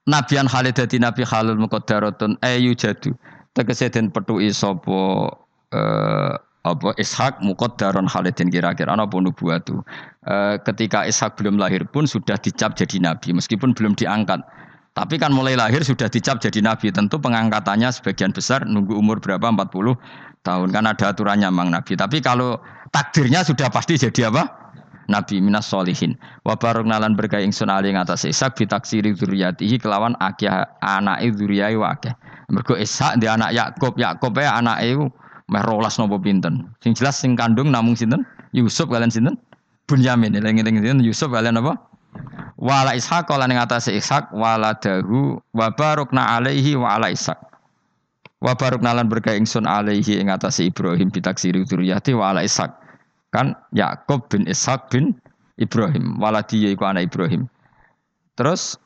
[0.08, 3.16] Nabian Khalid dadi Nabi Khalil muqaddaratun ayu jadu.
[3.56, 5.32] Tegese den petuki sapa
[5.74, 9.80] eh, apa Ishak muqaddaron Khalidin kira-kira ana apa nubuatu.
[10.26, 14.42] Eh, ketika Ishak belum lahir pun sudah dicap jadi nabi meskipun belum diangkat.
[14.90, 16.90] Tapi kan mulai lahir sudah dicap jadi nabi.
[16.90, 19.94] Tentu pengangkatannya sebagian besar nunggu umur berapa 40
[20.42, 21.94] tahun kan ada aturannya mang nabi.
[21.94, 22.58] Tapi kalau
[22.90, 24.60] takdirnya sudah pasti jadi apa?
[25.10, 26.14] Nabi minas solihin.
[26.46, 26.54] Wa
[26.86, 30.46] nalan berkah ingsun ali ngatas Ishak bitaksiri dzurriyyatihi kelawan akeh
[30.86, 32.14] anake dzurriyyai wa akeh.
[32.46, 34.94] Mergo Ishak di anak Yakub, Yakub ya anake
[35.50, 36.70] meh rolas nopo pinten.
[36.78, 38.22] Sing jelas sing kandung namung sinten?
[38.54, 39.34] Yusuf kalian sinten?
[39.90, 40.38] Bunyamin.
[40.38, 41.74] Eling-eling sinten Yusuf kalian apa?
[42.54, 47.38] Wala Ishak kala ning atase Ishak wala dahu wa barokna alaihi wa ala Ishak.
[48.38, 52.79] Wa barokna lan berkah ingsun alaihi ing atase Ibrahim bitaksiri dzurriyyati wa ala Ishak
[53.30, 55.14] Kan Yakub bin Ishak bin
[55.60, 57.46] Ibrahim, waladi yaiku anak Ibrahim.
[58.34, 58.80] Terus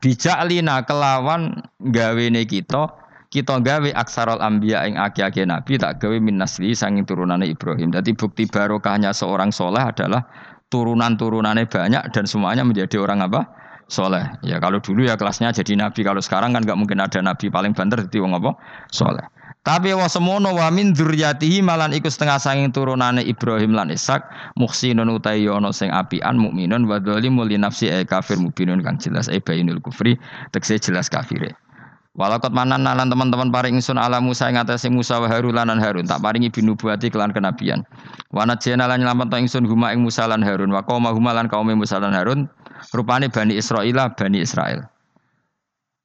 [0.00, 2.92] bijaklina kelawan gawene kita
[3.32, 7.88] kita gawe aksarol ambia ing aki-aki nabi tak gawe min nasli sanging turunane Ibrahim.
[7.88, 10.28] Jadi bukti barokahnya seorang soleh adalah
[10.68, 13.48] turunan-turunannya banyak dan semuanya menjadi orang apa?
[13.88, 14.24] Soleh.
[14.44, 16.04] Ya kalau dulu ya kelasnya jadi nabi.
[16.04, 18.52] Kalau sekarang kan nggak mungkin ada nabi paling banter jadi wong apa?
[18.92, 19.24] Soleh.
[19.62, 24.26] Tapi wa semono wa min dzurriyyatihi malan iku setengah sanging turunane Ibrahim lan Ishak
[24.58, 29.30] muhsinun utai ana sing apian mukminun wa dzalimul li nafsi e kafir mubinun kang jelas
[29.30, 30.18] e bainul kufri
[30.50, 31.54] tekse jelas kafire.
[32.18, 36.10] Walakot manan nalan teman-teman paring ingsun ala Musa ing atase Musa wa Harun lan Harun
[36.10, 37.86] tak paringi binubuati kelan kenabian.
[38.34, 41.70] Wa najena lan nyelametno ingsun huma ing Musa lan Harun wa qauma huma lan kaum
[41.72, 42.50] Musa lan Harun
[42.90, 44.91] rupane Bani Israil Bani Israel.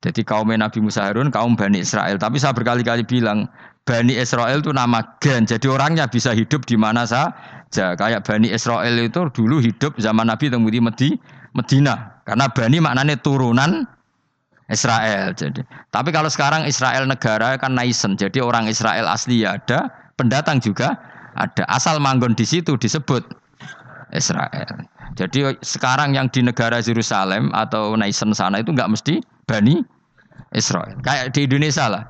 [0.08, 2.16] Jadi kaum Nabi Musa Harun kaum Bani Israel.
[2.16, 3.52] Tapi saya berkali-kali bilang
[3.84, 5.44] Bani Israel itu nama gen.
[5.44, 7.92] Jadi orangnya bisa hidup di mana saja.
[8.00, 11.12] Kayak Bani Israel itu dulu hidup zaman Nabi temudi Medi,
[11.52, 12.24] Medina.
[12.24, 13.84] Karena Bani maknanya turunan
[14.72, 15.36] Israel.
[15.36, 15.60] Jadi,
[15.92, 18.16] tapi kalau sekarang Israel negara kan naisen.
[18.16, 20.96] Jadi orang Israel asli ya ada, pendatang juga
[21.36, 21.68] ada.
[21.68, 23.28] Asal manggon di situ disebut
[24.16, 24.88] Israel.
[25.20, 29.97] Jadi sekarang yang di negara Yerusalem atau naisen sana itu nggak mesti Bani
[30.56, 30.96] Israel.
[31.04, 32.04] Kayak di Indonesia lah.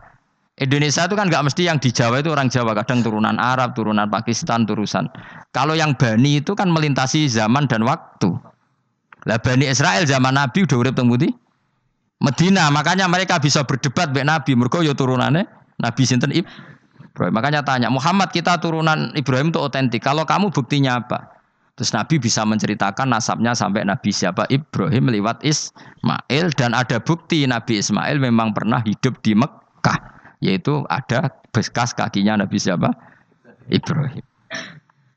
[0.58, 4.10] Indonesia itu kan nggak mesti yang di Jawa itu orang Jawa, kadang turunan Arab, turunan
[4.10, 5.06] Pakistan, turusan.
[5.54, 8.34] Kalau yang Bani itu kan melintasi zaman dan waktu.
[9.30, 11.14] Lah Bani Israel zaman Nabi udah urip teng
[12.18, 15.46] Medina, makanya mereka bisa berdebat mbek Nabi, mergo ya turunannya
[15.78, 17.30] Nabi sinten Ibrahim.
[17.30, 20.02] Makanya tanya, Muhammad kita turunan Ibrahim itu otentik.
[20.02, 21.37] Kalau kamu buktinya apa?
[21.78, 27.78] Terus Nabi bisa menceritakan nasabnya sampai Nabi siapa Ibrahim lewat Ismail dan ada bukti Nabi
[27.78, 32.98] Ismail memang pernah hidup di Mekah yaitu ada bekas kakinya Nabi siapa
[33.70, 34.26] Ibrahim.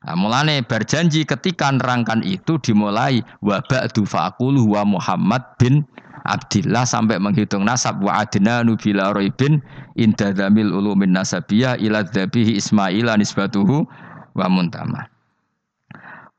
[0.01, 5.85] Nah, mulane berjanji ketika nerangkan itu dimulai wa ba'du faqulu wa Muhammad bin
[6.25, 9.61] Abdillah sampai menghitung nasab wa adna nubila roibin
[9.97, 13.85] inda damil ulumin nasabiyah ila Ismail nisbatuhu
[14.37, 15.10] wa muntamah.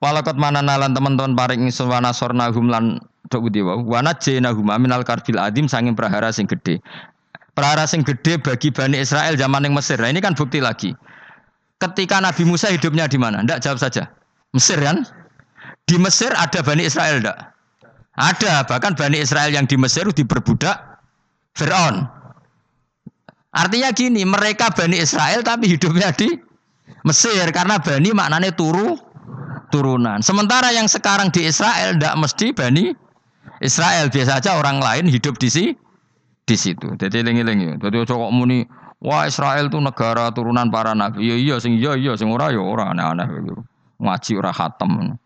[0.03, 2.99] Walakot mana nalan teman-teman paring ingsun wa nasorna hum lan
[3.31, 6.83] dok budi wa wa najena hum minal karbil adim sanging prahara sing gede.
[7.55, 10.03] Prahara sing gede bagi Bani Israel zaman yang Mesir.
[10.03, 10.91] Nah, ini kan bukti lagi.
[11.79, 13.47] Ketika Nabi Musa hidupnya di mana?
[13.47, 14.11] Ndak jawab saja.
[14.51, 15.07] Mesir kan?
[15.87, 17.39] Di Mesir ada Bani Israel ndak?
[18.19, 20.99] Ada, bahkan Bani Israel yang di Mesir diperbudak
[21.55, 22.09] Fir'aun.
[23.53, 26.33] Artinya gini, mereka Bani Israel tapi hidupnya di
[27.05, 29.12] Mesir karena Bani maknanya turu
[29.73, 30.21] turunan.
[30.21, 32.93] Sementara yang sekarang di Israel tidak mesti bani
[33.65, 35.65] Israel biasa aja orang lain hidup di si
[36.45, 36.93] di situ.
[37.01, 37.81] Jadi lengi-lengi.
[37.81, 38.67] Jadi cowok muni
[39.01, 41.25] wah Israel itu negara turunan para nabi.
[41.25, 43.27] Iya iya sing iya iya sing ora ya ora aneh-aneh
[44.03, 45.17] Ngaji ora khatam.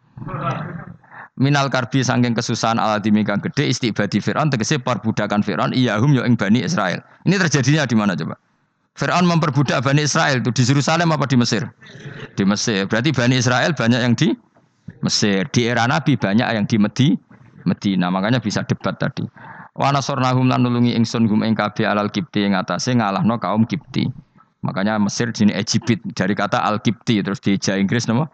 [1.36, 6.32] Minal karbi sangking kesusahan ala kang gede istibadi Fir'aun tegese perbudakan Fir'aun iyahum yo ing
[6.36, 7.04] Bani Israel.
[7.28, 8.40] Ini terjadinya di mana coba?
[8.96, 11.68] Fir'aun memperbudak Bani Israel itu di Yerusalem apa di Mesir?
[12.32, 12.88] Di Mesir.
[12.88, 14.32] Berarti Bani Israel banyak yang di
[15.04, 15.44] Mesir.
[15.52, 17.12] Di era Nabi banyak yang di Medi,
[17.68, 18.08] Medina.
[18.08, 19.28] Makanya bisa debat tadi.
[19.76, 24.08] Wa nasornahum lan nulungi ingsun hum ing kabeh alal kipti ing atase ngalahno kaum kipti.
[24.64, 28.24] Makanya Mesir sini Egypt dari kata al kipti terus di Inggris nama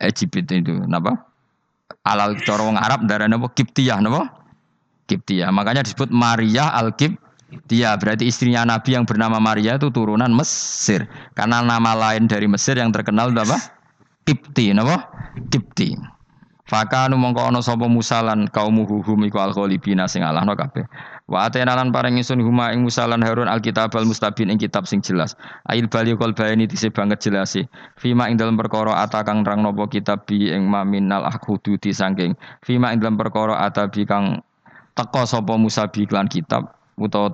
[0.00, 1.12] Egypt itu napa?
[2.08, 4.32] Alal cara wong Arab darah napa Kiptiyah napa?
[5.04, 5.52] Kiptiyah.
[5.52, 11.08] Makanya disebut Maria al Kipti dia berarti istrinya Nabi yang bernama Maria itu turunan Mesir.
[11.32, 13.56] Karena nama lain dari Mesir yang terkenal apa?
[14.28, 15.08] Kipti, apa?
[15.48, 15.96] Kipti.
[16.68, 20.84] Fakanu mongko ana sapa Musa lan kaum hum iku al-ghalibina sing alahno kabeh.
[21.24, 24.84] Wa atena lan paring ingsun huma ing Musa lan Harun alkitab al mustabin ing kitab
[24.84, 25.32] sing jelas.
[25.72, 27.64] Ail bali kol bayani dise banget jelasi.
[27.96, 32.36] Fima ing dalam perkara ata kang nerang napa kitab bi ing maminal akhududi sangking.
[32.60, 34.44] Fima ing dalam perkara ata bi kang
[34.92, 37.30] teka sapa Musa bi iklan kitab utawa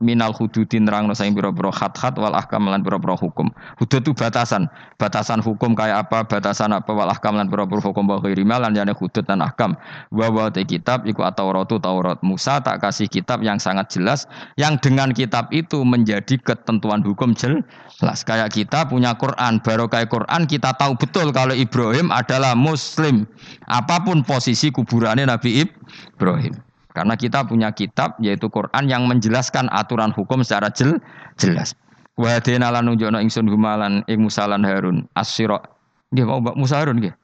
[0.00, 3.52] minal hududin nerangno saing pira-pira khat-khat wal ahkam lan pira-pira hukum.
[3.76, 4.66] Hudud itu batasan.
[4.96, 8.96] Batasan hukum kayak apa, batasan apa wal ahkam lan pira-pira hukum wa ghairi lan jane
[8.96, 9.76] hudud dan ahkam.
[10.08, 12.18] Wa wa kitab iku at-Tauratu Taurat.
[12.24, 14.24] Musa tak kasih kitab yang sangat jelas
[14.56, 18.24] yang dengan kitab itu menjadi ketentuan hukum jelas.
[18.24, 23.28] Kayak kita punya Quran, baru kayak Quran kita tahu betul kalau Ibrahim adalah muslim.
[23.68, 26.69] Apa pun posisi kuburannya Nabi Ibrahim.
[26.90, 30.98] Karena kita punya kitab yaitu Quran yang menjelaskan aturan hukum secara jel,
[31.38, 31.78] jelas.
[32.18, 35.62] Wa hadina lan nunjukna ingsun humalan ing Musa lan Harun asyira.
[36.10, 37.14] Nggih mau Musa Harun nggih.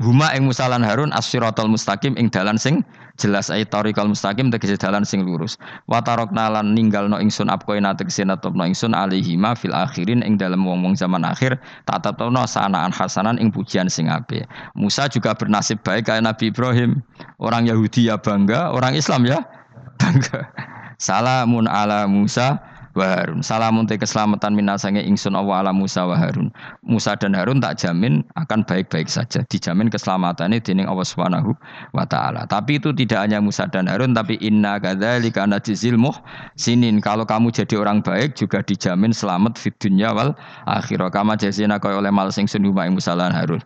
[0.00, 2.80] Huma ing Musa lan Harun as-siratal mustaqim ing dalan sing
[3.20, 5.60] jelas ayat tariqal mustaqim tegese dalan sing lurus.
[5.90, 10.96] Wa tarokna lan ninggalno ingsun apkoina tegese natopno ingsun alihima fil akhirin ing dalam wong-wong
[10.96, 14.48] zaman akhir tak tetepno sanaan hasanan ing pujian sing apik.
[14.78, 17.04] Musa juga bernasib baik kayak Nabi Ibrahim.
[17.42, 19.42] Orang Yahudi ya bangga, orang Islam ya
[20.00, 20.48] bangga.
[21.02, 22.62] Salamun ala Musa
[22.92, 23.40] wa Harun.
[23.40, 26.52] Salamun te keselamatan minasange ingsun Allah ala Musa wa Harun.
[26.84, 29.44] Musa dan Harun tak jamin akan baik-baik saja.
[29.48, 31.56] Dijamin keselamatannya dening Allah Subhanahu
[31.96, 32.44] wa taala.
[32.48, 35.96] Tapi itu tidak hanya Musa dan Harun tapi inna kadzalika najzil
[36.56, 37.00] sinin.
[37.00, 40.36] Kalau kamu jadi orang baik juga dijamin selamat fid dunya wal
[40.68, 41.08] akhirah.
[41.12, 43.60] Kama jazina kaya oleh mal sing sun Musa lan Harun.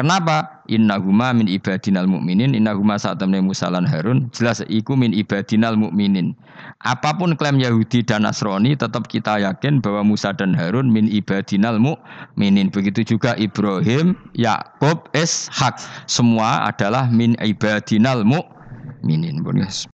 [0.00, 0.64] Kenapa?
[0.72, 6.32] Innahuma min ibadinal mukminin, innahuma saat temen Musa lan Harun, jelas iku min ibadinal mukminin.
[6.80, 11.76] Apa pun klaim Yahudi dan Nasrani, tetap kita yakin bahwa Musa dan Harun min ibadinal
[11.76, 12.72] mukminin.
[12.72, 19.44] Begitu juga Ibrahim, Yakub, Ishak, semua adalah min ibadinal mukminin.